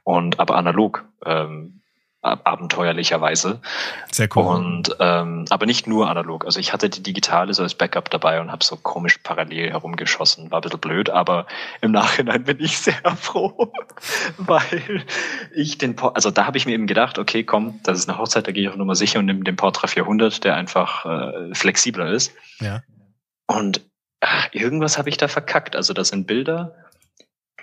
[0.04, 1.04] und aber analog.
[1.24, 1.81] Ähm,
[2.22, 3.60] abenteuerlicherweise.
[4.10, 4.44] Sehr cool.
[4.44, 6.44] Und ähm, aber nicht nur analog.
[6.44, 10.50] Also ich hatte die digitale so als Backup dabei und habe so komisch parallel herumgeschossen.
[10.50, 11.46] War ein bisschen blöd, aber
[11.80, 13.72] im Nachhinein bin ich sehr froh,
[14.38, 15.04] weil
[15.52, 18.18] ich den Port, also da habe ich mir eben gedacht, okay, komm, das ist eine
[18.18, 21.54] Hochzeit, da gehe ich auf Nummer sicher und nehme den Portra 400, der einfach äh,
[21.54, 22.32] flexibler ist.
[22.60, 22.82] Ja.
[23.48, 23.80] Und
[24.20, 25.74] ach, irgendwas habe ich da verkackt.
[25.74, 26.81] Also das sind Bilder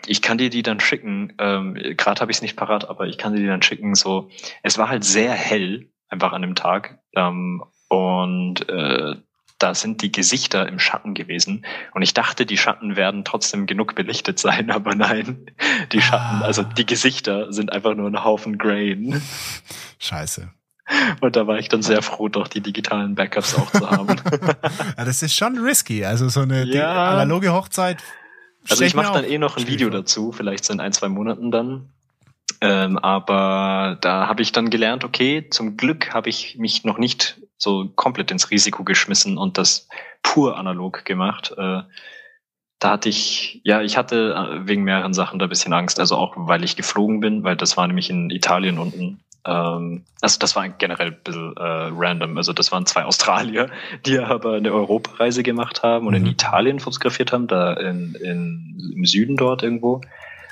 [0.05, 1.33] ich kann dir die dann schicken.
[1.39, 3.95] Ähm, Gerade habe ich es nicht parat, aber ich kann dir die dann schicken.
[3.95, 4.29] So,
[4.63, 9.15] es war halt sehr hell einfach an dem Tag ähm, und äh,
[9.59, 13.93] da sind die Gesichter im Schatten gewesen und ich dachte, die Schatten werden trotzdem genug
[13.93, 15.45] belichtet sein, aber nein,
[15.91, 16.45] die Schatten, ah.
[16.45, 19.21] also die Gesichter sind einfach nur ein Haufen Grain.
[19.99, 20.49] Scheiße.
[21.21, 24.15] Und da war ich dann sehr froh, doch die digitalen Backups auch zu haben.
[24.97, 26.03] ja, das ist schon risky.
[26.03, 27.11] Also so eine ja.
[27.11, 28.01] analoge Hochzeit
[28.69, 31.51] also ich mache dann eh noch ein Video dazu, vielleicht so in ein, zwei Monaten
[31.51, 31.89] dann.
[32.61, 37.41] Ähm, aber da habe ich dann gelernt, okay, zum Glück habe ich mich noch nicht
[37.57, 39.87] so komplett ins Risiko geschmissen und das
[40.23, 41.53] pur analog gemacht.
[41.57, 41.83] Äh,
[42.79, 45.99] da hatte ich, ja, ich hatte äh, wegen mehreren Sachen da ein bisschen Angst.
[45.99, 50.37] Also auch, weil ich geflogen bin, weil das war nämlich in Italien unten ähm, also
[50.39, 52.37] das war generell ein bisschen äh, random.
[52.37, 53.69] Also das waren zwei Australier,
[54.05, 56.25] die aber eine Europareise gemacht haben und mhm.
[56.25, 60.01] in Italien fotografiert haben, da in, in, im Süden dort irgendwo.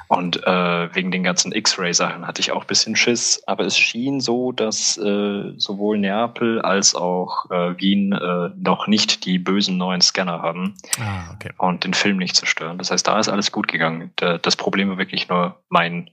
[0.09, 3.43] Und äh, wegen den ganzen X-Ray-Sachen hatte ich auch ein bisschen Schiss.
[3.45, 9.26] Aber es schien so, dass äh, sowohl Neapel als auch äh, Wien äh, noch nicht
[9.26, 11.51] die bösen neuen Scanner haben ah, okay.
[11.57, 12.77] und den Film nicht zerstören.
[12.77, 14.11] Das heißt, da ist alles gut gegangen.
[14.15, 16.09] Das Problem war wirklich nur mein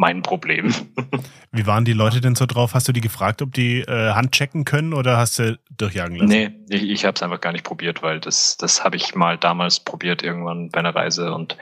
[0.00, 0.74] mein Problem.
[1.52, 2.72] Wie waren die Leute denn so drauf?
[2.72, 6.28] Hast du die gefragt, ob die äh, Hand checken können oder hast du durchjagen lassen?
[6.28, 9.36] Nee, ich, ich habe es einfach gar nicht probiert, weil das, das habe ich mal
[9.36, 11.58] damals probiert irgendwann bei einer Reise und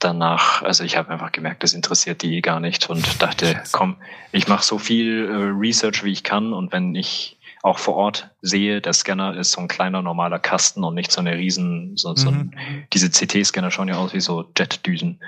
[0.00, 3.70] danach, also ich habe einfach gemerkt, das interessiert die gar nicht und dachte, Scheiße.
[3.70, 3.96] komm,
[4.32, 8.30] ich mache so viel äh, Research, wie ich kann und wenn ich auch vor Ort
[8.42, 12.10] sehe, der Scanner ist so ein kleiner normaler Kasten und nicht so eine riesen, so,
[12.10, 12.16] mhm.
[12.16, 12.56] so ein,
[12.92, 15.20] diese CT-Scanner schauen ja aus wie so Jetdüsen.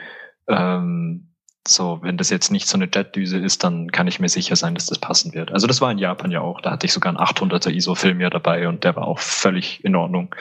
[0.49, 1.29] Ähm,
[1.67, 4.75] so, wenn das jetzt nicht so eine Jetdüse ist, dann kann ich mir sicher sein,
[4.75, 5.53] dass das passen wird.
[5.53, 6.61] Also das war in Japan ja auch.
[6.61, 9.95] Da hatte ich sogar einen 800er ISO-Film ja dabei und der war auch völlig in
[9.95, 10.35] Ordnung.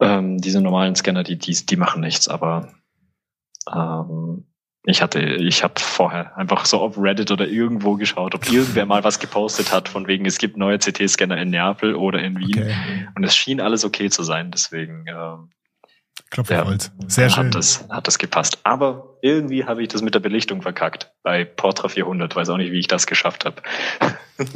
[0.00, 2.72] Ähm, diese normalen Scanner, die, die, die machen nichts, aber
[3.72, 4.46] ähm,
[4.84, 9.04] ich hatte, ich habe vorher einfach so auf Reddit oder irgendwo geschaut, ob irgendwer mal
[9.04, 12.62] was gepostet hat, von wegen, es gibt neue CT-Scanner in Neapel oder in Wien.
[12.62, 13.08] Okay.
[13.14, 15.50] Und es schien alles okay zu sein, deswegen ähm,
[16.30, 16.90] Klopferholz.
[16.98, 17.46] Ja, Sehr schön.
[17.46, 18.58] Hat das, hat das gepasst.
[18.64, 21.12] Aber irgendwie habe ich das mit der Belichtung verkackt.
[21.22, 22.34] Bei Portra 400.
[22.34, 23.62] Weiß auch nicht, wie ich das geschafft habe.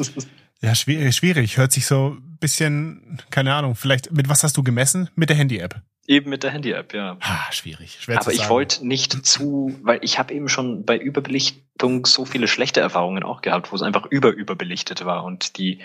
[0.60, 1.58] ja, schwierig, schwierig.
[1.58, 5.10] Hört sich so ein bisschen, keine Ahnung, vielleicht, mit was hast du gemessen?
[5.16, 5.82] Mit der Handy-App?
[6.08, 7.18] Eben mit der Handy-App, ja.
[7.20, 7.98] Ah, schwierig.
[8.00, 12.46] Schwer Aber ich wollte nicht zu, weil ich habe eben schon bei Überbelichtung so viele
[12.46, 15.80] schlechte Erfahrungen auch gehabt, wo es einfach überüberbelichtet war und die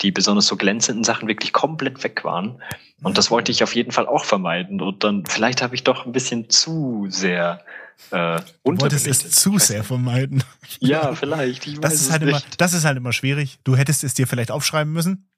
[0.00, 2.62] die besonders so glänzenden Sachen wirklich komplett weg waren.
[3.02, 4.80] Und das wollte ich auf jeden Fall auch vermeiden.
[4.80, 7.64] Und dann, vielleicht habe ich doch ein bisschen zu sehr
[8.10, 10.42] äh, du wolltest es zu sehr vermeiden.
[10.80, 11.66] Ja, vielleicht.
[11.66, 12.30] Ich das, ist halt nicht.
[12.30, 13.58] immer, das ist halt immer schwierig.
[13.64, 15.28] Du hättest es dir vielleicht aufschreiben müssen.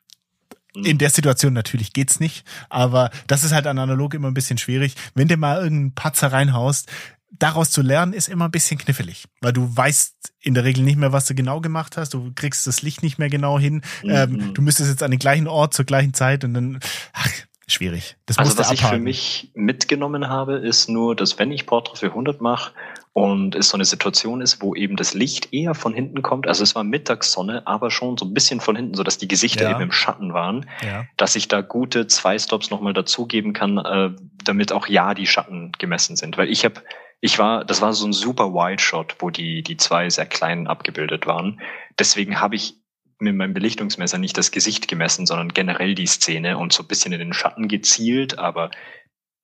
[0.75, 0.85] Mhm.
[0.85, 4.59] In der Situation natürlich geht's nicht, aber das ist halt an analog immer ein bisschen
[4.59, 4.95] schwierig.
[5.15, 6.91] Wenn du mal irgendeinen Patzer reinhaust,
[7.31, 10.97] daraus zu lernen ist immer ein bisschen knifflig, weil du weißt in der Regel nicht
[10.97, 12.15] mehr, was du genau gemacht hast.
[12.15, 13.83] Du kriegst das Licht nicht mehr genau hin.
[14.03, 14.11] Mhm.
[14.11, 16.81] Ähm, du müsstest jetzt an den gleichen Ort zur gleichen Zeit und dann,
[17.13, 17.29] ach,
[17.67, 18.17] schwierig.
[18.27, 22.07] Das also was ich für mich mitgenommen habe, ist nur, dass wenn ich Portrait für
[22.07, 22.73] 100 mache
[23.13, 26.63] und es so eine Situation ist, wo eben das Licht eher von hinten kommt, also
[26.63, 29.71] es war Mittagssonne, aber schon so ein bisschen von hinten, so dass die Gesichter ja.
[29.73, 31.05] eben im Schatten waren, ja.
[31.17, 34.11] dass ich da gute zwei Stops nochmal dazugeben kann, äh,
[34.45, 36.39] damit auch ja die Schatten gemessen sind.
[36.39, 36.83] Weil ich habe
[37.21, 40.67] ich war, das war so ein super Wide Shot, wo die, die zwei sehr kleinen
[40.67, 41.61] abgebildet waren.
[41.99, 42.77] Deswegen habe ich
[43.19, 47.13] mit meinem Belichtungsmesser nicht das Gesicht gemessen, sondern generell die Szene und so ein bisschen
[47.13, 48.71] in den Schatten gezielt, aber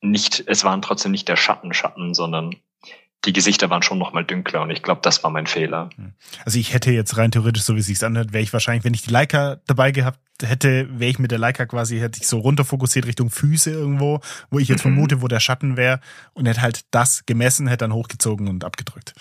[0.01, 2.57] nicht, es waren trotzdem nicht der Schattenschatten, sondern
[3.25, 5.91] die Gesichter waren schon noch mal dünkler und ich glaube, das war mein Fehler.
[6.45, 8.95] Also ich hätte jetzt rein theoretisch, so wie es sich anhört, wäre ich wahrscheinlich, wenn
[8.95, 12.39] ich die Leica dabei gehabt hätte, wäre ich mit der Leica quasi, hätte ich so
[12.39, 14.21] runterfokussiert Richtung Füße irgendwo,
[14.51, 14.95] wo ich jetzt mhm.
[14.95, 16.01] vermute, wo der Schatten wäre
[16.35, 19.15] und hätte halt das gemessen, hätte dann hochgezogen und abgedrückt.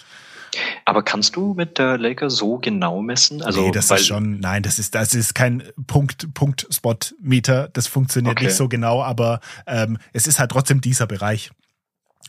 [0.86, 3.42] Aber kannst du mit der Leica so genau messen?
[3.42, 7.70] Also, nee, das ist schon, nein, das ist, das ist kein Punkt, Punkt, Spot, Meter.
[7.74, 8.46] Das funktioniert okay.
[8.46, 11.52] nicht so genau, aber ähm, es ist halt trotzdem dieser Bereich.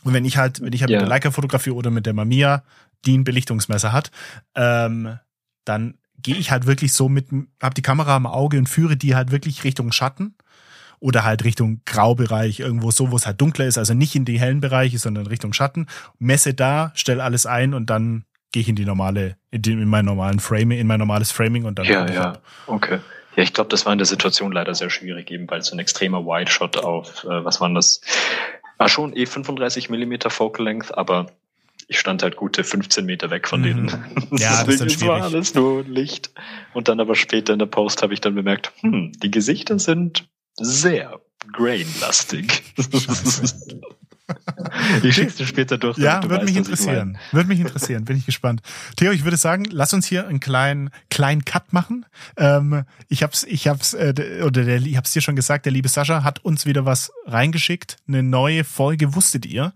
[0.07, 0.99] Und wenn ich halt, wenn ich halt ja.
[0.99, 2.63] mit der Leica fotografiere oder mit der Mamiya,
[3.05, 4.09] die ein Belichtungsmesser hat,
[4.55, 5.19] ähm,
[5.65, 7.27] dann gehe ich halt wirklich so mit,
[7.61, 10.35] hab die Kamera am Auge und führe die halt wirklich Richtung Schatten
[11.01, 14.39] oder halt Richtung Graubereich, irgendwo so, wo es halt dunkler ist, also nicht in die
[14.39, 15.87] hellen Bereiche, sondern Richtung Schatten,
[16.19, 18.23] messe da, stell alles ein und dann
[18.53, 21.65] gehe ich in die normale, in, die, in mein normalen Frame, in mein normales Framing
[21.65, 21.85] und dann.
[21.85, 22.43] Ja, ja, ab.
[22.67, 22.99] okay.
[23.35, 25.79] Ja, ich glaube, das war in der Situation leider sehr schwierig, eben weil so ein
[25.79, 28.01] extremer Wide Shot auf, äh, was waren das?
[28.77, 31.27] War schon eh 35 Millimeter Focal Length, aber
[31.87, 33.85] ich stand halt gute 15 Meter weg von denen.
[33.85, 34.27] Mhm.
[34.37, 35.07] Ja, das ist dann schwierig.
[35.07, 36.31] war alles nur Licht.
[36.73, 40.27] Und dann aber später in der Post habe ich dann bemerkt, hm, die Gesichter sind
[40.55, 41.19] sehr
[41.53, 42.63] grain-lastig.
[45.03, 45.97] ich schick's dir später durch.
[45.97, 47.17] Ja, würde mich interessieren.
[47.31, 48.61] Würde mich interessieren, bin ich gespannt.
[48.95, 52.05] Theo, ich würde sagen, lass uns hier einen kleinen, kleinen Cut machen.
[52.35, 55.87] Ähm, ich hab's, ich hab's, äh, oder der, ich hab's dir schon gesagt, der liebe
[55.87, 57.97] Sascha hat uns wieder was reingeschickt.
[58.07, 59.73] Eine neue Folge, wusstet ihr?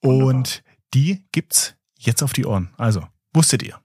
[0.00, 0.46] Und Wunderbar.
[0.94, 2.70] die gibt's jetzt auf die Ohren.
[2.76, 3.78] Also, wusstet ihr?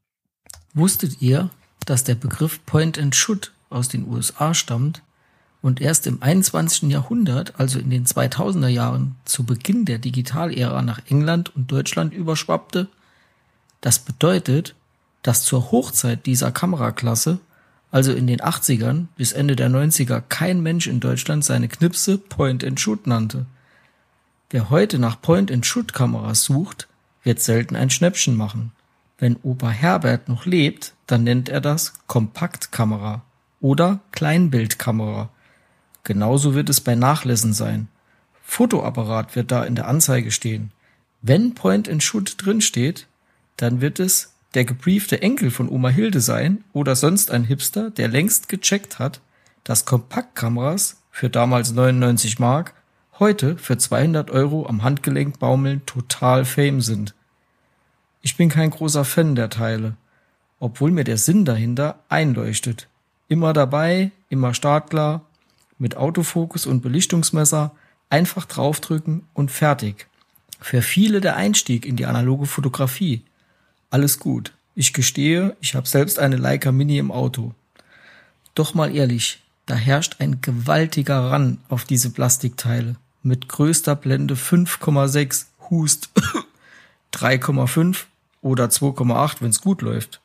[0.74, 1.50] Wusstet ihr,
[1.86, 5.02] dass der Begriff Point and Shoot aus den USA stammt
[5.66, 6.92] und erst im 21.
[6.92, 12.88] Jahrhundert, also in den 2000er Jahren, zu Beginn der Digitalära nach England und Deutschland überschwappte.
[13.82, 14.76] Das bedeutet,
[15.24, 17.40] dass zur Hochzeit dieser Kameraklasse,
[17.90, 22.64] also in den 80ern bis Ende der 90er, kein Mensch in Deutschland seine Knipse Point
[22.64, 23.48] and Shoot nannte.
[24.52, 26.88] Wer heute nach Point and Shoot Kameras sucht,
[27.24, 28.72] wird selten ein Schnäppchen machen.
[29.18, 33.24] Wenn Opa Herbert noch lebt, dann nennt er das Kompaktkamera
[33.62, 35.32] oder Kleinbildkamera
[36.06, 37.90] Genauso wird es bei Nachlässen sein.
[38.44, 40.72] Fotoapparat wird da in der Anzeige stehen.
[41.22, 43.08] Wenn Point and Shoot drin steht,
[43.58, 48.08] dann wird es der gebriefte Enkel von Oma Hilde sein oder sonst ein Hipster, der
[48.08, 49.20] längst gecheckt hat,
[49.64, 52.76] dass Kompaktkameras für damals 99 Mark
[53.18, 57.16] heute für 200 Euro am Handgelenk baumeln total fame sind.
[58.22, 59.98] Ich bin kein großer Fan der Teile,
[60.60, 62.88] obwohl mir der Sinn dahinter einleuchtet.
[63.28, 65.26] Immer dabei, immer startklar,
[65.78, 67.72] mit Autofokus und Belichtungsmesser
[68.10, 70.08] einfach draufdrücken und fertig.
[70.60, 73.24] Für viele der Einstieg in die analoge Fotografie.
[73.90, 74.54] Alles gut.
[74.74, 77.54] Ich gestehe, ich habe selbst eine Leica Mini im Auto.
[78.56, 82.96] Doch mal ehrlich, da herrscht ein gewaltiger Ran auf diese Plastikteile.
[83.24, 86.10] Mit größter Blende 5,6 Hust
[87.14, 88.06] 3,5
[88.42, 90.22] oder 2,8, wenn's gut läuft.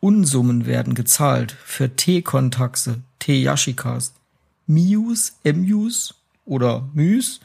[0.00, 4.12] Unsummen werden gezahlt für T-Kontaxe, T-Yashikas,
[4.66, 6.14] Mius, Mus
[6.44, 7.40] oder Mys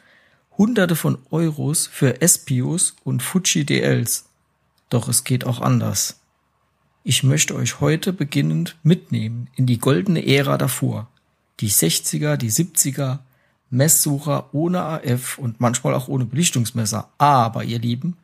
[0.59, 4.25] Hunderte von Euros für Espios und Fuji DLs.
[4.89, 6.19] Doch es geht auch anders.
[7.05, 11.07] Ich möchte euch heute beginnend mitnehmen in die goldene Ära davor.
[11.61, 13.19] Die 60er, die 70er,
[13.69, 17.09] Messsucher ohne AF und manchmal auch ohne Belichtungsmesser.
[17.17, 18.17] Aber, ihr Lieben,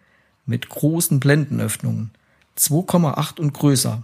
[0.45, 2.11] mit großen Blendenöffnungen.
[2.57, 4.03] 2,8 und größer.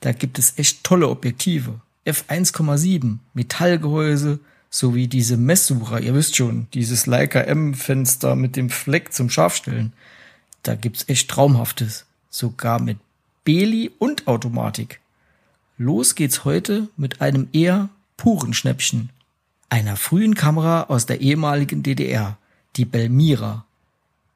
[0.00, 1.80] Da gibt es echt tolle Objektive.
[2.06, 9.30] F1,7, Metallgehäuse sowie diese Messsucher, ihr wisst schon, dieses Leica M-Fenster mit dem Fleck zum
[9.30, 9.92] Scharfstellen.
[10.62, 12.06] Da gibt's echt Traumhaftes.
[12.28, 12.98] Sogar mit
[13.44, 15.00] Beli und Automatik.
[15.78, 19.10] Los geht's heute mit einem eher puren Schnäppchen.
[19.68, 22.36] Einer frühen Kamera aus der ehemaligen DDR,
[22.76, 23.64] die Belmira.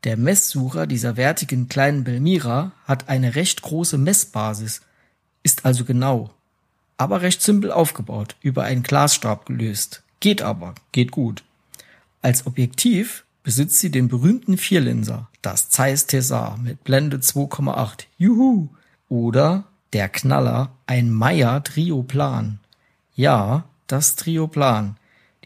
[0.04, 4.82] Der Messsucher dieser wertigen kleinen Belmira hat eine recht große Messbasis,
[5.42, 6.30] ist also genau
[6.98, 10.02] aber recht simpel aufgebaut, über einen Glasstab gelöst.
[10.20, 11.44] Geht aber, geht gut.
[12.20, 18.04] Als Objektiv besitzt sie den berühmten Vierlinser, das Zeiss Tessar mit Blende 2,8.
[18.18, 18.68] Juhu!
[19.08, 19.64] Oder
[19.94, 22.58] der Knaller, ein Meyer Trioplan.
[23.14, 24.96] Ja, das Trioplan.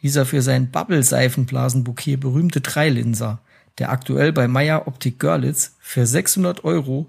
[0.02, 3.38] Dieser für sein Bubble-Seifenblasenbouquet berühmte Dreilinser,
[3.78, 7.06] der aktuell bei Meyer Optik Görlitz für 600 Euro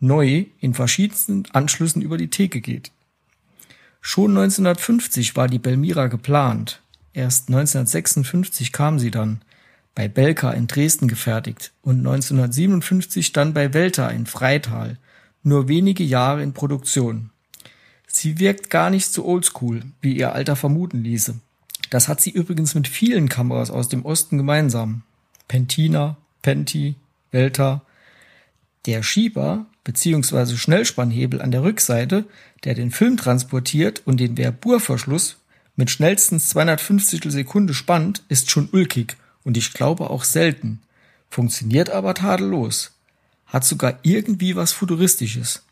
[0.00, 2.90] neu in verschiedensten Anschlüssen über die Theke geht.
[4.04, 6.82] Schon 1950 war die Belmira geplant.
[7.14, 9.40] Erst 1956 kam sie dann,
[9.94, 14.98] bei Belka in Dresden gefertigt und 1957 dann bei Welta in Freital,
[15.44, 17.30] nur wenige Jahre in Produktion.
[18.08, 21.36] Sie wirkt gar nicht so oldschool, wie ihr Alter vermuten ließe.
[21.88, 25.02] Das hat sie übrigens mit vielen Kameras aus dem Osten gemeinsam.
[25.46, 26.96] Pentina, Penti,
[27.30, 27.82] Welta.
[28.86, 30.56] Der Schieber bzw.
[30.56, 32.24] Schnellspannhebel an der Rückseite,
[32.64, 35.36] der den Film transportiert und den Verbur-Verschluss
[35.76, 40.80] mit schnellstens 250 Sekunde spannt, ist schon ulkig und ich glaube auch selten.
[41.30, 42.92] Funktioniert aber tadellos.
[43.46, 45.62] Hat sogar irgendwie was Futuristisches.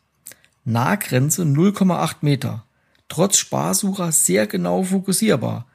[0.64, 2.64] Nahgrenze 0,8 Meter.
[3.08, 5.66] Trotz Sparsucher sehr genau fokussierbar.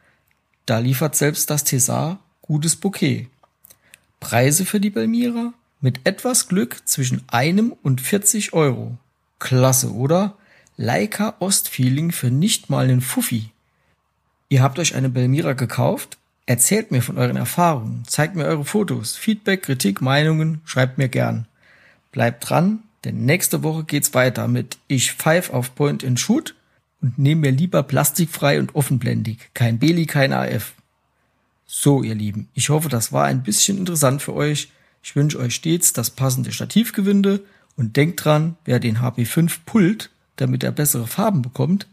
[0.66, 3.28] Da liefert selbst das Tessar gutes Bouquet.
[4.20, 5.54] Preise für die Belmira?
[5.82, 8.98] Mit etwas Glück zwischen einem und 40 Euro.
[9.40, 10.38] Klasse, oder?
[10.78, 13.52] Leica Ostfeeling für nicht mal einen Fuffi.
[14.50, 16.18] Ihr habt euch eine Belmira gekauft?
[16.46, 21.48] Erzählt mir von euren Erfahrungen, zeigt mir eure Fotos, Feedback, Kritik, Meinungen, schreibt mir gern.
[22.12, 26.56] Bleibt dran, Denn nächste Woche geht's weiter mit Ich pfeif auf Point and Shoot
[27.02, 29.52] und nehme mir lieber plastikfrei und offenblendig.
[29.54, 30.74] Kein Beli, kein AF.
[31.68, 34.72] So, ihr Lieben, ich hoffe, das war ein bisschen interessant für euch.
[35.06, 37.46] Ich wünsche euch stets das passende Stativgewinde
[37.76, 41.88] und denkt dran, wer den HP5 pullt, damit er bessere Farben bekommt,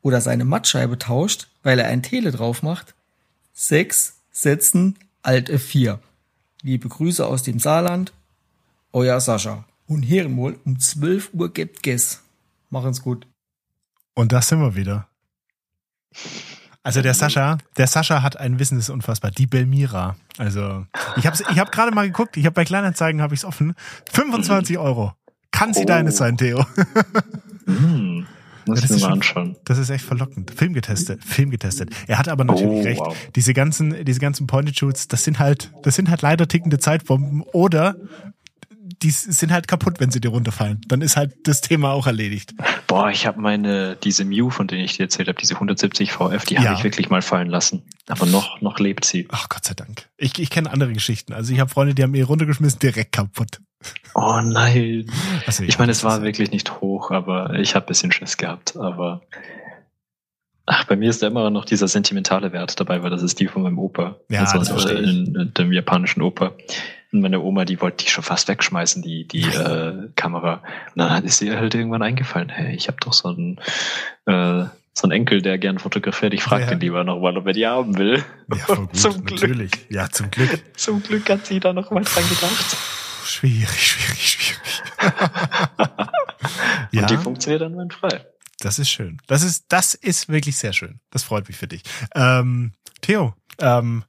[0.00, 2.94] oder seine Mattscheibe tauscht, weil er ein Tele drauf macht,
[3.52, 5.98] 6 Setzen Alt F4.
[6.62, 8.14] Liebe Grüße aus dem Saarland,
[8.92, 9.66] euer Sascha.
[9.86, 12.22] Und Herrenwohl, um 12 Uhr gibt Guess.
[12.70, 13.26] Machen's gut.
[14.14, 15.06] Und da sind wir wieder.
[16.82, 19.30] Also der Sascha, der Sascha hat ein Wissen, das ist unfassbar.
[19.30, 20.16] Die Belmira.
[20.38, 20.86] Also
[21.16, 23.74] ich habe ich hab gerade mal geguckt, ich habe bei Kleinanzeigen habe ich es offen.
[24.12, 25.12] 25 Euro.
[25.50, 25.86] Kann sie oh.
[25.86, 26.64] deine sein, Theo?
[27.66, 28.24] Mm,
[28.64, 29.56] muss ich mir mal anschauen.
[29.64, 30.52] Das ist echt verlockend.
[30.52, 31.90] Film getestet, Film getestet.
[32.06, 33.00] Er hat aber natürlich oh, recht.
[33.00, 33.16] Wow.
[33.34, 37.96] Diese ganzen, diese ganzen Pointed-Shoots, das sind halt, das sind halt leider tickende Zeitbomben oder
[39.02, 40.80] die sind halt kaputt, wenn sie dir runterfallen.
[40.88, 42.54] Dann ist halt das Thema auch erledigt.
[42.88, 46.44] Boah, ich habe meine, diese Mew, von denen ich dir erzählt habe, diese 170 VF,
[46.46, 46.64] die ja.
[46.64, 47.82] habe ich wirklich mal fallen lassen.
[48.08, 49.28] Aber noch, noch lebt sie.
[49.30, 50.08] Ach Gott sei Dank.
[50.16, 51.34] Ich, ich kenne andere Geschichten.
[51.34, 53.60] Also ich habe Freunde, die haben mir runtergeschmissen, direkt kaputt.
[54.14, 55.08] Oh nein.
[55.46, 58.76] Also, ich meine, es war wirklich nicht hoch, aber ich habe bisschen Schiss gehabt.
[58.76, 59.20] Aber
[60.70, 63.48] Ach, bei mir ist da immer noch dieser sentimentale Wert dabei, weil das ist die
[63.48, 64.16] von meinem Opa.
[64.28, 66.52] Ja, also das verstehe in, in dem japanischen Opa.
[67.10, 70.62] Und meine Oma, die wollte die schon fast wegschmeißen, die, die äh, Kamera.
[70.94, 73.58] Und dann ist ihr halt irgendwann eingefallen, hey, ich habe doch so einen,
[74.26, 76.34] äh, so einen Enkel, der gern fotografiert.
[76.34, 76.70] Ich frage ja.
[76.70, 78.22] den lieber nochmal, ob er die haben will.
[78.54, 79.40] Ja, gut, zum Glück.
[79.40, 79.70] natürlich.
[79.88, 80.50] Ja, zum Glück.
[80.76, 82.76] zum Glück hat sie da noch mal dran gedacht.
[83.24, 84.82] Schwierig, schwierig, schwierig.
[86.92, 87.02] ja.
[87.02, 88.26] Und die funktioniert dann frei.
[88.60, 89.18] Das ist schön.
[89.26, 91.00] Das ist, das ist wirklich sehr schön.
[91.10, 91.82] Das freut mich für dich.
[92.14, 94.04] Ähm, Theo, ähm,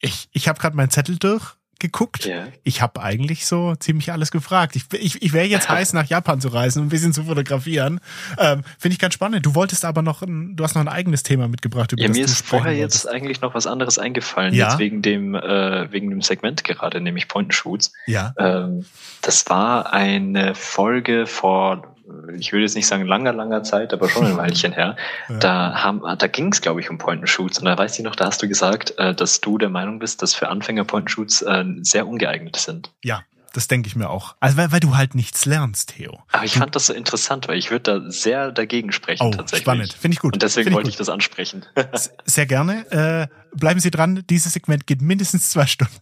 [0.00, 2.24] ich, ich habe gerade meinen Zettel durch geguckt.
[2.24, 2.48] Yeah.
[2.62, 4.76] Ich habe eigentlich so ziemlich alles gefragt.
[4.76, 8.00] Ich, ich, ich wäre jetzt heiß, nach Japan zu reisen und ein bisschen zu fotografieren.
[8.38, 9.44] Ähm, Finde ich ganz spannend.
[9.44, 11.92] Du wolltest aber noch, ein, du hast noch ein eigenes Thema mitgebracht.
[11.92, 13.04] Über ja, mir ist vorher wolltest.
[13.04, 14.68] jetzt eigentlich noch was anderes eingefallen, ja?
[14.68, 17.92] jetzt wegen dem, äh, wegen dem Segment gerade, nämlich Point and Shoots.
[18.06, 18.32] Ja.
[18.38, 18.86] Ähm,
[19.20, 21.91] das war eine Folge vor
[22.38, 24.96] ich will jetzt nicht sagen langer, langer Zeit, aber schon ein Weilchen her.
[25.28, 25.38] Ja.
[25.38, 27.58] Da, haben, da ging es, glaube ich, um Point-and-Shoots.
[27.58, 30.22] Und da weiß ich noch, da hast du gesagt, äh, dass du der Meinung bist,
[30.22, 32.90] dass für Anfänger Point-and-Shoots äh, sehr ungeeignet sind.
[33.02, 33.22] Ja,
[33.52, 34.34] das denke ich mir auch.
[34.40, 36.20] Also weil, weil du halt nichts lernst, Theo.
[36.32, 39.64] Aber ich fand das so interessant, weil ich würde da sehr dagegen sprechen oh, tatsächlich.
[39.64, 40.34] Spannend, finde ich gut.
[40.34, 41.66] Und deswegen Find wollte ich, ich das ansprechen.
[42.24, 42.90] Sehr gerne.
[42.90, 46.00] Äh, bleiben Sie dran, dieses Segment geht mindestens zwei Stunden.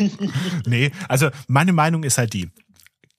[0.66, 2.50] nee, also meine Meinung ist halt die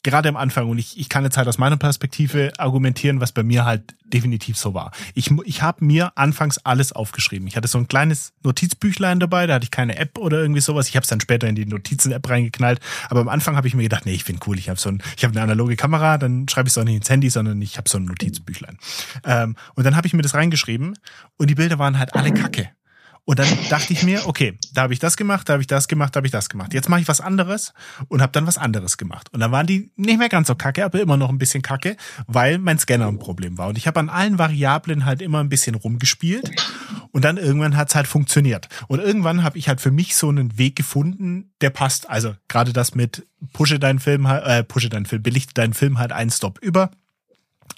[0.03, 3.44] gerade am Anfang, und ich, ich kann jetzt halt aus meiner Perspektive argumentieren, was bei
[3.44, 4.91] mir halt definitiv so war.
[5.14, 7.48] Ich, ich habe mir anfangs alles aufgeschrieben.
[7.48, 10.90] Ich hatte so ein kleines Notizbüchlein dabei, da hatte ich keine App oder irgendwie sowas.
[10.90, 12.80] Ich habe es dann später in die Notizen-App reingeknallt.
[13.10, 15.02] Aber am Anfang habe ich mir gedacht, nee, ich finde cool, ich habe so ein,
[15.15, 17.78] ich habe eine analoge Kamera, dann schreibe ich es auch nicht ins Handy, sondern ich
[17.78, 18.78] habe so ein Notizbüchlein.
[19.26, 20.98] Ähm, und dann habe ich mir das reingeschrieben
[21.38, 22.69] und die Bilder waren halt alle kacke.
[23.23, 25.88] Und dann dachte ich mir, okay, da habe ich das gemacht, da habe ich das
[25.88, 26.73] gemacht, da habe ich das gemacht.
[26.73, 27.72] Jetzt mache ich was anderes
[28.07, 29.31] und habe dann was anderes gemacht.
[29.31, 31.98] Und dann waren die nicht mehr ganz so kacke, aber immer noch ein bisschen kacke,
[32.26, 33.68] weil mein Scanner ein Problem war.
[33.68, 36.49] Und ich habe an allen Variablen halt immer ein bisschen rumgespielt
[37.11, 38.69] und dann irgendwann hat's halt funktioniert.
[38.88, 42.10] Und irgendwann habe ich halt für mich so einen Weg gefunden, der passt.
[42.10, 46.11] Also gerade das mit pushe deinen Film, äh, pushe deinen Film, belichte deinen Film halt
[46.11, 46.89] einen Stop über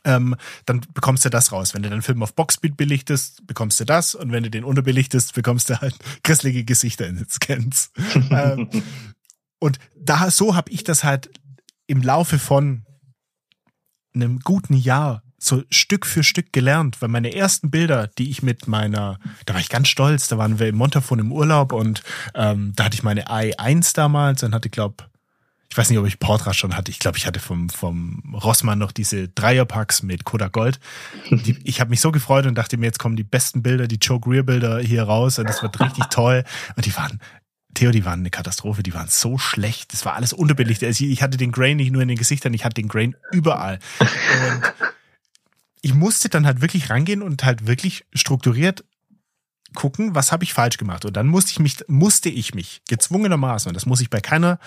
[0.05, 0.35] ähm,
[0.65, 1.73] dann bekommst du das raus.
[1.73, 4.15] Wenn du deinen Film auf Boxspeed belichtest, bekommst du das.
[4.15, 7.91] Und wenn du den unterbelichtest, bekommst du halt grisselige Gesichter in den Scans.
[8.31, 8.69] ähm,
[9.59, 11.29] und da so habe ich das halt
[11.87, 12.85] im Laufe von
[14.13, 18.67] einem guten Jahr so Stück für Stück gelernt, weil meine ersten Bilder, die ich mit
[18.67, 22.01] meiner, da war ich ganz stolz, da waren wir im Montafon im Urlaub und
[22.33, 25.03] ähm, da hatte ich meine i1 damals und hatte, glaube
[25.73, 26.91] ich weiß nicht, ob ich Portra schon hatte.
[26.91, 30.79] Ich glaube, ich hatte vom, vom Rossmann noch diese Dreierpacks mit Kodak Gold.
[31.31, 33.95] Die, ich habe mich so gefreut und dachte mir, jetzt kommen die besten Bilder, die
[33.95, 36.43] Joe Greer Bilder hier raus und das wird richtig toll.
[36.75, 37.19] Und die waren,
[37.73, 39.93] Theo, die waren eine Katastrophe, die waren so schlecht.
[39.93, 40.85] Das war alles unterbelichtet.
[40.85, 43.79] Also ich hatte den Grain nicht nur in den Gesichtern, ich hatte den Grain überall.
[43.99, 44.61] Und
[45.81, 48.83] ich musste dann halt wirklich rangehen und halt wirklich strukturiert
[49.73, 51.05] gucken, was habe ich falsch gemacht.
[51.05, 54.59] Und dann musste ich mich, musste ich mich gezwungenermaßen, und das muss ich bei keiner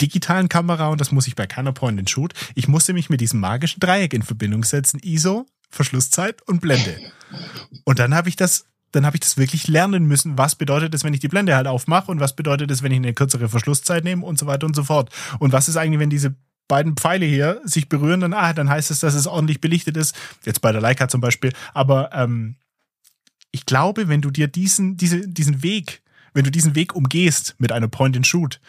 [0.00, 2.34] digitalen Kamera und das muss ich bei keiner Point-and-Shoot.
[2.54, 5.00] Ich musste mich mit diesem magischen Dreieck in Verbindung setzen.
[5.02, 6.96] ISO, Verschlusszeit und Blende.
[7.84, 10.36] Und dann habe ich das dann habe ich das wirklich lernen müssen.
[10.36, 12.98] Was bedeutet es, wenn ich die Blende halt aufmache und was bedeutet es, wenn ich
[12.98, 15.10] eine kürzere Verschlusszeit nehme und so weiter und so fort.
[15.38, 16.36] Und was ist eigentlich, wenn diese
[16.68, 20.14] beiden Pfeile hier sich berühren, dann, ah, dann heißt es, dass es ordentlich belichtet ist.
[20.44, 21.52] Jetzt bei der Leica zum Beispiel.
[21.74, 22.56] Aber ähm,
[23.50, 26.02] ich glaube, wenn du dir diesen, diese, diesen Weg,
[26.34, 28.60] wenn du diesen Weg umgehst mit einer Point-and-Shoot,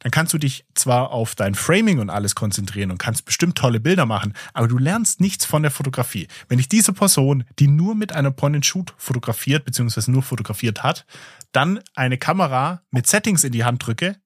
[0.00, 3.80] dann kannst du dich zwar auf dein Framing und alles konzentrieren und kannst bestimmt tolle
[3.80, 6.26] Bilder machen, aber du lernst nichts von der Fotografie.
[6.48, 11.06] Wenn ich diese Person, die nur mit einer Point-and-Shoot fotografiert, beziehungsweise nur fotografiert hat,
[11.52, 14.16] dann eine Kamera mit Settings in die Hand drücke,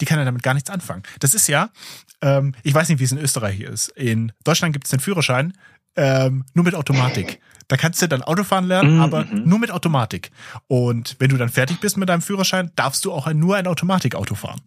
[0.00, 1.02] die kann ja damit gar nichts anfangen.
[1.20, 1.70] Das ist ja,
[2.22, 3.88] ähm, ich weiß nicht, wie es in Österreich ist.
[3.88, 5.52] In Deutschland gibt es den Führerschein
[5.96, 7.40] ähm, nur mit Automatik.
[7.68, 9.00] Da kannst du dann Autofahren lernen, mhm.
[9.00, 10.32] aber nur mit Automatik.
[10.66, 14.34] Und wenn du dann fertig bist mit deinem Führerschein, darfst du auch nur ein Automatikauto
[14.34, 14.60] fahren.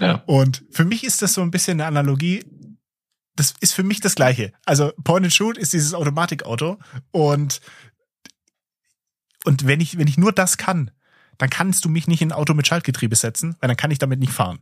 [0.00, 0.22] Ja.
[0.26, 2.44] Und für mich ist das so ein bisschen eine Analogie.
[3.36, 4.52] Das ist für mich das Gleiche.
[4.64, 6.78] Also Point and Shoot ist dieses Automatikauto
[7.12, 7.60] und
[9.44, 10.90] und wenn ich wenn ich nur das kann,
[11.38, 13.98] dann kannst du mich nicht in ein Auto mit Schaltgetriebe setzen, weil dann kann ich
[13.98, 14.58] damit nicht fahren.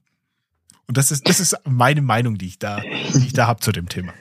[0.86, 3.72] Und das ist, das ist meine Meinung, die ich da, die ich da habe zu
[3.72, 4.12] dem Thema.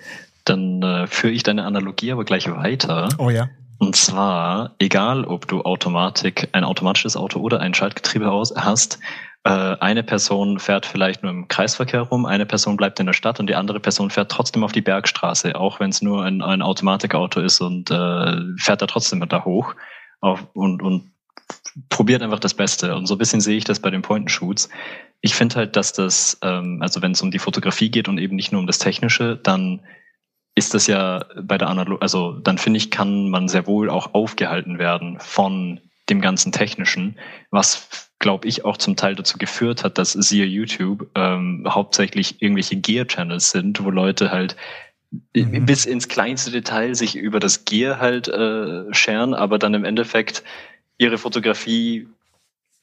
[0.46, 3.10] Dann äh, führe ich deine Analogie aber gleich weiter.
[3.18, 3.50] Oh ja.
[3.78, 9.00] Und zwar, egal ob du Automatik, ein automatisches Auto oder ein Schaltgetriebe hast,
[9.44, 13.40] äh, eine Person fährt vielleicht nur im Kreisverkehr rum, eine Person bleibt in der Stadt
[13.40, 16.62] und die andere Person fährt trotzdem auf die Bergstraße, auch wenn es nur ein, ein
[16.62, 19.76] Automatikauto ist und äh, fährt da trotzdem da hoch
[20.22, 21.12] auf, und, und
[21.90, 22.96] probiert einfach das Beste.
[22.96, 24.70] Und so ein bisschen sehe ich das bei den Point-and-Shoots.
[25.22, 28.36] Ich finde halt, dass das, ähm, also wenn es um die Fotografie geht und eben
[28.36, 29.82] nicht nur um das Technische, dann
[30.56, 34.14] ist das ja bei der Analog, also dann finde ich, kann man sehr wohl auch
[34.14, 37.18] aufgehalten werden von dem ganzen Technischen,
[37.52, 42.78] was glaube ich auch zum Teil dazu geführt hat, dass siehe YouTube ähm, hauptsächlich irgendwelche
[42.78, 44.56] Gear-Channels sind, wo Leute halt
[45.36, 45.66] mhm.
[45.66, 50.44] bis ins kleinste Detail sich über das Gear halt äh, scheren, aber dann im Endeffekt
[50.98, 52.08] ihre Fotografie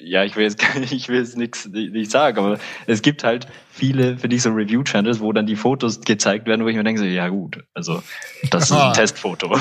[0.02, 4.16] ja, ich will jetzt, ich will jetzt nichts nicht sagen, aber es gibt halt viele,
[4.18, 7.06] finde ich, so Review-Channels, wo dann die Fotos gezeigt werden, wo ich mir denke, so,
[7.06, 8.02] ja gut, also
[8.50, 9.58] das ist ein Testfoto.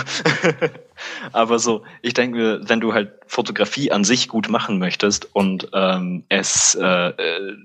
[1.31, 5.69] aber so, ich denke mir, wenn du halt Fotografie an sich gut machen möchtest und
[5.73, 7.13] ähm, es äh,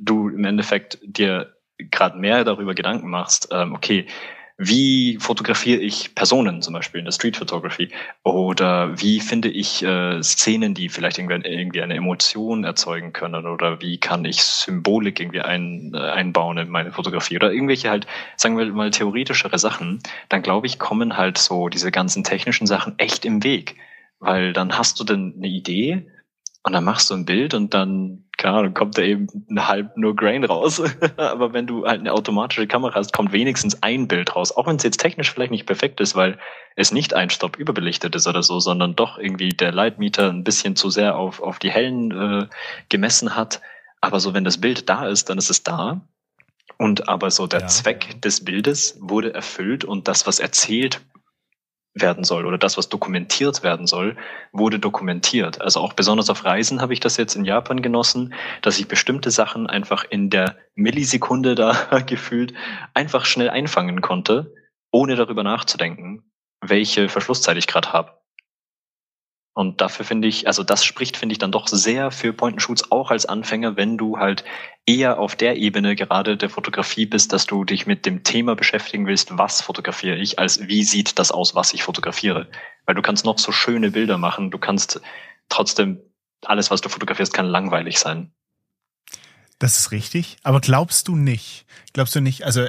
[0.01, 4.07] du im Endeffekt dir gerade mehr darüber Gedanken machst, ähm, okay,
[4.59, 7.91] wie fotografiere ich Personen zum Beispiel in der Street Photography?
[8.23, 13.47] Oder wie finde ich äh, Szenen, die vielleicht irgendwie, eine Emotion erzeugen können?
[13.47, 17.37] Oder wie kann ich Symbolik irgendwie ein, äh, einbauen in meine Fotografie?
[17.37, 18.07] Oder irgendwelche halt,
[18.37, 20.01] sagen wir mal, theoretischere Sachen,
[20.31, 23.77] dann glaube ich, kommen halt so diese ganzen technischen Sachen echt im Weg.
[24.20, 26.07] Weil dann hast du denn eine Idee
[26.67, 29.97] und dann machst du ein Bild und dann, keine Ahnung, kommt da eben ein halb
[29.97, 30.83] nur Grain raus.
[31.17, 34.51] Aber wenn du halt eine automatische Kamera hast, kommt wenigstens ein Bild raus.
[34.51, 36.41] Auch wenn es jetzt technisch vielleicht nicht perfekt ist, weil
[36.75, 40.75] es nicht ein Stopp überbelichtet ist oder so, sondern doch irgendwie der Lightmeter ein bisschen
[40.75, 42.47] zu sehr auf, auf die hellen äh,
[42.89, 43.61] gemessen hat.
[44.01, 46.01] Aber so, wenn das Bild da ist, dann ist es da.
[46.79, 47.67] Und aber so der ja.
[47.69, 51.01] Zweck des Bildes wurde erfüllt und das, was erzählt
[52.01, 54.16] werden soll oder das, was dokumentiert werden soll,
[54.52, 55.60] wurde dokumentiert.
[55.60, 59.31] Also auch besonders auf Reisen habe ich das jetzt in Japan genossen, dass ich bestimmte
[59.31, 62.52] Sachen einfach in der Millisekunde da gefühlt
[62.94, 64.55] einfach schnell einfangen konnte,
[64.93, 68.12] ohne darüber nachzudenken, welche Verschlusszeit ich gerade habe.
[69.57, 73.11] Und dafür finde ich, also das spricht, finde ich, dann doch sehr für Point-and-Shoots auch
[73.11, 74.45] als Anfänger, wenn du halt
[74.85, 79.07] eher auf der Ebene gerade der Fotografie bist, dass du dich mit dem Thema beschäftigen
[79.07, 82.49] willst, was fotografiere ich, als wie sieht das aus, was ich fotografiere.
[82.85, 85.01] Weil du kannst noch so schöne Bilder machen, du kannst
[85.49, 86.03] trotzdem,
[86.45, 88.31] alles, was du fotografierst, kann langweilig sein.
[89.59, 90.37] Das ist richtig.
[90.43, 91.65] Aber glaubst du nicht,
[91.95, 92.69] glaubst du nicht, also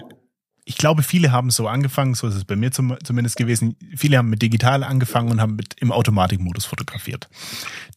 [0.68, 3.77] ich glaube, viele haben so angefangen, so ist es bei mir zum, zumindest gewesen.
[3.95, 7.30] Viele haben mit digital angefangen und haben mit im Automatikmodus fotografiert.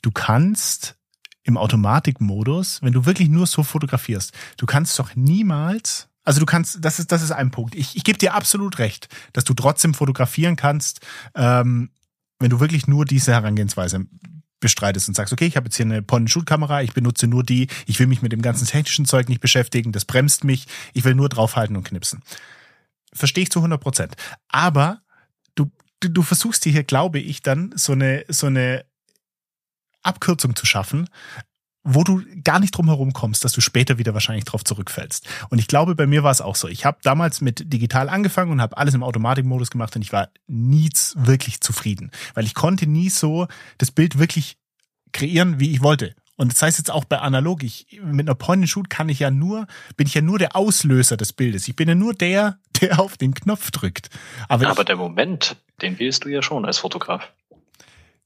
[0.03, 0.95] Du kannst
[1.43, 6.85] im Automatikmodus, wenn du wirklich nur so fotografierst, du kannst doch niemals also du kannst,
[6.85, 7.75] das ist, das ist ein Punkt.
[7.75, 11.01] Ich, ich gebe dir absolut recht, dass du trotzdem fotografieren kannst,
[11.35, 11.91] ähm,
[12.39, 14.07] wenn du wirklich nur diese Herangehensweise
[14.61, 17.99] bestreitest und sagst, okay, ich habe jetzt hier eine Point-and-Shoot-Kamera, ich benutze nur die, ich
[17.99, 21.31] will mich mit dem ganzen technischen Zeug nicht beschäftigen, das bremst mich, ich will nur
[21.31, 22.23] draufhalten und knipsen.
[23.12, 24.15] Verstehe ich zu 100 Prozent.
[24.49, 25.03] Aber
[25.55, 25.70] du,
[26.01, 28.85] du, du versuchst dir hier, glaube ich, dann so eine, so eine
[30.03, 31.09] Abkürzung zu schaffen,
[31.82, 35.27] wo du gar nicht drum herum kommst, dass du später wieder wahrscheinlich drauf zurückfällst.
[35.49, 36.69] Und ich glaube, bei mir war es auch so.
[36.69, 40.28] Ich habe damals mit digital angefangen und habe alles im Automatikmodus gemacht und ich war
[40.47, 44.59] nie wirklich zufrieden, weil ich konnte nie so das Bild wirklich
[45.12, 46.15] kreieren, wie ich wollte.
[46.37, 49.66] Und das heißt jetzt auch bei analog, ich, mit einer Point-and-Shoot kann ich ja nur,
[49.97, 51.69] bin ich ja nur der Auslöser des Bildes.
[51.69, 54.11] Ich bin ja nur der, der auf den Knopf drückt.
[54.48, 57.32] Aber, Aber ich, der Moment, den wählst du ja schon als Fotograf.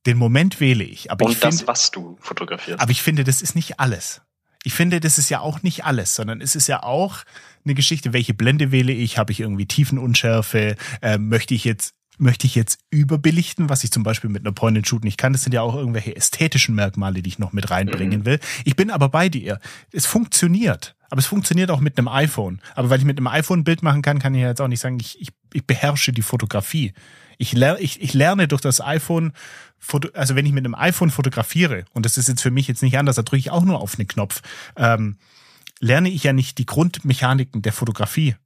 [0.06, 1.10] Den Moment wähle ich.
[1.10, 2.80] Aber Und ich das, was du fotografierst.
[2.80, 4.20] Aber ich finde, das ist nicht alles.
[4.62, 7.24] Ich finde, das ist ja auch nicht alles, sondern es ist ja auch
[7.64, 12.46] eine Geschichte, welche Blende wähle ich, habe ich irgendwie Tiefenunschärfe, äh, möchte ich jetzt möchte
[12.46, 15.32] ich jetzt überbelichten, was ich zum Beispiel mit einer Point-and-Shoot nicht kann.
[15.32, 18.24] Das sind ja auch irgendwelche ästhetischen Merkmale, die ich noch mit reinbringen mhm.
[18.26, 18.40] will.
[18.64, 19.58] Ich bin aber bei dir.
[19.92, 20.94] Es funktioniert.
[21.10, 22.60] Aber es funktioniert auch mit einem iPhone.
[22.74, 24.68] Aber weil ich mit einem iPhone ein Bild machen kann, kann ich ja jetzt auch
[24.68, 26.92] nicht sagen, ich, ich, ich beherrsche die Fotografie.
[27.38, 29.32] Ich, lerne, ich, ich lerne durch das iPhone,
[30.14, 32.98] also wenn ich mit einem iPhone fotografiere, und das ist jetzt für mich jetzt nicht
[32.98, 34.40] anders, da drücke ich auch nur auf einen Knopf,
[34.76, 35.18] ähm,
[35.80, 38.36] lerne ich ja nicht die Grundmechaniken der Fotografie.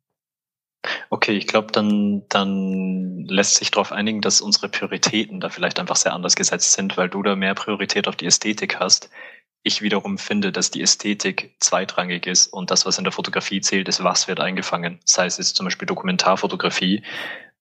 [1.10, 5.96] Okay, ich glaube, dann, dann lässt sich darauf einigen, dass unsere Prioritäten da vielleicht einfach
[5.96, 9.10] sehr anders gesetzt sind, weil du da mehr Priorität auf die Ästhetik hast.
[9.62, 13.88] Ich wiederum finde, dass die Ästhetik zweitrangig ist und das, was in der Fotografie zählt,
[13.88, 15.00] ist, was wird eingefangen.
[15.04, 17.02] Sei es jetzt zum Beispiel Dokumentarfotografie,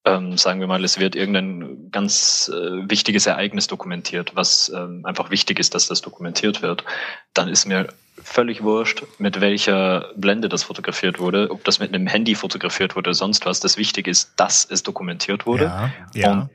[0.04, 5.30] ähm, sagen wir mal, es wird irgendein ganz äh, wichtiges Ereignis dokumentiert, was ähm, einfach
[5.30, 6.84] wichtig ist, dass das dokumentiert wird,
[7.34, 7.88] dann ist mir
[8.22, 13.10] völlig wurscht, mit welcher Blende das fotografiert wurde, ob das mit einem Handy fotografiert wurde
[13.10, 13.60] oder sonst was.
[13.60, 15.64] Das Wichtige ist, dass es dokumentiert wurde.
[15.64, 16.32] Ja, ja.
[16.32, 16.50] Und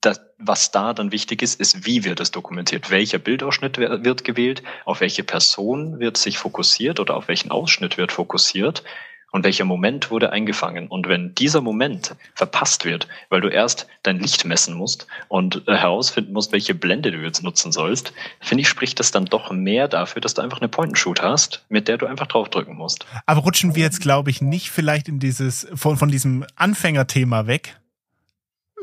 [0.00, 2.90] das, was da dann wichtig ist, ist, wie wird es dokumentiert?
[2.90, 4.62] Welcher Bildausschnitt wird gewählt?
[4.84, 8.84] Auf welche Person wird sich fokussiert oder auf welchen Ausschnitt wird fokussiert?
[9.30, 10.88] Und welcher Moment wurde eingefangen.
[10.88, 15.76] Und wenn dieser Moment verpasst wird, weil du erst dein Licht messen musst und äh,
[15.76, 19.88] herausfinden musst, welche Blende du jetzt nutzen sollst, finde ich, spricht das dann doch mehr
[19.88, 23.06] dafür, dass du einfach eine Point-and-Shoot hast, mit der du einfach draufdrücken musst.
[23.26, 27.76] Aber rutschen wir jetzt, glaube ich, nicht vielleicht in dieses, von, von diesem Anfängerthema weg?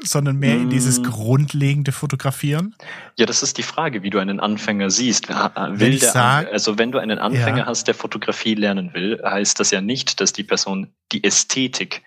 [0.01, 1.03] Sondern mehr in dieses hm.
[1.03, 2.75] grundlegende Fotografieren?
[3.17, 5.29] Ja, das ist die Frage, wie du einen Anfänger siehst.
[5.29, 7.65] Will der, sag, also wenn du einen Anfänger ja.
[7.65, 12.03] hast, der Fotografie lernen will, heißt das ja nicht, dass die Person die Ästhetik,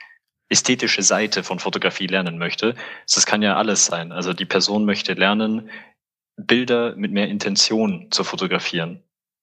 [0.49, 2.75] ästhetische Seite von Fotografie lernen möchte.
[3.13, 4.13] Das kann ja alles sein.
[4.13, 5.71] Also die Person möchte lernen,
[6.37, 9.03] Bilder mit mehr Intention zu fotografieren.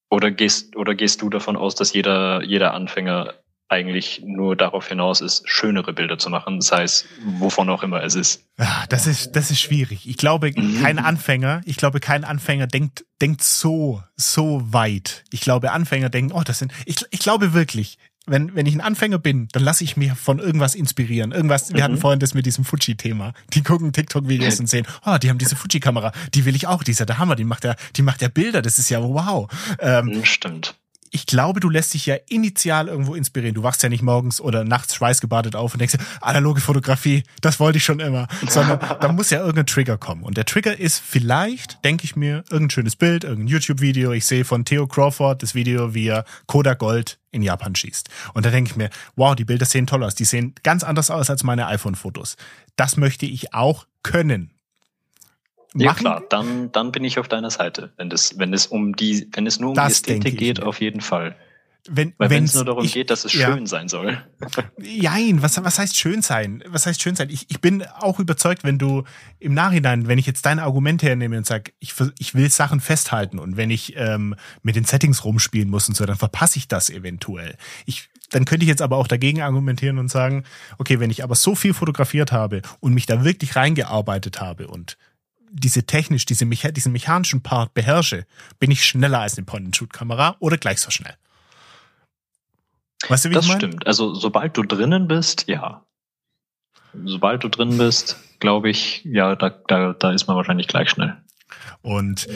[0.10, 3.34] Oder gehst, oder gehst du davon aus, dass jeder, jeder Anfänger
[3.68, 7.06] eigentlich nur darauf hinaus ist, schönere Bilder zu machen, sei es
[7.40, 8.44] wovon auch immer es ist.
[8.60, 10.08] Ja, das ist, das ist schwierig.
[10.08, 15.24] Ich glaube, kein Anfänger, ich glaube, kein Anfänger denkt, denkt so, so weit.
[15.32, 17.98] Ich glaube, Anfänger denken, oh, das sind, ich, ich glaube wirklich,
[18.28, 21.32] wenn, wenn ich ein Anfänger bin, dann lasse ich mich von irgendwas inspirieren.
[21.32, 21.84] Irgendwas, wir mhm.
[21.84, 23.34] hatten vorhin das mit diesem Fuji-Thema.
[23.54, 26.92] Die gucken TikTok-Videos und sehen, oh, die haben diese Fuji-Kamera, die will ich auch, die
[26.92, 29.50] ist ja der Hammer, die macht ja, die macht ja Bilder, das ist ja wow.
[29.80, 30.76] Ähm, Stimmt
[31.16, 33.56] ich glaube, du lässt dich ja initial irgendwo inspirieren.
[33.56, 37.78] Du wachst ja nicht morgens oder nachts schweißgebadet auf und denkst, analoge Fotografie, das wollte
[37.78, 38.28] ich schon immer.
[38.50, 40.24] Sondern da muss ja irgendein Trigger kommen.
[40.24, 44.12] Und der Trigger ist vielleicht, denke ich mir, irgendein schönes Bild, irgendein YouTube-Video.
[44.12, 48.10] Ich sehe von Theo Crawford das Video, wie er Kodak Gold in Japan schießt.
[48.34, 50.16] Und da denke ich mir, wow, die Bilder sehen toll aus.
[50.16, 52.36] Die sehen ganz anders aus als meine iPhone-Fotos.
[52.76, 54.55] Das möchte ich auch können
[55.76, 57.92] ja, klar, dann, dann bin ich auf deiner Seite.
[57.98, 60.80] Wenn es, wenn es um die, wenn es nur um das die Ästhetik geht, auf
[60.82, 61.36] jeden Fall.
[61.88, 63.54] Wenn, Weil wenn es nur darum ich, geht, dass es ja.
[63.54, 64.24] schön sein soll.
[64.82, 66.64] Jein, was, was heißt schön sein?
[66.68, 67.30] Was heißt schön sein?
[67.30, 69.04] Ich, ich bin auch überzeugt, wenn du
[69.40, 73.38] im Nachhinein, wenn ich jetzt deine Argumente hernehme und sage, ich, ich will Sachen festhalten
[73.38, 76.90] und wenn ich ähm, mit den Settings rumspielen muss und so, dann verpasse ich das
[76.90, 77.56] eventuell.
[77.86, 80.44] Ich, dann könnte ich jetzt aber auch dagegen argumentieren und sagen,
[80.80, 84.98] okay, wenn ich aber so viel fotografiert habe und mich da wirklich reingearbeitet habe und
[85.56, 88.26] diese technisch, diese Mecha diesen mechanischen Part beherrsche,
[88.60, 91.16] bin ich schneller als eine Point-and-Shoot-Kamera oder gleich so schnell.
[93.08, 93.62] Weißt du, wie das ich meine?
[93.62, 93.88] stimmt.
[93.88, 95.86] Also sobald du drinnen bist, ja.
[97.06, 101.18] Sobald du drin bist, glaube ich, ja, da, da, da ist man wahrscheinlich gleich schnell.
[101.82, 102.28] Und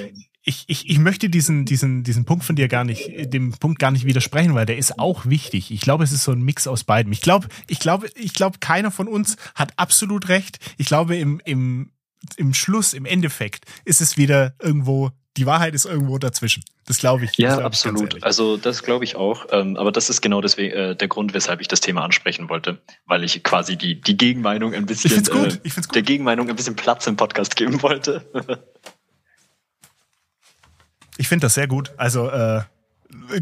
[0.44, 3.92] ich, ich, ich möchte diesen, diesen, diesen Punkt von dir gar nicht, dem Punkt gar
[3.92, 5.72] nicht widersprechen, weil der ist auch wichtig.
[5.72, 7.12] Ich glaube, es ist so ein Mix aus beidem.
[7.12, 10.60] Ich glaube, ich glaube, ich glaube, keiner von uns hat absolut recht.
[10.78, 11.92] Ich glaube, im, im,
[12.38, 16.64] im Schluss, im Endeffekt, ist es wieder irgendwo, die Wahrheit ist irgendwo dazwischen.
[16.86, 17.38] Das glaube ich.
[17.38, 18.18] Ja, glaub absolut.
[18.18, 19.46] Ich also das glaube ich auch.
[19.52, 22.82] Ähm, aber das ist genau deswegen, äh, der Grund, weshalb ich das Thema ansprechen wollte,
[23.06, 25.54] weil ich quasi die, die Gegenmeinung ein bisschen, ich find's gut.
[25.54, 25.96] Äh, ich find's gut.
[25.96, 28.26] der Gegenmeinung ein bisschen Platz im Podcast geben wollte.
[31.18, 31.92] ich finde das sehr gut.
[31.98, 32.62] Also äh,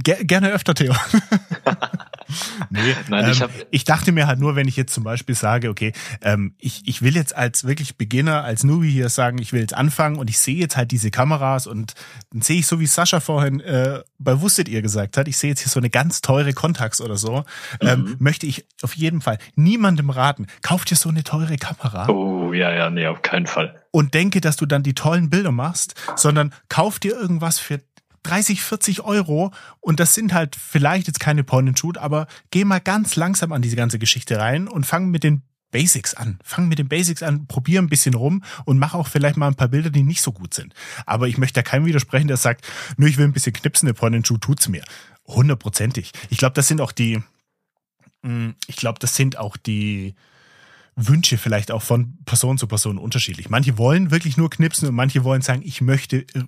[0.04, 0.94] ger gerne öfter, Theo.
[2.70, 2.80] nee,
[3.10, 5.70] Nein, ähm, ich, hab ich dachte mir halt nur, wenn ich jetzt zum Beispiel sage,
[5.70, 9.62] okay, ähm, ich, ich will jetzt als wirklich Beginner, als Newbie hier sagen, ich will
[9.62, 11.94] jetzt anfangen und ich sehe jetzt halt diese Kameras und
[12.32, 15.52] dann sehe ich so, wie Sascha vorhin äh, bei Wusstet ihr gesagt hat, ich sehe
[15.52, 17.44] jetzt hier so eine ganz teure Contax oder so,
[17.82, 18.16] ähm, mhm.
[18.20, 22.08] möchte ich auf jeden Fall niemandem raten, kauft dir so eine teure Kamera.
[22.10, 23.82] Oh, ja, ja, nee, auf keinen Fall.
[23.92, 27.80] Und denke, dass du dann die tollen Bilder machst, sondern kauf dir irgendwas für
[28.24, 33.16] 30, 40 Euro und das sind halt vielleicht jetzt keine Point-and-Shoot, aber geh mal ganz
[33.16, 36.40] langsam an diese ganze Geschichte rein und fang mit den Basics an.
[36.44, 39.56] Fang mit den Basics an, probier ein bisschen rum und mach auch vielleicht mal ein
[39.56, 40.74] paar Bilder, die nicht so gut sind.
[41.06, 42.66] Aber ich möchte da keinem widersprechen, der sagt,
[42.96, 44.84] nur ich will ein bisschen knipsen, eine Point-and-Shoot tut's mir.
[45.26, 46.14] Hundertprozentig.
[46.30, 47.22] Ich glaube, das sind auch die,
[48.24, 50.16] hm, ich glaube, das sind auch die,
[50.98, 53.50] Wünsche vielleicht auch von Person zu Person unterschiedlich.
[53.50, 56.44] Manche wollen wirklich nur knipsen und manche wollen sagen, ich möchte äh,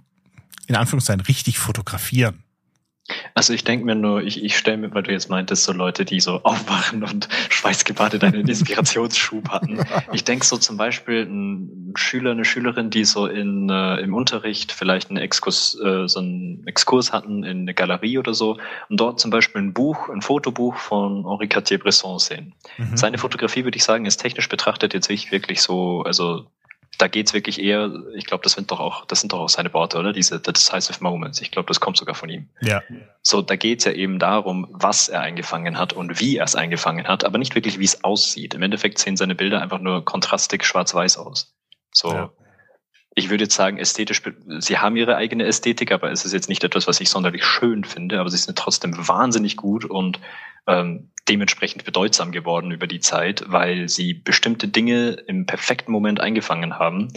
[0.69, 2.43] in Anführungszeichen richtig fotografieren.
[3.33, 6.05] Also ich denke mir nur, ich, ich stelle mir, weil du jetzt meintest, so Leute,
[6.05, 9.79] die so aufwachen und schweißgebadet einen Inspirationsschub hatten.
[10.13, 14.71] Ich denke so zum Beispiel ein Schüler, eine Schülerin, die so in, äh, im Unterricht
[14.71, 18.59] vielleicht einen Exkurs, äh, so einen Exkurs hatten in eine Galerie oder so
[18.89, 22.53] und dort zum Beispiel ein Buch, ein Fotobuch von Henri Cartier-Bresson sehen.
[22.77, 22.95] Mhm.
[22.95, 26.45] Seine Fotografie, würde ich sagen, ist technisch betrachtet jetzt wirklich so, also
[26.97, 29.73] da geht's wirklich eher, ich glaube, das sind doch auch, das sind doch auch seine
[29.73, 30.11] Worte, oder?
[30.11, 31.41] Diese the decisive moments.
[31.41, 32.49] Ich glaube, das kommt sogar von ihm.
[32.61, 32.81] Ja.
[33.21, 37.07] So, da geht's ja eben darum, was er eingefangen hat und wie er es eingefangen
[37.07, 38.53] hat, aber nicht wirklich, wie es aussieht.
[38.53, 41.55] Im Endeffekt sehen seine Bilder einfach nur kontrastig schwarz-weiß aus.
[41.93, 42.11] So.
[42.11, 42.31] Ja.
[43.15, 44.22] Ich würde jetzt sagen, ästhetisch,
[44.60, 47.84] sie haben ihre eigene Ästhetik, aber es ist jetzt nicht etwas, was ich sonderlich schön
[47.84, 50.19] finde, aber sie sind trotzdem wahnsinnig gut und
[50.68, 56.77] ähm, dementsprechend bedeutsam geworden über die Zeit, weil sie bestimmte Dinge im perfekten Moment eingefangen
[56.77, 57.10] haben.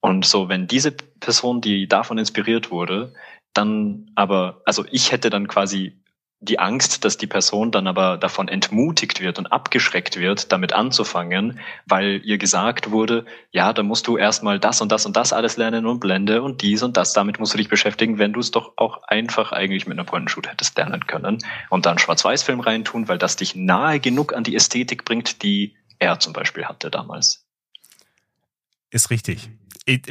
[0.00, 3.12] Und so, wenn diese Person, die davon inspiriert wurde,
[3.54, 5.98] dann aber, also ich hätte dann quasi
[6.44, 11.60] die Angst, dass die Person dann aber davon entmutigt wird und abgeschreckt wird, damit anzufangen,
[11.86, 15.56] weil ihr gesagt wurde, ja, da musst du erstmal das und das und das alles
[15.56, 18.50] lernen und Blende und dies und das, damit musst du dich beschäftigen, wenn du es
[18.50, 21.38] doch auch einfach eigentlich mit einer Point-and-Shoot hättest lernen können
[21.70, 26.18] und dann Schwarz-Weiß-Film reintun, weil das dich nahe genug an die Ästhetik bringt, die er
[26.20, 27.46] zum Beispiel hatte damals.
[28.90, 29.48] Ist richtig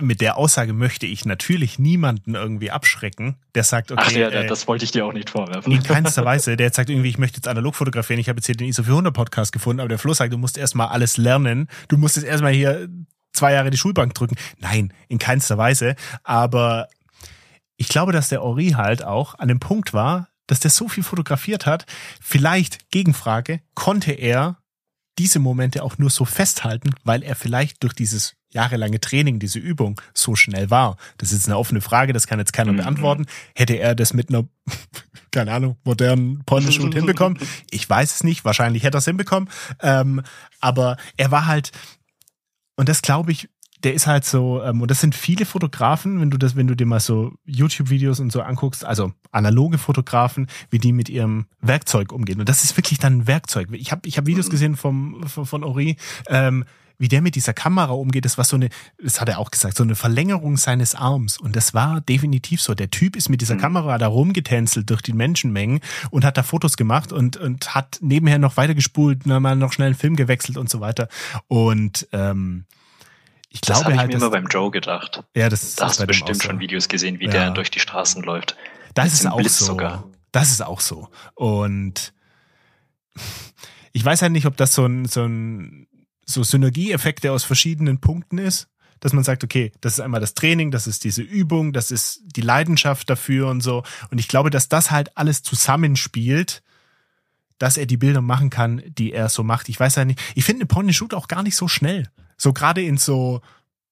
[0.02, 4.04] mit der Aussage möchte ich natürlich niemanden irgendwie abschrecken, der sagt, okay.
[4.06, 5.72] Ach ja, äh, das wollte ich dir auch nicht vorwerfen.
[5.72, 6.56] In keinster Weise.
[6.56, 8.20] Der sagt irgendwie, ich möchte jetzt analog fotografieren.
[8.20, 10.58] Ich habe jetzt hier den ISO 400 Podcast gefunden, aber der Flo sagt, du musst
[10.58, 11.68] erstmal alles lernen.
[11.88, 12.88] Du musst jetzt erstmal hier
[13.34, 14.36] zwei Jahre die Schulbank drücken.
[14.60, 15.96] Nein, in keinster Weise.
[16.24, 16.88] Aber
[17.78, 21.04] ich glaube, dass der Ori halt auch an dem Punkt war, dass der so viel
[21.04, 21.86] fotografiert hat.
[22.22, 24.58] Vielleicht, Gegenfrage, konnte er
[25.18, 30.00] diese Momente auch nur so festhalten, weil er vielleicht durch dieses jahrelange Training, diese Übung
[30.14, 30.98] so schnell war?
[31.18, 32.78] Das ist eine offene Frage, das kann jetzt keiner mhm.
[32.78, 33.26] beantworten.
[33.56, 34.48] Hätte er das mit einer,
[35.32, 37.40] keine Ahnung, modernen Pornoshoot hinbekommen?
[37.72, 39.50] Ich weiß es nicht, wahrscheinlich hätte er es hinbekommen.
[39.82, 40.22] Ähm,
[40.60, 41.72] aber er war halt,
[42.76, 43.50] und das glaube ich,
[43.84, 46.76] der ist halt so, ähm, und das sind viele Fotografen, wenn du das, wenn du
[46.76, 52.12] dir mal so YouTube-Videos und so anguckst, also analoge Fotografen, wie die mit ihrem Werkzeug
[52.12, 52.40] umgehen.
[52.40, 53.70] Und das ist wirklich dann ein Werkzeug.
[53.74, 54.52] Ich habe ich hab Videos mhm.
[54.52, 55.98] gesehen vom, von, von Ori,
[56.28, 56.66] ähm,
[56.98, 58.70] wie der mit dieser Kamera umgeht, das war so eine,
[59.02, 61.38] das hat er auch gesagt, so eine Verlängerung seines Arms.
[61.38, 62.76] Und das war definitiv so.
[62.76, 63.62] Der Typ ist mit dieser mhm.
[63.62, 65.80] Kamera da rumgetänzelt durch die Menschenmengen
[66.12, 69.96] und hat da Fotos gemacht und, und hat nebenher noch weitergespult, mal noch schnell einen
[69.96, 71.08] Film gewechselt und so weiter.
[71.48, 72.66] Und ähm,
[73.50, 75.24] ich das glaube habe halt, ich mir immer beim Joe gedacht.
[75.36, 77.32] Ja, das da hast du bestimmt schon Videos gesehen, wie ja.
[77.32, 78.56] der durch die Straßen läuft.
[78.94, 79.66] Das ist auch Blitz so.
[79.66, 80.06] Sogar.
[80.32, 81.10] Das ist auch so.
[81.36, 82.14] Und
[83.92, 85.88] ich weiß halt nicht, ob das so ein, so ein
[86.26, 88.68] so Synergieeffekte aus verschiedenen Punkten ist,
[89.00, 92.22] dass man sagt, okay, das ist einmal das Training, das ist diese Übung, das ist
[92.24, 93.84] die Leidenschaft dafür und so.
[94.12, 96.64] Und ich glaube, dass das halt alles zusammenspielt,
[97.58, 99.68] dass er die Bilder machen kann, die er so macht.
[99.68, 102.10] Ich weiß ja nicht, ich finde and Shoot auch gar nicht so schnell.
[102.38, 103.42] So gerade in so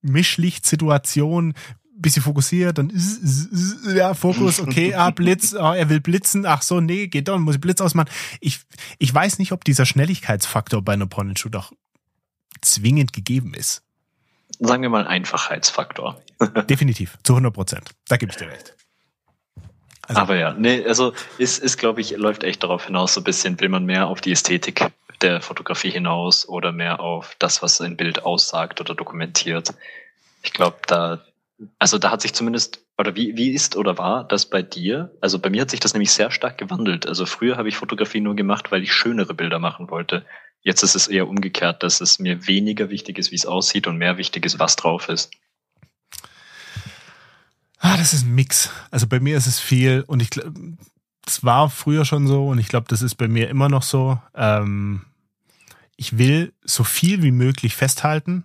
[0.01, 1.53] Mischlichtsituationen,
[2.01, 2.91] bisschen fokussiert, dann
[3.93, 7.55] ja, Fokus, okay, ah, Blitz, ah, er will blitzen, ach so, nee, geht doch, muss
[7.55, 8.09] ich Blitz ausmachen.
[8.39, 8.61] Ich,
[8.97, 11.71] ich weiß nicht, ob dieser Schnelligkeitsfaktor bei einer Point-and-Shoot auch
[12.61, 13.83] zwingend gegeben ist.
[14.59, 16.21] Sagen wir mal Einfachheitsfaktor.
[16.69, 17.89] Definitiv, zu 100 Prozent.
[18.07, 18.75] Da gebe ich dir recht.
[20.07, 23.23] Also, Aber ja, nee, also ist, ist glaube ich, läuft echt darauf hinaus, so ein
[23.23, 27.79] bisschen will man mehr auf die Ästhetik der Fotografie hinaus oder mehr auf das, was
[27.81, 29.73] ein Bild aussagt oder dokumentiert.
[30.43, 31.23] Ich glaube, da,
[31.79, 35.11] also da hat sich zumindest, oder wie, wie ist oder war das bei dir?
[35.21, 37.07] Also bei mir hat sich das nämlich sehr stark gewandelt.
[37.07, 40.25] Also früher habe ich Fotografie nur gemacht, weil ich schönere Bilder machen wollte.
[40.63, 43.97] Jetzt ist es eher umgekehrt, dass es mir weniger wichtig ist, wie es aussieht und
[43.97, 45.31] mehr wichtig ist, was drauf ist.
[47.79, 48.69] Ah, das ist ein Mix.
[48.91, 50.53] Also bei mir ist es viel und ich glaube,
[51.25, 54.19] es war früher schon so und ich glaube, das ist bei mir immer noch so.
[54.35, 55.01] Ähm,
[55.95, 58.43] ich will so viel wie möglich festhalten,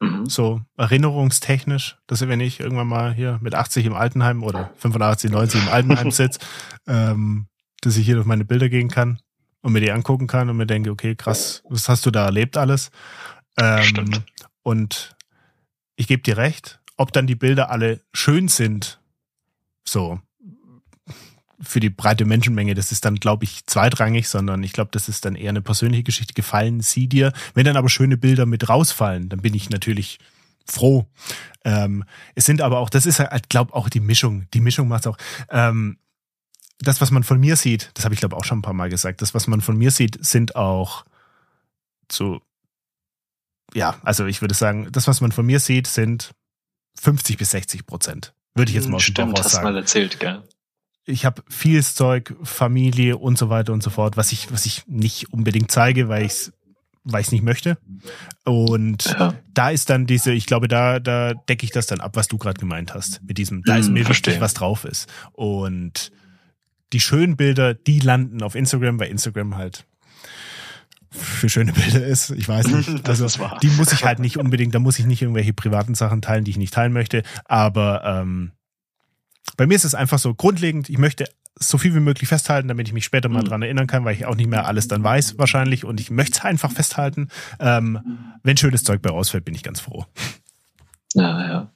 [0.00, 0.26] mhm.
[0.26, 5.62] so erinnerungstechnisch, dass wenn ich irgendwann mal hier mit 80 im Altenheim oder 85, 90
[5.62, 6.38] im Altenheim sitze,
[6.86, 7.48] ähm,
[7.80, 9.20] dass ich hier durch meine Bilder gehen kann
[9.66, 12.56] und mir die angucken kann und mir denke, okay, krass, was hast du da erlebt
[12.56, 12.92] alles?
[13.58, 14.22] Ähm, Stimmt.
[14.62, 15.16] Und
[15.96, 19.00] ich gebe dir recht, ob dann die Bilder alle schön sind,
[19.84, 20.20] so
[21.60, 25.24] für die breite Menschenmenge, das ist dann, glaube ich, zweitrangig, sondern ich glaube, das ist
[25.24, 26.32] dann eher eine persönliche Geschichte.
[26.34, 27.32] Gefallen sie dir?
[27.54, 30.20] Wenn dann aber schöne Bilder mit rausfallen, dann bin ich natürlich
[30.64, 31.06] froh.
[31.64, 32.04] Ähm,
[32.36, 34.46] es sind aber auch, das ist halt, glaube auch die Mischung.
[34.54, 35.16] Die Mischung macht auch.
[35.50, 35.98] Ähm,
[36.78, 38.90] das, was man von mir sieht, das habe ich glaube auch schon ein paar Mal
[38.90, 41.04] gesagt, das, was man von mir sieht, sind auch
[42.10, 42.40] so
[43.74, 46.32] ja, also ich würde sagen, das, was man von mir sieht, sind
[47.00, 48.32] 50 bis 60 Prozent.
[48.54, 49.64] Würde ich jetzt mal Stimmt, hast sagen.
[49.64, 50.42] mal erzählt, gell?
[51.04, 54.84] Ich habe vieles Zeug, Familie und so weiter und so fort, was ich, was ich
[54.86, 56.52] nicht unbedingt zeige, weil ich es
[57.08, 57.78] weil ich nicht möchte.
[58.44, 59.34] Und ja.
[59.54, 62.36] da ist dann diese, ich glaube, da, da decke ich das dann ab, was du
[62.36, 63.22] gerade gemeint hast.
[63.22, 64.32] Mit diesem, da ist hm, mir verstehe.
[64.32, 65.08] wichtig, was drauf ist.
[65.32, 66.10] Und
[66.92, 69.86] die schönen Bilder, die landen auf Instagram, weil Instagram halt
[71.10, 72.30] für schöne Bilder ist.
[72.30, 72.86] Ich weiß nicht.
[73.08, 73.26] Also
[73.62, 76.50] die muss ich halt nicht unbedingt, da muss ich nicht irgendwelche privaten Sachen teilen, die
[76.50, 77.22] ich nicht teilen möchte.
[77.44, 78.52] Aber ähm,
[79.56, 81.26] bei mir ist es einfach so grundlegend, ich möchte
[81.58, 83.46] so viel wie möglich festhalten, damit ich mich später mal mhm.
[83.46, 86.38] dran erinnern kann, weil ich auch nicht mehr alles dann weiß wahrscheinlich und ich möchte
[86.38, 87.28] es einfach festhalten.
[87.58, 90.04] Ähm, wenn schönes Zeug bei rausfällt, bin ich ganz froh.
[91.14, 91.72] Ja, ja.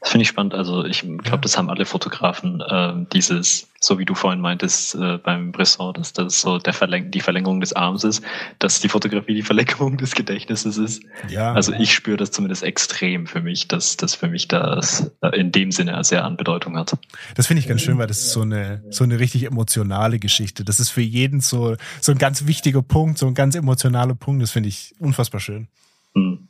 [0.00, 0.54] Das finde ich spannend.
[0.54, 5.18] Also ich glaube, das haben alle Fotografen, äh, dieses, so wie du vorhin meintest äh,
[5.18, 8.22] beim Bresson, dass das so der Verläng die Verlängerung des Arms ist,
[8.58, 11.02] dass die Fotografie die Verlängerung des Gedächtnisses ist.
[11.28, 11.52] Ja.
[11.52, 15.52] Also ich spüre das zumindest extrem für mich, dass das für mich das äh, in
[15.52, 16.96] dem Sinne sehr an Bedeutung hat.
[17.36, 20.64] Das finde ich ganz schön, weil das ist so eine so eine richtig emotionale Geschichte.
[20.64, 24.42] Das ist für jeden so so ein ganz wichtiger Punkt, so ein ganz emotionaler Punkt.
[24.42, 25.68] Das finde ich unfassbar schön.
[26.14, 26.48] Hm.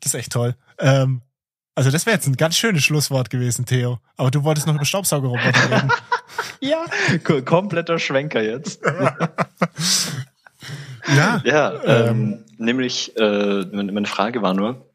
[0.00, 0.54] Das ist echt toll.
[0.78, 1.22] Ähm,
[1.78, 4.00] also das wäre jetzt ein ganz schönes Schlusswort gewesen, Theo.
[4.16, 5.92] Aber du wolltest noch über Staubsaugerroboter reden.
[6.60, 6.84] ja,
[7.44, 8.80] kompletter Schwenker jetzt.
[11.16, 11.40] ja.
[11.44, 14.90] Ja, ähm, ähm, nämlich äh, meine Frage war nur,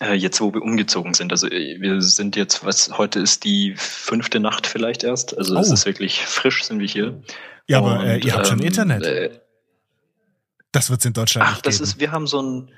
[0.00, 3.74] äh, jetzt wo wir umgezogen sind, also äh, wir sind jetzt, was heute ist die
[3.76, 5.74] fünfte Nacht vielleicht erst, also es oh.
[5.74, 7.22] ist wirklich frisch, sind wir hier.
[7.68, 9.04] Ja, aber äh, ihr habt schon ähm, Internet.
[9.04, 9.30] Äh,
[10.72, 11.84] das wird's in Deutschland ach, nicht das geben.
[11.84, 12.68] ist, wir haben so ein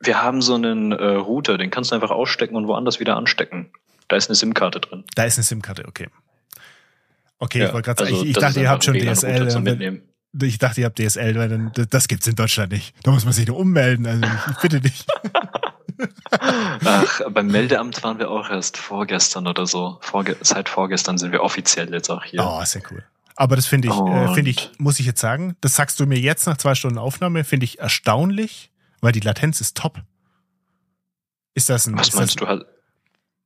[0.00, 3.70] wir haben so einen äh, Router, den kannst du einfach ausstecken und woanders wieder anstecken.
[4.08, 5.04] Da ist eine SIM-Karte drin.
[5.14, 6.08] Da ist eine SIM-Karte, okay.
[7.38, 9.64] Okay, ja, ich wollte gerade sagen, also ich, ich dachte, ihr habt schon DSL.
[9.64, 10.02] Wenn,
[10.42, 12.94] ich dachte, ihr habt DSL, weil dann, das gibt's in Deutschland nicht.
[13.02, 15.06] Da muss man sich nur ummelden, also ich bitte dich.
[16.84, 19.98] Ach, beim Meldeamt waren wir auch erst vorgestern oder so.
[20.00, 22.44] Vorge seit vorgestern sind wir offiziell jetzt auch hier.
[22.44, 23.02] Oh, sehr cool.
[23.34, 26.18] Aber das finde ich, äh, finde ich, muss ich jetzt sagen, das sagst du mir
[26.18, 28.70] jetzt nach zwei Stunden Aufnahme, finde ich erstaunlich,
[29.06, 30.02] weil die Latenz ist top.
[31.54, 31.96] Ist das ein.
[31.96, 32.66] Was meinst du halt?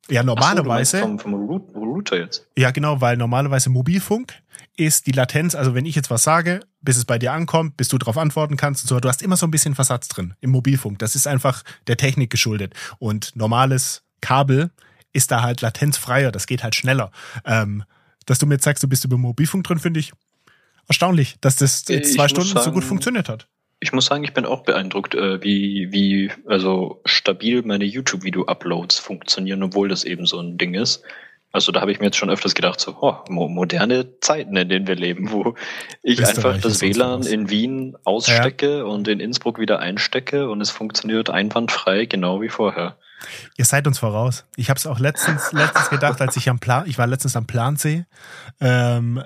[0.09, 1.01] Ja, normalerweise.
[1.01, 2.47] So, vom, vom Router jetzt.
[2.57, 4.33] Ja, genau, weil normalerweise Mobilfunk
[4.79, 7.89] ist die Latenz, also wenn ich jetzt was sage, bis es bei dir ankommt, bis
[7.89, 10.49] du darauf antworten kannst und so, du hast immer so ein bisschen Versatz drin im
[10.49, 10.99] Mobilfunk.
[10.99, 12.73] Das ist einfach der Technik geschuldet.
[12.99, 14.71] Und normales Kabel
[15.13, 17.11] ist da halt latenzfreier, das geht halt schneller.
[17.45, 17.85] Ähm,
[18.25, 20.15] dass du mir jetzt sagst, du bist über Mobilfunk drin, finde ich
[20.89, 23.47] erstaunlich, dass das jetzt zwei Stunden sagen, so gut funktioniert hat.
[23.81, 29.63] Ich muss sagen, ich bin auch beeindruckt, äh, wie, wie also stabil meine YouTube-Video-Uploads funktionieren,
[29.63, 31.03] obwohl das eben so ein Ding ist.
[31.53, 34.87] Also da habe ich mir jetzt schon öfters gedacht, so oh, moderne Zeiten, in denen
[34.87, 35.57] wir leben, wo
[36.03, 38.85] ich einfach das WLAN in Wien ausstecke ja.
[38.85, 42.99] und in Innsbruck wieder einstecke und es funktioniert einwandfrei, genau wie vorher.
[43.57, 44.45] Ihr seid uns voraus.
[44.57, 47.47] Ich habe es auch letztens, letztens gedacht, als ich am Plan, ich war letztens am
[47.47, 48.05] Plansee,
[48.61, 49.23] ähm,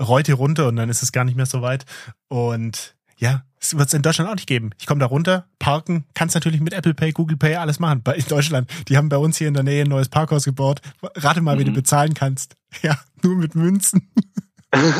[0.00, 1.84] Reute runter und dann ist es gar nicht mehr so weit.
[2.28, 4.70] Und ja, das wird es in Deutschland auch nicht geben.
[4.78, 8.02] Ich komme da runter, parken, kannst natürlich mit Apple Pay, Google Pay alles machen.
[8.02, 10.82] Bei in Deutschland, die haben bei uns hier in der Nähe ein neues Parkhaus gebaut.
[11.02, 11.60] Rate mal, mhm.
[11.60, 11.76] wie du mhm.
[11.76, 12.56] bezahlen kannst.
[12.82, 14.10] Ja, nur mit Münzen.
[14.72, 14.90] Geil.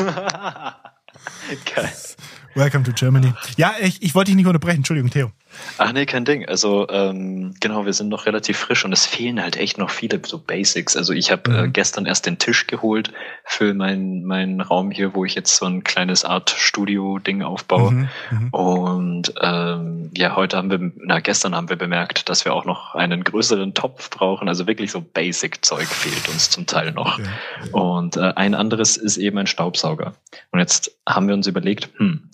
[2.55, 3.33] Welcome to Germany.
[3.57, 4.77] Ja, ich, ich wollte dich nicht unterbrechen.
[4.77, 5.31] Entschuldigung, Theo.
[5.77, 6.45] Ach nee, kein Ding.
[6.47, 10.21] Also ähm, genau, wir sind noch relativ frisch und es fehlen halt echt noch viele
[10.25, 10.95] so Basics.
[10.95, 11.65] Also ich habe äh, mhm.
[11.65, 13.11] äh, gestern erst den Tisch geholt
[13.43, 17.91] für meinen meinen Raum hier, wo ich jetzt so ein kleines Art Studio-Ding aufbaue.
[17.91, 18.49] Mhm, mhm.
[18.51, 22.95] Und ähm, ja, heute haben wir, na gestern haben wir bemerkt, dass wir auch noch
[22.95, 24.47] einen größeren Topf brauchen.
[24.47, 27.19] Also wirklich so Basic-Zeug fehlt uns zum Teil noch.
[27.19, 27.71] Okay.
[27.71, 30.15] Und äh, ein anderes ist eben ein Staubsauger.
[30.51, 32.24] Und jetzt haben wir uns überlegt, hm,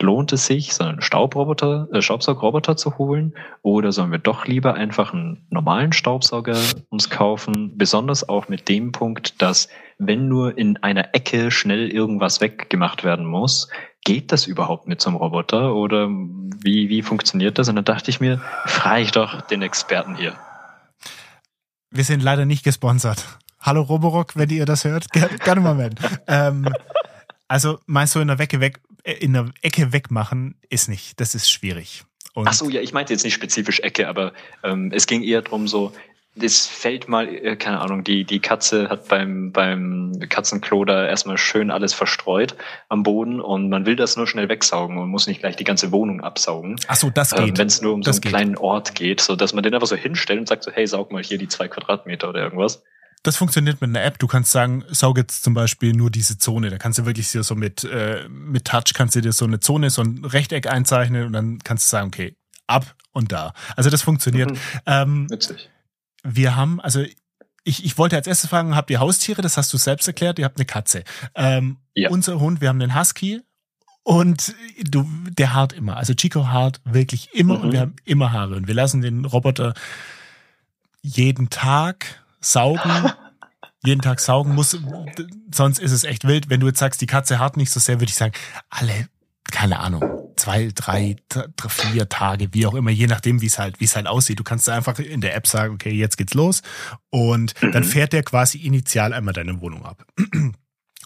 [0.00, 4.74] lohnt es sich, so einen Staubroboter, äh, Staubsaugroboter zu holen oder sollen wir doch lieber
[4.74, 6.58] einfach einen normalen Staubsauger
[6.88, 7.76] uns kaufen?
[7.76, 9.68] Besonders auch mit dem Punkt, dass
[9.98, 13.68] wenn nur in einer Ecke schnell irgendwas weggemacht werden muss,
[14.04, 17.68] geht das überhaupt mit so einem Roboter oder wie, wie funktioniert das?
[17.68, 20.34] Und dann dachte ich mir, frage ich doch den Experten hier.
[21.90, 23.24] Wir sind leider nicht gesponsert.
[23.60, 25.96] Hallo Roborock, wenn ihr das hört, gerne, gerne mal melden.
[26.26, 26.68] ähm,
[27.48, 31.20] also meinst du in der Wecke weg, in der Ecke wegmachen ist nicht.
[31.20, 32.04] Das ist schwierig.
[32.34, 34.32] Und Ach so, ja, ich meinte jetzt nicht spezifisch Ecke, aber
[34.64, 35.92] ähm, es ging eher drum so,
[36.36, 41.38] das fällt mal, äh, keine Ahnung, die, die Katze hat beim, beim Katzenklo da erstmal
[41.38, 42.56] schön alles verstreut
[42.88, 45.92] am Boden und man will das nur schnell wegsaugen und muss nicht gleich die ganze
[45.92, 46.76] Wohnung absaugen.
[46.88, 47.48] Ach so, das ähm, geht.
[47.50, 48.32] Ähm, Wenn es nur um das so einen geht.
[48.32, 51.12] kleinen Ort geht, so dass man den einfach so hinstellt und sagt so, hey, saug
[51.12, 52.82] mal hier die zwei Quadratmeter oder irgendwas.
[53.24, 54.18] Das funktioniert mit einer App.
[54.18, 56.68] Du kannst sagen, saug jetzt zum Beispiel nur diese Zone.
[56.68, 59.88] Da kannst du wirklich so mit, äh, mit Touch kannst du dir so eine Zone,
[59.88, 62.36] so ein Rechteck einzeichnen und dann kannst du sagen, okay,
[62.66, 63.54] ab und da.
[63.76, 64.50] Also das funktioniert.
[64.50, 64.58] Mhm.
[64.84, 65.70] Ähm, Witzig.
[66.22, 67.02] Wir haben, also
[67.64, 69.40] ich, ich wollte als erstes fragen, habt ihr Haustiere?
[69.40, 70.38] Das hast du selbst erklärt.
[70.38, 71.02] Ihr habt eine Katze.
[71.34, 72.10] Ähm, ja.
[72.10, 73.40] Unser Hund, wir haben einen Husky
[74.02, 75.96] und du, der hart immer.
[75.96, 77.64] Also Chico hart wirklich immer mhm.
[77.64, 78.56] und wir haben immer Haare.
[78.56, 79.72] Und wir lassen den Roboter
[81.00, 83.12] jeden Tag saugen.
[83.84, 84.78] jeden Tag saugen muss,
[85.52, 86.48] sonst ist es echt wild.
[86.48, 88.32] Wenn du jetzt sagst, die Katze hart nicht so sehr, würde ich sagen,
[88.70, 89.08] alle,
[89.50, 90.02] keine Ahnung,
[90.36, 91.16] zwei, drei,
[91.68, 94.38] vier Tage, wie auch immer, je nachdem, wie es halt, wie es halt aussieht.
[94.38, 96.62] Du kannst einfach in der App sagen, okay, jetzt geht's los.
[97.10, 97.72] Und mhm.
[97.72, 100.04] dann fährt der quasi initial einmal deine Wohnung ab.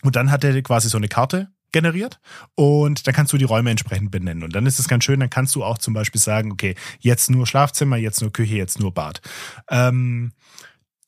[0.02, 2.20] Und dann hat er quasi so eine Karte generiert
[2.54, 4.42] und dann kannst du die Räume entsprechend benennen.
[4.42, 7.30] Und dann ist es ganz schön, dann kannst du auch zum Beispiel sagen, okay, jetzt
[7.30, 9.20] nur Schlafzimmer, jetzt nur Küche, jetzt nur Bad.
[9.68, 10.32] Ähm,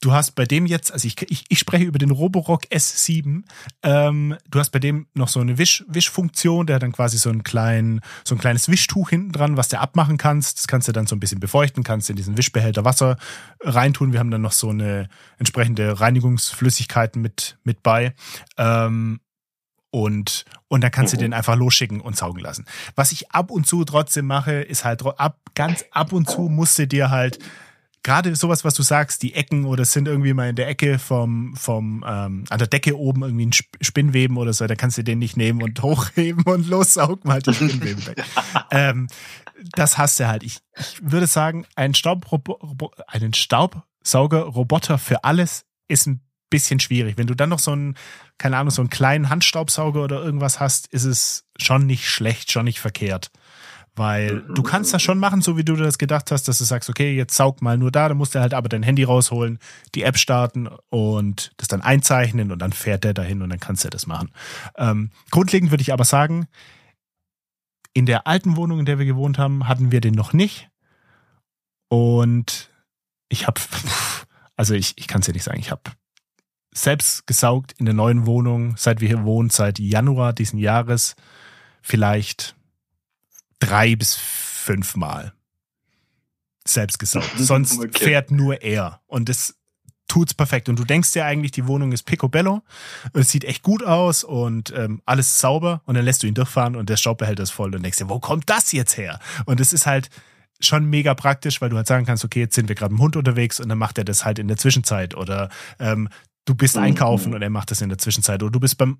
[0.00, 3.42] du hast bei dem jetzt, also ich, ich, ich spreche über den Roborock S7,
[3.82, 7.30] ähm, du hast bei dem noch so eine Wisch, Wischfunktion, der hat dann quasi so
[7.30, 10.58] ein, klein, so ein kleines Wischtuch hinten dran, was du abmachen kannst.
[10.58, 13.16] Das kannst du dann so ein bisschen befeuchten, kannst in diesen Wischbehälter Wasser
[13.60, 14.12] reintun.
[14.12, 15.08] Wir haben dann noch so eine
[15.38, 18.14] entsprechende Reinigungsflüssigkeiten mit, mit bei.
[18.56, 19.20] Ähm,
[19.92, 21.22] und, und dann kannst du mhm.
[21.22, 22.64] den einfach losschicken und saugen lassen.
[22.94, 26.86] Was ich ab und zu trotzdem mache, ist halt ab, ganz ab und zu musste
[26.86, 27.38] dir halt
[28.02, 31.54] gerade sowas, was du sagst, die Ecken oder sind irgendwie mal in der Ecke vom,
[31.56, 35.18] vom ähm, an der Decke oben irgendwie ein Spinnweben oder so, da kannst du den
[35.18, 38.24] nicht nehmen und hochheben und lossaugen halt die Spinnweben weg.
[38.70, 39.08] ähm,
[39.72, 40.42] das hast du halt.
[40.42, 47.16] Ich, ich würde sagen, ein Staubrobo einen Staubsaugerroboter für alles ist ein bisschen schwierig.
[47.16, 47.96] Wenn du dann noch so einen,
[48.38, 52.64] keine Ahnung, so einen kleinen Handstaubsauger oder irgendwas hast, ist es schon nicht schlecht, schon
[52.64, 53.30] nicht verkehrt.
[54.00, 56.88] Weil du kannst das schon machen, so wie du das gedacht hast, dass du sagst,
[56.88, 59.58] okay, jetzt saug mal nur da, dann musst du halt aber dein Handy rausholen,
[59.94, 63.84] die App starten und das dann einzeichnen und dann fährt der dahin und dann kannst
[63.84, 64.30] du das machen.
[64.78, 66.46] Ähm, grundlegend würde ich aber sagen,
[67.92, 70.70] in der alten Wohnung, in der wir gewohnt haben, hatten wir den noch nicht.
[71.90, 72.70] Und
[73.28, 73.60] ich habe,
[74.56, 75.82] also ich, ich kann es ja nicht sagen, ich habe
[76.72, 81.16] selbst gesaugt in der neuen Wohnung, seit wir hier wohnen, seit Januar diesen Jahres,
[81.82, 82.56] vielleicht
[83.60, 85.32] drei bis fünf Mal
[86.66, 87.30] selbst gesaugt.
[87.36, 88.04] Sonst okay.
[88.04, 89.00] fährt nur er.
[89.06, 89.54] Und das
[90.08, 90.68] tut's perfekt.
[90.68, 92.62] Und du denkst ja eigentlich, die Wohnung ist picobello.
[93.12, 95.82] Und es sieht echt gut aus und ähm, alles sauber.
[95.86, 97.74] Und dann lässt du ihn durchfahren und der Staubbehälter ist voll.
[97.74, 99.20] Und denkst dir, wo kommt das jetzt her?
[99.46, 100.10] Und es ist halt
[100.58, 103.02] schon mega praktisch, weil du halt sagen kannst, okay, jetzt sind wir gerade mit dem
[103.04, 105.16] Hund unterwegs und dann macht er das halt in der Zwischenzeit.
[105.16, 106.08] Oder ähm,
[106.44, 106.82] du bist mhm.
[106.82, 108.42] einkaufen und er macht das in der Zwischenzeit.
[108.42, 108.98] Oder du bist beim,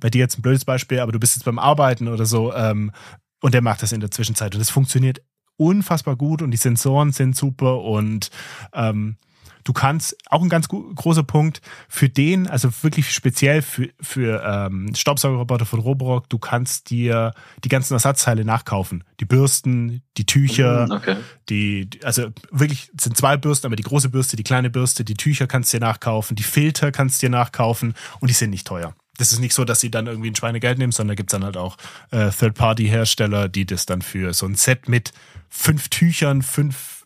[0.00, 2.92] bei dir jetzt ein blödes Beispiel, aber du bist jetzt beim Arbeiten oder so ähm,
[3.40, 4.54] und der macht das in der Zwischenzeit.
[4.54, 5.22] Und es funktioniert
[5.56, 8.30] unfassbar gut und die Sensoren sind super und
[8.72, 9.16] ähm,
[9.64, 14.94] du kannst, auch ein ganz großer Punkt, für den, also wirklich speziell für, für ähm,
[14.94, 19.04] Staubsaugerroboter von Roborock, du kannst dir die ganzen Ersatzteile nachkaufen.
[19.20, 21.16] Die Bürsten, die Tücher, mm, okay.
[21.50, 25.46] die, also wirklich sind zwei Bürsten, aber die große Bürste, die kleine Bürste, die Tücher
[25.46, 28.94] kannst du dir nachkaufen, die Filter kannst du dir nachkaufen und die sind nicht teuer
[29.20, 31.44] das ist nicht so, dass sie dann irgendwie ein Schweinegeld nehmen, sondern da gibt's dann
[31.44, 31.76] halt auch
[32.10, 35.12] äh, Third-Party-Hersteller, die das dann für so ein Set mit
[35.48, 37.04] fünf Tüchern, fünf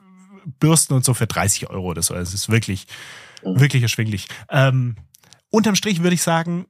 [0.60, 2.14] Bürsten und so für 30 Euro oder so.
[2.14, 2.86] Also es ist wirklich,
[3.44, 3.58] mhm.
[3.58, 4.28] wirklich erschwinglich.
[4.48, 4.96] Ähm,
[5.50, 6.66] unterm Strich würde ich sagen,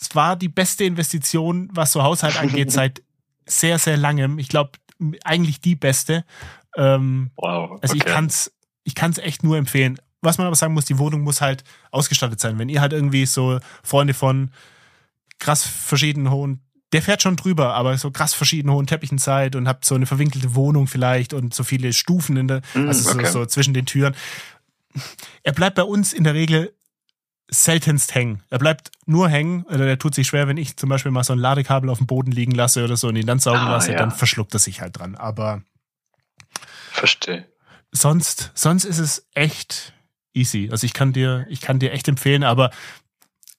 [0.00, 3.02] es war die beste Investition, was so Haushalt angeht, seit
[3.46, 4.38] sehr, sehr langem.
[4.38, 4.72] Ich glaube,
[5.22, 6.24] eigentlich die beste.
[6.76, 7.70] Ähm, wow.
[7.70, 7.78] Okay.
[7.82, 8.52] Also ich kann's,
[8.82, 12.40] ich kann's echt nur empfehlen was man aber sagen muss, die Wohnung muss halt ausgestattet
[12.40, 12.58] sein.
[12.58, 14.50] Wenn ihr halt irgendwie so Freunde von
[15.38, 16.60] krass verschiedenen hohen,
[16.92, 20.06] der fährt schon drüber, aber so krass verschiedenen hohen Teppichen seid und habt so eine
[20.06, 23.26] verwinkelte Wohnung vielleicht und so viele Stufen in der, mm, also okay.
[23.26, 24.14] so, so zwischen den Türen.
[25.42, 26.72] Er bleibt bei uns in der Regel
[27.48, 28.42] seltenst hängen.
[28.48, 31.32] Er bleibt nur hängen, oder der tut sich schwer, wenn ich zum Beispiel mal so
[31.32, 33.92] ein Ladekabel auf dem Boden liegen lasse oder so und ihn dann saugen ah, lasse,
[33.92, 33.98] ja.
[33.98, 35.14] dann verschluckt er sich halt dran.
[35.14, 35.62] Aber
[36.92, 37.46] verstehe.
[37.90, 39.92] Sonst, sonst ist es echt
[40.34, 40.68] easy.
[40.70, 42.70] Also ich kann dir, ich kann dir echt empfehlen, aber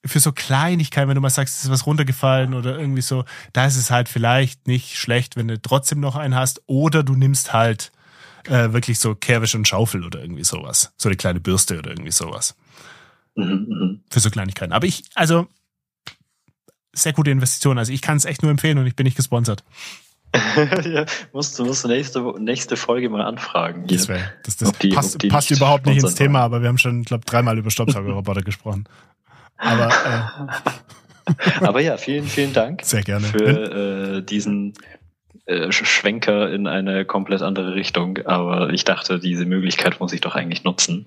[0.04, 3.66] für so Kleinigkeiten, wenn du mal sagst, es ist was runtergefallen oder irgendwie so, da
[3.66, 6.62] ist es halt vielleicht nicht schlecht, wenn du trotzdem noch einen hast.
[6.66, 7.92] Oder du nimmst halt
[8.44, 10.92] äh, wirklich so Kehrwisch und Schaufel oder irgendwie sowas.
[10.96, 12.56] So eine kleine Bürste oder irgendwie sowas.
[13.34, 14.00] Mhm, mhm.
[14.10, 14.72] Für so Kleinigkeiten.
[14.72, 15.48] Aber ich, also,
[16.92, 17.78] sehr gute Investition.
[17.78, 19.64] Also ich kann es echt nur empfehlen und ich bin nicht gesponsert.
[20.84, 23.86] ja, musst du musst nächste, nächste Folge mal anfragen.
[23.86, 26.78] Das, wär, das, das die, passt, passt nicht überhaupt nicht ins Thema, aber wir haben
[26.78, 28.84] schon, glaube dreimal über Staubsaugerroboter gesprochen.
[29.58, 32.82] Aber, äh, aber ja, vielen, vielen Dank.
[32.84, 33.26] Sehr gerne.
[33.26, 34.74] Für äh, diesen
[35.46, 38.18] äh, Schwenker in eine komplett andere Richtung.
[38.26, 41.06] Aber ich dachte, diese Möglichkeit muss ich doch eigentlich nutzen.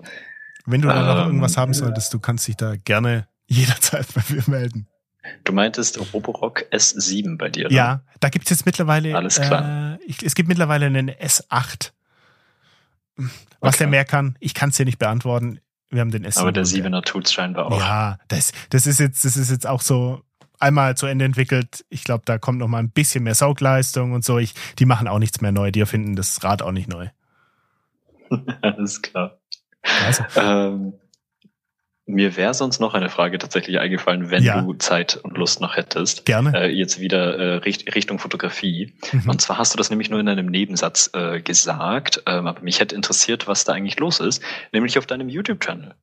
[0.66, 4.22] Wenn du da noch ähm, irgendwas haben solltest, du kannst dich da gerne jederzeit bei
[4.28, 4.88] mir melden.
[5.44, 7.74] Du meintest Roborock S7 bei dir, oder?
[7.74, 9.14] Ja, da gibt's jetzt mittlerweile.
[9.14, 9.98] Alles klar.
[10.00, 11.92] Äh, ich, es gibt mittlerweile einen S8.
[13.16, 13.78] Was okay.
[13.78, 15.60] der mehr kann, ich kann es dir nicht beantworten.
[15.90, 16.40] Wir haben den S7.
[16.40, 17.78] Aber der 7er tut's scheinbar auch.
[17.78, 20.22] Ja, das, das ist jetzt, das ist jetzt auch so
[20.58, 21.84] einmal zu Ende entwickelt.
[21.88, 24.38] Ich glaube, da kommt noch mal ein bisschen mehr Saugleistung und so.
[24.38, 25.70] Ich, die machen auch nichts mehr neu.
[25.70, 27.08] Die erfinden das Rad auch nicht neu.
[28.62, 29.38] Alles klar.
[30.06, 30.24] Also.
[30.36, 30.92] Ähm,
[32.10, 34.60] mir wäre sonst noch eine Frage tatsächlich eingefallen, wenn ja.
[34.60, 36.24] du Zeit und Lust noch hättest.
[36.24, 36.52] Gerne.
[36.54, 38.94] Äh, jetzt wieder äh, Richt Richtung Fotografie.
[39.12, 39.28] Mhm.
[39.28, 42.80] Und zwar hast du das nämlich nur in einem Nebensatz äh, gesagt, ähm, aber mich
[42.80, 44.42] hätte interessiert, was da eigentlich los ist,
[44.72, 45.94] nämlich auf deinem YouTube-Channel.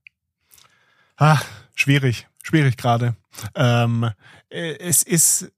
[1.18, 1.40] Ah,
[1.76, 3.16] schwierig, schwierig gerade.
[3.56, 4.10] Ähm,
[4.50, 5.52] äh, es ist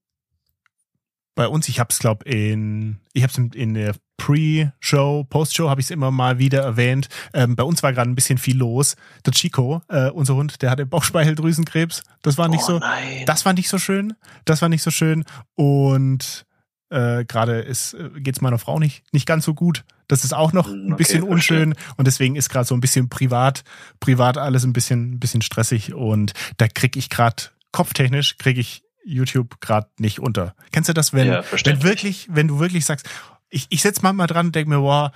[1.35, 5.69] bei uns, ich habe es glaube in, ich habe es in, in der Pre-Show, Post-Show
[5.69, 7.09] habe ich es immer mal wieder erwähnt.
[7.33, 8.95] Ähm, bei uns war gerade ein bisschen viel los.
[9.25, 12.03] Der Chico, äh, unser Hund, der hatte Bauchspeicheldrüsenkrebs.
[12.21, 13.25] Das war nicht oh, so, nein.
[13.25, 14.13] das war nicht so schön.
[14.45, 15.23] Das war nicht so schön.
[15.55, 16.45] Und
[16.89, 19.85] äh, gerade ist äh, geht's meiner Frau nicht nicht ganz so gut.
[20.07, 23.09] Das ist auch noch ein bisschen okay, unschön und deswegen ist gerade so ein bisschen
[23.09, 23.63] privat
[23.99, 28.83] privat alles ein bisschen ein bisschen stressig und da krieg ich gerade kopftechnisch krieg ich
[29.05, 30.55] YouTube gerade nicht unter.
[30.71, 33.09] Kennst du das, wenn, ja, wenn wirklich, wenn du wirklich sagst,
[33.49, 35.11] ich, ich setze manchmal dran und denke mir, wow,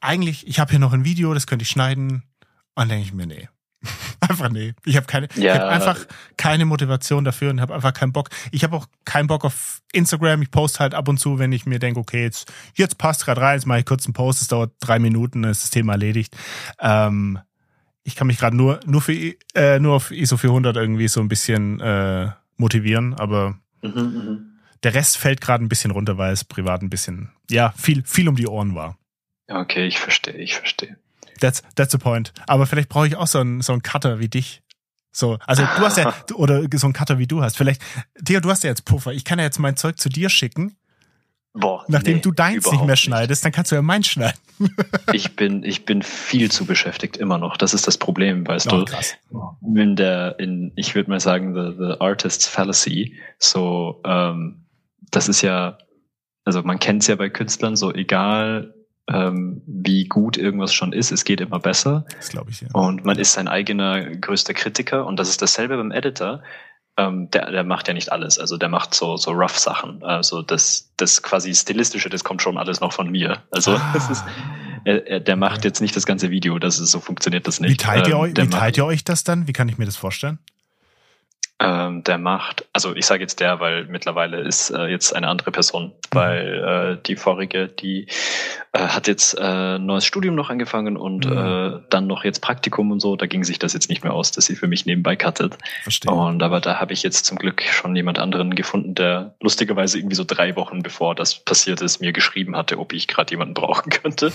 [0.00, 2.08] eigentlich, ich habe hier noch ein Video, das könnte ich schneiden.
[2.12, 2.22] Und
[2.76, 3.48] dann denke ich mir, nee.
[4.20, 4.74] einfach nee.
[4.84, 5.54] Ich habe keine, ja.
[5.54, 6.06] ich hab einfach
[6.36, 8.30] keine Motivation dafür und habe einfach keinen Bock.
[8.50, 10.42] Ich habe auch keinen Bock auf Instagram.
[10.42, 13.40] Ich poste halt ab und zu, wenn ich mir denke, okay, jetzt, jetzt passt gerade
[13.40, 15.92] rein, jetzt mache ich kurz einen Post, es dauert drei Minuten, dann ist das Thema
[15.92, 16.36] erledigt.
[16.80, 17.38] Ähm,
[18.02, 21.28] ich kann mich gerade nur, nur für, äh, nur auf ISO 400 irgendwie so ein
[21.28, 24.58] bisschen, äh, motivieren, aber mhm, mhm.
[24.82, 28.28] der Rest fällt gerade ein bisschen runter, weil es privat ein bisschen, ja, viel, viel
[28.28, 28.98] um die Ohren war.
[29.48, 30.96] Okay, ich verstehe, ich verstehe.
[31.40, 32.32] That's, that's the point.
[32.46, 34.62] Aber vielleicht brauche ich auch so einen, so einen Cutter wie dich.
[35.12, 37.56] So, also du hast ja, oder so einen Cutter wie du hast.
[37.56, 37.80] Vielleicht,
[38.24, 39.12] Theo, du hast ja jetzt Puffer.
[39.12, 40.76] Ich kann ja jetzt mein Zeug zu dir schicken
[41.58, 43.44] Boah, Nachdem nee, du deins nicht mehr schneidest, nicht.
[43.46, 44.38] dann kannst du ja meins schneiden.
[45.12, 47.56] ich bin, ich bin viel zu beschäftigt immer noch.
[47.56, 48.84] Das ist das Problem, weißt oh, du.
[48.84, 49.14] Krass.
[49.62, 53.16] In der, in, ich würde mal sagen, the, the artist's fallacy.
[53.38, 54.66] So, ähm,
[55.10, 55.78] das ist ja,
[56.46, 58.74] also man kennt es ja bei Künstlern, so egal
[59.08, 62.06] ähm, wie gut irgendwas schon ist, es geht immer besser.
[62.16, 62.68] Das glaube ich, ja.
[62.72, 66.42] Und man ist sein eigener größter Kritiker und das ist dasselbe beim Editor
[66.96, 68.38] ähm, der, der macht ja nicht alles.
[68.38, 70.02] Also der macht so, so rough Sachen.
[70.02, 73.42] Also das, das quasi stilistische, das kommt schon alles noch von mir.
[73.50, 73.90] Also ah.
[73.92, 74.24] das ist,
[74.84, 76.58] er, er, der macht jetzt nicht das ganze Video.
[76.58, 77.72] Das ist, so funktioniert das nicht.
[77.72, 79.46] Wie teilt, ihr, ähm, euch, wie teilt ihr euch das dann?
[79.46, 80.38] Wie kann ich mir das vorstellen?
[81.58, 85.50] Ähm, der macht, also ich sage jetzt der, weil mittlerweile ist äh, jetzt eine andere
[85.50, 85.90] Person, mhm.
[86.12, 88.08] weil äh, die vorige, die
[88.72, 91.36] äh, hat jetzt äh, neues Studium noch angefangen und mhm.
[91.36, 93.16] äh, dann noch jetzt Praktikum und so.
[93.16, 95.56] Da ging sich das jetzt nicht mehr aus, dass sie für mich nebenbei cuttet.
[95.82, 96.12] Verstehe.
[96.12, 100.16] Und aber da habe ich jetzt zum Glück schon jemand anderen gefunden, der lustigerweise irgendwie
[100.16, 103.88] so drei Wochen bevor das passiert ist, mir geschrieben hatte, ob ich gerade jemanden brauchen
[103.90, 104.30] könnte.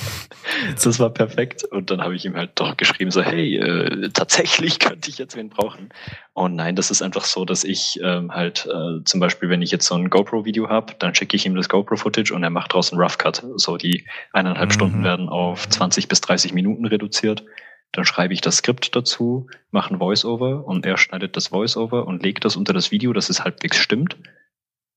[0.84, 1.66] das war perfekt.
[1.66, 5.36] Und dann habe ich ihm halt doch geschrieben, so, hey, äh, tatsächlich könnte ich jetzt
[5.36, 5.90] wen brauchen.
[6.34, 9.70] Und nein, das ist einfach so, dass ich ähm, halt äh, zum Beispiel, wenn ich
[9.70, 12.98] jetzt so ein GoPro-Video habe, dann schicke ich ihm das GoPro-Footage und er macht draußen
[12.98, 13.44] Rough Cut.
[13.58, 14.74] So die eineinhalb mhm.
[14.74, 17.44] Stunden werden auf 20 bis 30 Minuten reduziert.
[17.92, 22.24] Dann schreibe ich das Skript dazu, mache ein Voice-Over und er schneidet das Voice-Over und
[22.24, 24.16] legt das unter das Video, dass es halbwegs stimmt.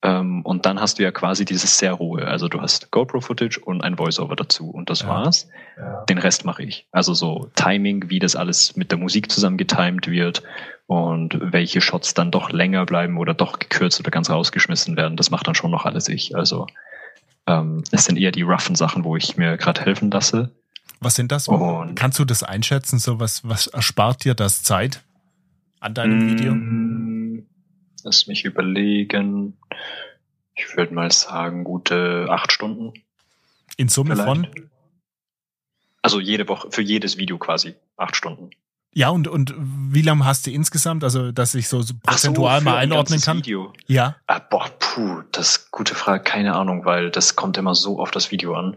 [0.04, 2.24] Ähm, und dann hast du ja quasi dieses sehr Ruhe.
[2.28, 5.08] Also du hast GoPro-Footage und ein Voice-Over dazu und das ja.
[5.08, 5.48] war's.
[5.76, 6.04] Ja.
[6.04, 6.86] Den Rest mache ich.
[6.92, 10.44] Also so Timing, wie das alles mit der Musik zusammen getimed wird
[10.86, 15.30] und welche Shots dann doch länger bleiben oder doch gekürzt oder ganz rausgeschmissen werden, das
[15.30, 16.36] macht dann schon noch alles ich.
[16.36, 16.66] Also
[17.46, 20.50] ähm, es sind eher die roughen Sachen, wo ich mir gerade helfen lasse.
[21.00, 21.48] Was sind das?
[21.48, 22.98] Und Kannst du das einschätzen?
[22.98, 25.02] So was, was erspart dir das Zeit
[25.80, 26.54] an deinem Video?
[26.54, 27.46] Mm,
[28.04, 29.56] Lass mich überlegen.
[30.54, 32.92] Ich würde mal sagen, gute acht Stunden.
[33.76, 34.28] In Summe Vielleicht.
[34.28, 34.46] von?
[36.02, 38.50] Also jede Woche, für jedes Video quasi acht Stunden.
[38.96, 42.76] Ja, und, und wie lange hast du insgesamt, also dass ich so prozentual so, mal
[42.76, 43.38] einordnen kann?
[43.38, 43.72] Video.
[43.86, 44.14] Ja.
[44.28, 48.12] Ah, boah, puh, das ist gute Frage, keine Ahnung, weil das kommt immer so auf
[48.12, 48.76] das Video an.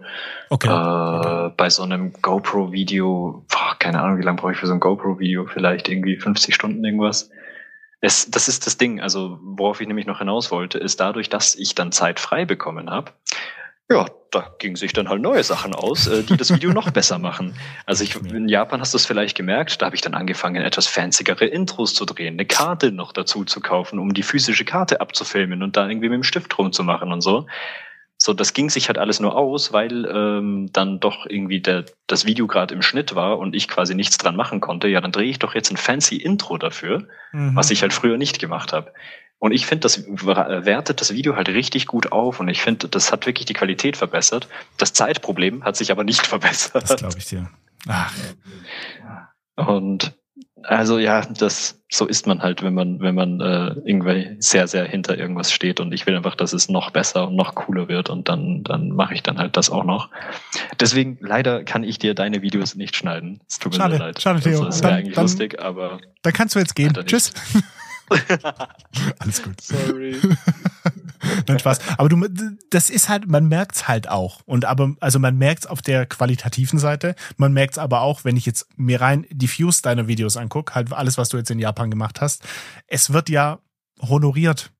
[0.49, 0.69] Okay.
[0.69, 1.53] Äh, okay.
[1.55, 3.45] Bei so einem GoPro-Video,
[3.77, 5.45] keine Ahnung, wie lange brauche ich für so ein GoPro-Video?
[5.45, 7.29] Vielleicht irgendwie 50 Stunden irgendwas.
[8.01, 11.55] Es, das ist das Ding, also worauf ich nämlich noch hinaus wollte, ist dadurch, dass
[11.55, 13.11] ich dann Zeit frei bekommen habe,
[13.89, 17.19] ja, da gingen sich dann halt neue Sachen aus, äh, die das Video noch besser
[17.19, 17.55] machen.
[17.85, 20.87] Also ich, in Japan hast du es vielleicht gemerkt, da habe ich dann angefangen, etwas
[20.87, 25.63] fanzigere Intros zu drehen, eine Karte noch dazu zu kaufen, um die physische Karte abzufilmen
[25.63, 27.47] und da irgendwie mit dem Stift rumzumachen und so.
[28.19, 32.25] So, das ging sich halt alles nur aus, weil ähm, dann doch irgendwie der, das
[32.25, 34.87] Video gerade im Schnitt war und ich quasi nichts dran machen konnte.
[34.87, 37.55] Ja, dann drehe ich doch jetzt ein fancy Intro dafür, mhm.
[37.55, 38.91] was ich halt früher nicht gemacht habe.
[39.39, 43.11] Und ich finde, das wertet das Video halt richtig gut auf und ich finde, das
[43.11, 44.47] hat wirklich die Qualität verbessert.
[44.77, 46.89] Das Zeitproblem hat sich aber nicht verbessert.
[46.89, 47.49] Das glaube ich dir.
[47.87, 48.13] Ach.
[49.55, 50.15] Und
[50.63, 54.85] also ja, das so ist man halt, wenn man wenn man äh, irgendwie sehr sehr
[54.85, 58.09] hinter irgendwas steht und ich will einfach, dass es noch besser und noch cooler wird
[58.09, 60.09] und dann dann mache ich dann halt das auch noch.
[60.79, 63.41] Deswegen leider kann ich dir deine Videos nicht schneiden.
[63.47, 64.21] Es tut mir schade, leid.
[64.21, 64.65] Schade, Theo.
[64.65, 66.93] Das wäre eigentlich dann, lustig, aber dann kannst du jetzt gehen.
[67.05, 67.33] Tschüss.
[69.19, 69.59] Alles gut.
[69.61, 70.15] Sorry.
[71.47, 71.79] Nein, Spaß.
[71.97, 72.27] Aber du,
[72.69, 74.41] das ist halt, man merkt's halt auch.
[74.45, 77.15] Und aber, also man merkt's auf der qualitativen Seite.
[77.37, 80.93] Man merkt's aber auch, wenn ich jetzt mir rein die Views deiner Videos angucke, halt
[80.93, 82.43] alles, was du jetzt in Japan gemacht hast.
[82.87, 83.59] Es wird ja
[84.01, 84.71] honoriert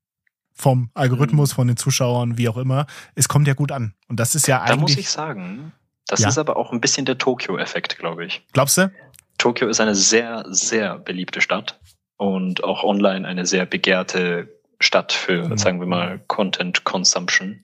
[0.54, 1.56] vom Algorithmus, mhm.
[1.56, 2.88] von den Zuschauern, wie auch immer.
[3.16, 3.94] Es kommt ja gut an.
[4.08, 4.76] Und das ist ja eigentlich.
[4.76, 5.72] Da muss ich sagen,
[6.08, 6.30] das ja.
[6.30, 8.44] ist aber auch ein bisschen der Tokio-Effekt, glaube ich.
[8.54, 8.92] Glaubst du?
[9.38, 11.80] Tokio ist eine sehr, sehr beliebte Stadt
[12.18, 14.50] und auch online eine sehr begehrte
[14.80, 15.58] Stadt für, mhm.
[15.58, 17.64] sagen wir mal, Content Consumption.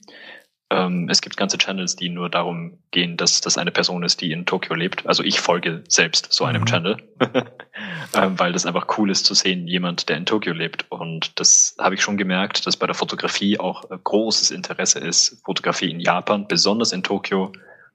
[0.70, 4.32] Ähm, es gibt ganze Channels, die nur darum gehen, dass das eine Person ist, die
[4.32, 5.06] in Tokio lebt.
[5.06, 6.66] Also ich folge selbst so einem mhm.
[6.66, 6.96] Channel,
[8.14, 10.90] ähm, weil das einfach cool ist zu sehen, jemand, der in Tokio lebt.
[10.90, 15.90] Und das habe ich schon gemerkt, dass bei der Fotografie auch großes Interesse ist, Fotografie
[15.90, 17.52] in Japan, besonders in Tokio,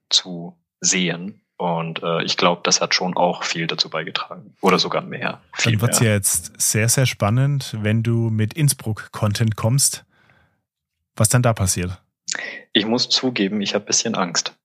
[0.09, 1.41] zu sehen.
[1.59, 4.55] Und äh, ich glaube, das hat schon auch viel dazu beigetragen.
[4.61, 5.41] Oder sogar mehr.
[5.51, 10.05] Viel Dann wird's ja jetzt sehr, sehr spannend, wenn du mit Innsbruck-Content kommst.
[11.17, 12.01] Was dann da passiert?
[12.71, 14.55] Ich muss zugeben, ich habe bisschen Angst.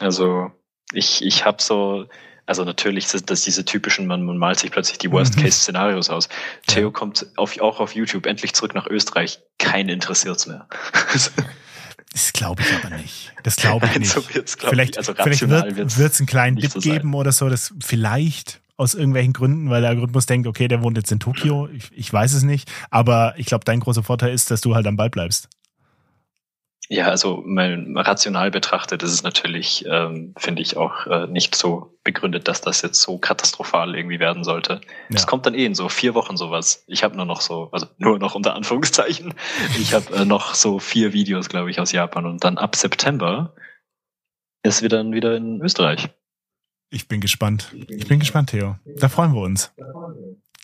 [0.00, 0.50] Also
[0.94, 2.06] ich, ich habe so,
[2.46, 6.30] also natürlich sind das diese typischen, man, man malt sich plötzlich die Worst-Case-Szenarios aus.
[6.66, 9.40] Theo kommt auf, auch auf YouTube endlich zurück nach Österreich.
[9.58, 10.68] Kein interessiert's mehr.
[12.16, 13.34] Das glaube ich aber nicht.
[13.42, 14.10] Das glaube ich nicht.
[14.10, 14.98] so vielleicht ich.
[14.98, 15.46] Also vielleicht
[15.98, 19.82] wird es einen kleinen Dip so geben oder so, das vielleicht aus irgendwelchen Gründen, weil
[19.82, 21.68] der Algorithmus denkt, okay, der wohnt jetzt in Tokio.
[21.68, 22.70] Ich, ich weiß es nicht.
[22.90, 25.50] Aber ich glaube, dein großer Vorteil ist, dass du halt am Ball bleibst.
[26.88, 31.98] Ja, also mein rational betrachtet ist es natürlich, ähm, finde ich auch äh, nicht so
[32.04, 34.80] begründet, dass das jetzt so katastrophal irgendwie werden sollte.
[35.08, 35.26] Es ja.
[35.26, 36.84] kommt dann eh in so vier Wochen sowas.
[36.86, 39.34] Ich habe nur noch so, also nur noch unter Anführungszeichen,
[39.80, 43.54] ich habe äh, noch so vier Videos, glaube ich, aus Japan und dann ab September
[44.62, 46.08] ist wir dann wieder in Österreich.
[46.90, 47.74] Ich bin gespannt.
[47.88, 48.76] Ich bin gespannt, Theo.
[48.84, 49.72] Da freuen wir uns.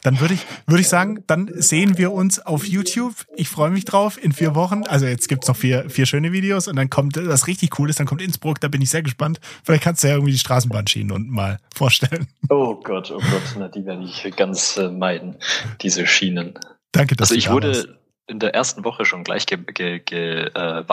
[0.02, 3.14] Dann würde ich, würde ich sagen, dann sehen wir uns auf YouTube.
[3.36, 4.82] Ich freue mich drauf in vier Wochen.
[4.84, 8.00] Also jetzt gibt's noch vier, vier schöne Videos und dann kommt das richtig cool ist,
[8.00, 9.40] dann kommt Innsbruck, da bin ich sehr gespannt.
[9.64, 12.26] Vielleicht kannst du ja irgendwie die Straßenbahnschienen unten mal vorstellen.
[12.48, 15.36] Oh Gott, oh Gott, na, die werde ich ganz äh, meiden,
[15.80, 16.58] diese Schienen.
[16.90, 17.88] Danke, dass Also ich wurde warst.
[18.26, 20.84] in der ersten Woche schon gleich gewarnt, ge, ge, äh,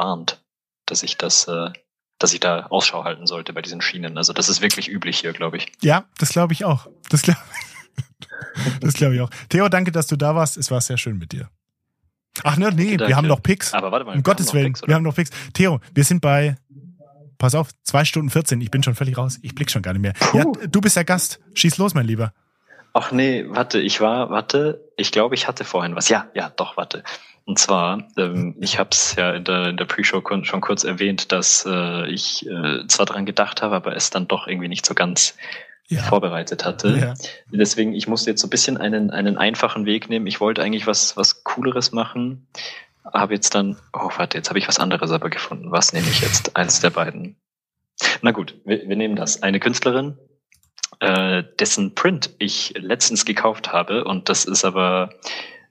[0.86, 1.72] dass ich das äh,
[2.19, 4.18] dass ich da Ausschau halten sollte bei diesen Schienen.
[4.18, 5.68] Also das ist wirklich üblich hier, glaube ich.
[5.81, 6.88] Ja, das glaube ich auch.
[7.10, 7.40] Das glaube
[8.82, 9.30] das glaube ich auch.
[9.49, 10.57] Theo, danke, dass du da warst.
[10.57, 11.49] Es war sehr schön mit dir.
[12.44, 13.07] Ach ne, nee, danke.
[13.07, 13.74] wir haben noch Picks.
[13.74, 14.16] Aber warte mal.
[14.16, 15.32] Um Gottes Willen, Picks, wir haben noch Picks.
[15.53, 16.57] Theo, wir sind bei,
[17.38, 18.61] pass auf, zwei Stunden 14.
[18.61, 19.40] Ich bin schon völlig raus.
[19.41, 20.14] Ich blick schon gar nicht mehr.
[20.34, 21.40] Ja, du bist der Gast.
[21.53, 22.34] Schieß los, mein Lieber.
[22.94, 26.10] Ach nee, warte, ich war, warte, ich glaube, ich hatte vorhin was.
[26.10, 27.03] Ja, ja, doch, warte.
[27.45, 31.32] Und zwar, ähm, ich habe es ja in der, in der Pre-Show schon kurz erwähnt,
[31.32, 34.94] dass äh, ich äh, zwar daran gedacht habe, aber es dann doch irgendwie nicht so
[34.94, 35.36] ganz
[35.90, 36.03] ja.
[36.03, 36.98] vorbereitet hatte.
[36.98, 37.14] Ja.
[37.52, 40.28] Deswegen, ich musste jetzt so ein bisschen einen, einen einfachen Weg nehmen.
[40.28, 42.48] Ich wollte eigentlich was, was Cooleres machen.
[43.03, 45.72] Habe jetzt dann, oh, warte, jetzt habe ich was anderes aber gefunden.
[45.72, 46.56] Was nehme ich jetzt?
[46.56, 47.38] Eins der beiden.
[48.22, 49.41] Na gut, wir, wir nehmen das.
[49.41, 50.18] Eine Künstlerin,
[50.99, 54.03] äh, dessen Print ich letztens gekauft habe.
[54.03, 55.10] Und das ist aber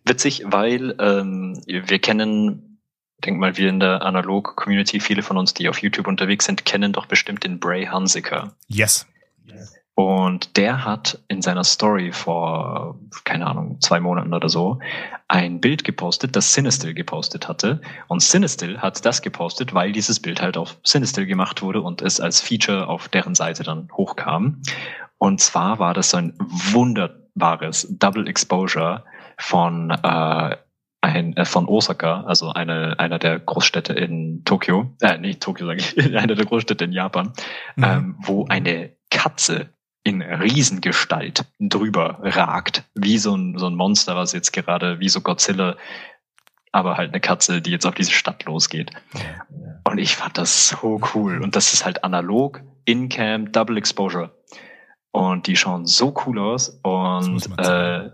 [0.05, 2.81] witzig, weil ähm, wir kennen,
[3.24, 6.93] denk mal, wir in der Analog-Community, viele von uns, die auf YouTube unterwegs sind, kennen
[6.93, 8.57] doch bestimmt den Bray Hansiker.
[8.66, 9.07] Yes.
[9.99, 14.79] Und der hat in seiner Story vor, keine Ahnung, zwei Monaten oder so,
[15.27, 17.81] ein Bild gepostet, das Sinistil gepostet hatte.
[18.07, 22.20] Und Sinistil hat das gepostet, weil dieses Bild halt auf Sinistil gemacht wurde und es
[22.20, 24.62] als Feature auf deren Seite dann hochkam.
[25.19, 29.03] Und zwar war das so ein wunderbares Double Exposure
[29.37, 30.57] von äh,
[31.01, 35.81] ein, äh, von Osaka, also eine, einer der Großstädte in Tokio, äh, nicht Tokio sage
[35.81, 37.33] ich, einer der Großstädte in Japan,
[37.75, 37.85] mhm.
[37.85, 39.70] ähm, wo eine Katze
[40.09, 45.21] in Riesengestalt drüber ragt, wie so ein, so ein Monster, was jetzt gerade, wie so
[45.21, 45.77] Godzilla,
[46.73, 48.91] aber halt eine Katze, die jetzt auf diese Stadt losgeht.
[49.85, 51.43] Und ich fand das so cool.
[51.43, 54.31] Und das ist halt analog, in-cam, Double Exposure.
[55.11, 56.81] Und die schauen so cool aus.
[56.83, 58.11] Und äh,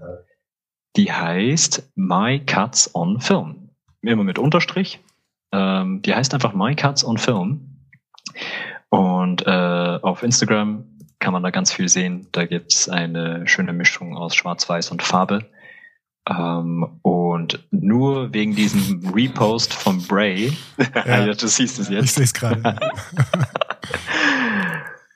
[0.96, 3.70] die heißt My Cuts on Film.
[4.02, 5.00] Immer mit Unterstrich.
[5.52, 7.80] Ähm, die heißt einfach My Cuts on Film.
[8.88, 9.50] Und äh,
[10.02, 12.28] auf Instagram kann man da ganz viel sehen.
[12.32, 15.50] Da gibt's eine schöne Mischung aus Schwarz-Weiß und Farbe.
[16.28, 20.56] Ähm, und nur wegen diesem Repost von Bray,
[20.94, 21.26] ja.
[21.26, 22.04] ja, du siehst es jetzt.
[22.04, 22.62] Ich sehe es gerade.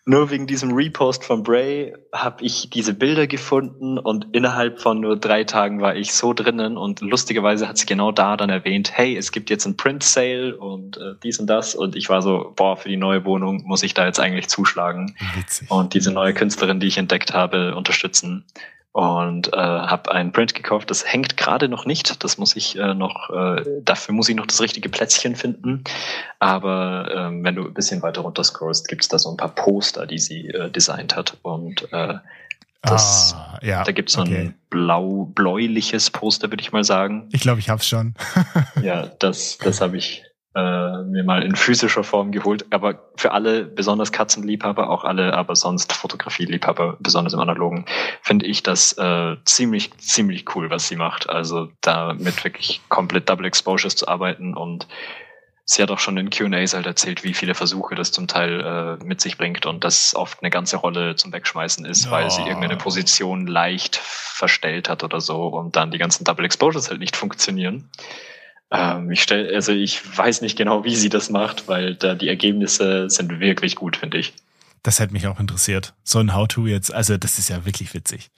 [0.08, 5.18] nur wegen diesem Repost von Bray habe ich diese Bilder gefunden und innerhalb von nur
[5.18, 9.14] drei Tagen war ich so drinnen und lustigerweise hat sie genau da dann erwähnt, hey,
[9.18, 12.54] es gibt jetzt ein Print Sale und äh, dies und das und ich war so,
[12.56, 15.70] boah, für die neue Wohnung muss ich da jetzt eigentlich zuschlagen Witzig.
[15.70, 18.46] und diese neue Künstlerin, die ich entdeckt habe, unterstützen
[18.92, 20.90] und äh, habe ein Print gekauft.
[20.90, 22.24] Das hängt gerade noch nicht.
[22.24, 25.84] Das muss ich äh, noch, äh, dafür muss ich noch das richtige Plätzchen finden.
[26.38, 29.54] Aber ähm, wenn du ein bisschen weiter runter scrollst, gibt es da so ein paar
[29.54, 31.36] Poster, die sie äh, designt hat.
[31.42, 32.14] Und äh,
[32.82, 34.36] das, ah, ja, da gibt es so okay.
[34.36, 37.28] ein blau, bläuliches Poster, würde ich mal sagen.
[37.32, 38.14] Ich glaube, ich habe es schon.
[38.82, 40.24] ja, das, das habe ich
[40.54, 42.66] äh, mir mal in physischer Form geholt.
[42.70, 47.84] Aber für alle, besonders Katzenliebhaber, auch alle, aber sonst Fotografieliebhaber, besonders im Analogen,
[48.22, 51.28] finde ich das äh, ziemlich, ziemlich cool, was sie macht.
[51.28, 54.86] Also da mit wirklich komplett Double Exposures zu arbeiten und
[55.66, 59.04] sie hat auch schon in Q&As halt erzählt, wie viele Versuche das zum Teil äh,
[59.04, 62.10] mit sich bringt und das oft eine ganze Rolle zum Wegschmeißen ist, oh.
[62.10, 66.88] weil sie irgendeine Position leicht verstellt hat oder so und dann die ganzen Double Exposures
[66.88, 67.90] halt nicht funktionieren.
[68.70, 72.28] Ähm, ich stell, also ich weiß nicht genau, wie sie das macht, weil da die
[72.28, 74.34] Ergebnisse sind wirklich gut, finde ich.
[74.82, 75.94] Das hätte mich auch interessiert.
[76.04, 78.30] So ein How-To jetzt, also das ist ja wirklich witzig.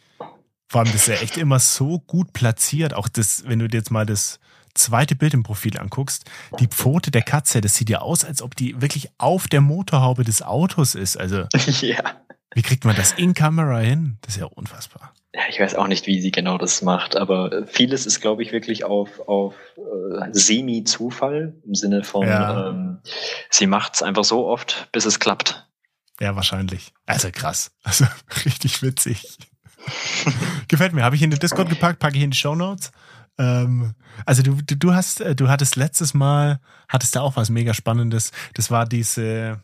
[0.69, 2.94] Vor allem, das ist ja echt immer so gut platziert.
[2.94, 4.39] Auch das, wenn du dir jetzt mal das
[4.74, 6.31] zweite Bild im Profil anguckst,
[6.61, 10.23] die Pfote der Katze, das sieht ja aus, als ob die wirklich auf der Motorhaube
[10.23, 11.16] des Autos ist.
[11.16, 11.47] Also,
[11.81, 11.98] ja.
[12.55, 14.19] wie kriegt man das in Kamera hin?
[14.23, 17.66] Das ist ja unfassbar ja, ich weiß auch nicht, wie sie genau das macht, aber
[17.66, 22.69] vieles ist, glaube ich, wirklich auf, auf äh, Semi-Zufall im Sinne von, ja.
[22.69, 22.98] ähm,
[23.48, 25.69] sie macht es einfach so oft, bis es klappt.
[26.19, 26.93] Ja, wahrscheinlich.
[27.07, 27.73] Also krass.
[27.85, 28.07] Also
[28.44, 29.39] richtig witzig.
[30.69, 31.05] Gefällt mir.
[31.05, 32.90] Habe ich in den Discord gepackt, packe ich in die Show Notes.
[33.39, 33.94] Ähm,
[34.27, 38.32] also du, du, du hast, du hattest letztes Mal, hattest da auch was mega Spannendes.
[38.55, 39.62] Das war diese,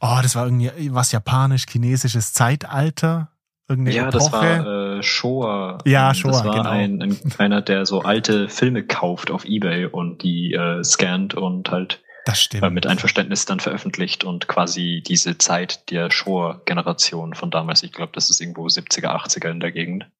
[0.00, 3.32] oh, das war irgendwie was japanisch-chinesisches Zeitalter
[3.70, 4.18] Irgendeine ja, Epoche?
[4.18, 5.78] das war äh, Shoah.
[5.86, 6.68] Ja, Shoah, Das war genau.
[6.68, 11.70] ein, ein, einer, der so alte Filme kauft auf Ebay und die äh, scannt und
[11.70, 12.64] halt das stimmt.
[12.64, 18.10] Äh, mit Einverständnis dann veröffentlicht und quasi diese Zeit der Shoah-Generation von damals, ich glaube,
[18.12, 20.10] das ist irgendwo 70er, 80er in der Gegend,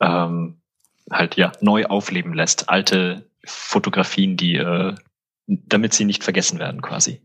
[0.00, 0.60] ähm,
[1.10, 2.68] halt ja neu aufleben lässt.
[2.68, 4.94] Alte Fotografien, die äh,
[5.46, 7.20] damit sie nicht vergessen werden quasi.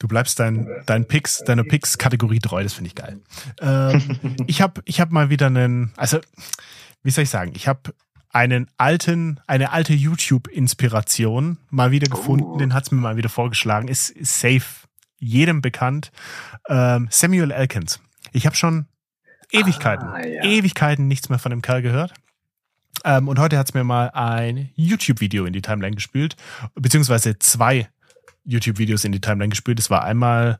[0.00, 3.20] Du bleibst dein, dein Picks, deiner Picks-Kategorie treu, das finde ich geil.
[3.60, 6.18] Ähm, ich habe ich hab mal wieder einen, also,
[7.02, 7.94] wie soll ich sagen, ich habe
[8.30, 12.56] einen alten, eine alte YouTube-Inspiration mal wieder gefunden, oh.
[12.56, 14.86] den hat's mir mal wieder vorgeschlagen, ist, ist safe,
[15.18, 16.12] jedem bekannt.
[16.68, 18.00] Ähm, Samuel Elkins.
[18.32, 18.86] Ich habe schon
[19.52, 20.44] Ewigkeiten, ah, ja.
[20.44, 22.14] Ewigkeiten nichts mehr von dem Kerl gehört.
[23.04, 26.36] Ähm, und heute hat's mir mal ein YouTube-Video in die Timeline gespült,
[26.74, 27.90] beziehungsweise zwei
[28.50, 29.78] YouTube-Videos in die Timeline gespült.
[29.78, 30.58] Es war einmal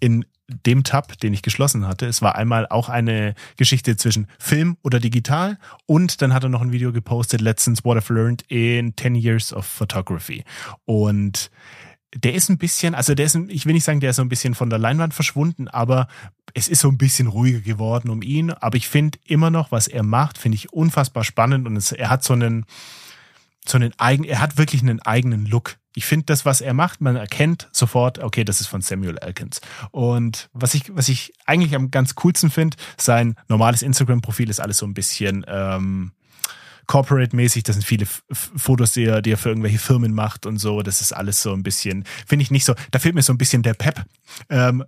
[0.00, 2.06] in dem Tab, den ich geschlossen hatte.
[2.06, 6.62] Es war einmal auch eine Geschichte zwischen Film oder digital und dann hat er noch
[6.62, 10.44] ein Video gepostet, Lessons What I've Learned in 10 Years of Photography.
[10.84, 11.50] Und
[12.14, 14.28] der ist ein bisschen, also der ist, ich will nicht sagen, der ist so ein
[14.28, 16.06] bisschen von der Leinwand verschwunden, aber
[16.54, 18.52] es ist so ein bisschen ruhiger geworden um ihn.
[18.52, 22.08] Aber ich finde immer noch, was er macht, finde ich unfassbar spannend und es, er
[22.08, 22.64] hat so einen,
[23.68, 25.76] so einen eigenen, er hat wirklich einen eigenen Look.
[25.94, 29.60] Ich finde das, was er macht, man erkennt sofort, okay, das ist von Samuel Elkins.
[29.92, 34.78] Und was ich, was ich eigentlich am ganz coolsten finde, sein normales Instagram-Profil ist alles
[34.78, 36.12] so ein bisschen ähm,
[36.86, 37.62] corporate-mäßig.
[37.64, 40.82] Das sind viele F Fotos, die er, die er für irgendwelche Firmen macht und so.
[40.82, 43.38] Das ist alles so ein bisschen, finde ich nicht so, da fehlt mir so ein
[43.38, 44.04] bisschen der Pep.
[44.48, 44.84] Ähm,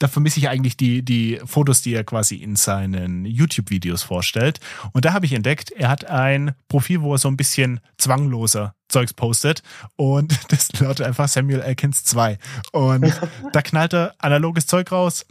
[0.00, 4.58] da vermisse ich eigentlich die, die Fotos, die er quasi in seinen YouTube-Videos vorstellt.
[4.92, 8.74] Und da habe ich entdeckt, er hat ein Profil, wo er so ein bisschen zwangloser
[8.88, 9.62] Zeugs postet.
[9.96, 12.38] Und das lautet einfach Samuel Elkins 2.
[12.72, 13.20] Und
[13.52, 15.26] da knallt er analoges Zeug raus.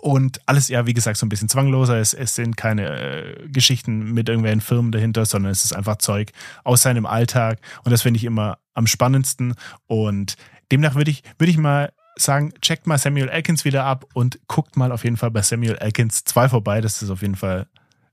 [0.00, 1.96] Und alles ja, wie gesagt, so ein bisschen zwangloser.
[1.96, 6.32] Es, es sind keine äh, Geschichten mit irgendwelchen Firmen dahinter, sondern es ist einfach Zeug
[6.62, 7.58] aus seinem Alltag.
[7.84, 9.54] Und das finde ich immer am spannendsten.
[9.86, 10.34] Und
[10.70, 11.90] demnach würde ich, würde ich mal
[12.20, 15.76] sagen, checkt mal Samuel Elkins wieder ab und guckt mal auf jeden Fall bei Samuel
[15.76, 16.80] Elkins 2 vorbei.
[16.80, 17.66] Das ist auf jeden Fall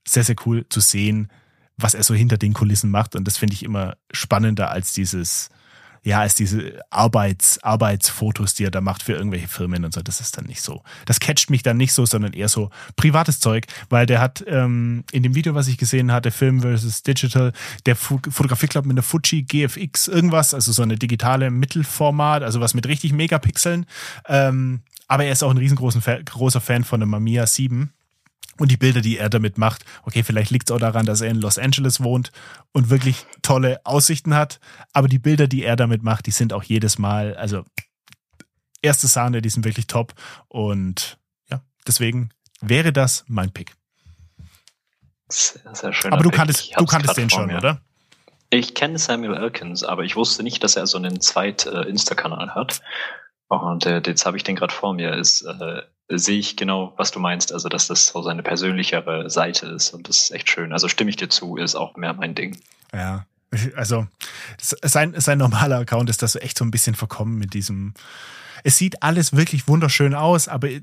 [0.07, 1.32] sehr, sehr cool zu sehen,
[1.77, 3.15] was er so hinter den Kulissen macht.
[3.15, 5.49] Und das finde ich immer spannender als dieses
[6.06, 10.22] ja, als diese Arbeits, Arbeitsfotos, die er da macht für irgendwelche Firmen und so, das
[10.22, 10.84] ist dann nicht so.
[11.07, 15.03] Das catcht mich dann nicht so, sondern eher so privates Zeug, weil der hat ähm,
[15.11, 17.53] in dem Video, was ich gesehen hatte, Film versus Digital,
[17.88, 22.76] der fotografiert, glaube mit einer Fuji GFX irgendwas, also so eine digitale Mittelformat, also was
[22.76, 23.88] mit richtig Megapixeln.
[24.27, 27.91] Ähm, aber er ist auch ein riesengroßer Fan von der Mamiya 7
[28.57, 31.30] Und die Bilder, die er damit macht, okay, vielleicht liegt es auch daran, dass er
[31.30, 32.32] in Los Angeles wohnt
[32.72, 34.60] und wirklich tolle Aussichten hat.
[34.94, 37.66] Aber die Bilder, die er damit macht, die sind auch jedes Mal, also
[38.82, 40.14] erste Sahne, die sind wirklich top.
[40.48, 41.18] Und
[41.49, 42.30] ja, deswegen
[42.62, 43.76] wäre das mein Pick.
[45.28, 46.14] Sehr, sehr schön.
[46.14, 47.57] Aber du kanntest, du kanntest den schon, mir.
[47.57, 47.82] oder?
[48.52, 52.53] Ich kenne Samuel Elkins, aber ich wusste nicht, dass er so einen zweit äh, Insta-Kanal
[52.53, 52.82] hat.
[53.48, 55.14] Und äh, jetzt habe ich den gerade vor mir.
[55.14, 57.52] Ist äh, sehe ich genau, was du meinst.
[57.53, 60.73] Also, dass das so seine persönlichere Seite ist und das ist echt schön.
[60.73, 62.57] Also stimme ich dir zu, ist auch mehr mein Ding.
[62.94, 63.26] Ja,
[63.76, 64.07] also
[64.60, 67.94] sein, sein normaler Account ist das echt so ein bisschen verkommen mit diesem.
[68.64, 70.69] Es sieht alles wirklich wunderschön aus, aber.
[70.69, 70.82] Äh,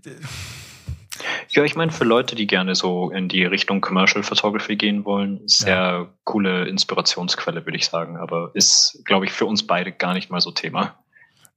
[1.51, 5.41] ja, ich meine, für Leute, die gerne so in die Richtung Commercial Photography gehen wollen,
[5.47, 6.09] sehr ja.
[6.25, 8.17] coole Inspirationsquelle, würde ich sagen.
[8.17, 10.99] Aber ist, glaube ich, für uns beide gar nicht mal so Thema.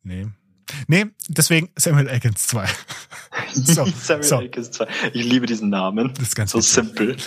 [0.04, 0.28] Nee,
[0.88, 2.68] Nee, deswegen Samuel Atkins 2.
[3.54, 4.36] so, Samuel so.
[4.38, 4.88] Atkins 2.
[5.14, 6.14] Ich liebe diesen Namen.
[6.16, 7.18] Das ist ganz so simpel.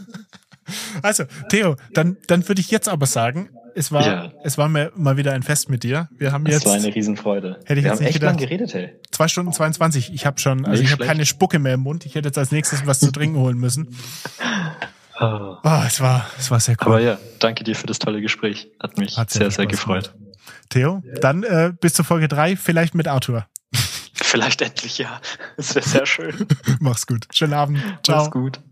[1.02, 4.32] also, Theo, dann, dann würde ich jetzt aber sagen, es war, ja.
[4.44, 6.08] es war mir mal wieder ein Fest mit dir.
[6.16, 6.58] Wir haben jetzt.
[6.58, 7.58] Es war eine Riesenfreude.
[7.64, 8.92] Hätte ich Wir jetzt haben echt gedacht, lang geredet, hey.
[9.10, 10.14] Zwei Stunden 22.
[10.14, 12.06] Ich habe schon, also Nicht ich habe keine Spucke mehr im Mund.
[12.06, 13.96] Ich hätte jetzt als nächstes was zu trinken holen müssen.
[15.20, 15.56] Oh,
[15.86, 16.86] es war, es war sehr cool.
[16.86, 18.68] Aber ja, danke dir für das tolle Gespräch.
[18.80, 20.12] Hat mich Hat sehr, sehr, sehr gefreut.
[20.12, 20.23] Gemacht.
[20.68, 23.46] Theo, dann äh, bis zur Folge 3, vielleicht mit Arthur.
[24.14, 25.20] Vielleicht endlich, ja.
[25.56, 26.46] Das wäre sehr schön.
[26.80, 27.26] Mach's gut.
[27.32, 27.78] Schönen Abend.
[28.04, 28.18] Ciao.
[28.18, 28.60] Mach's gut.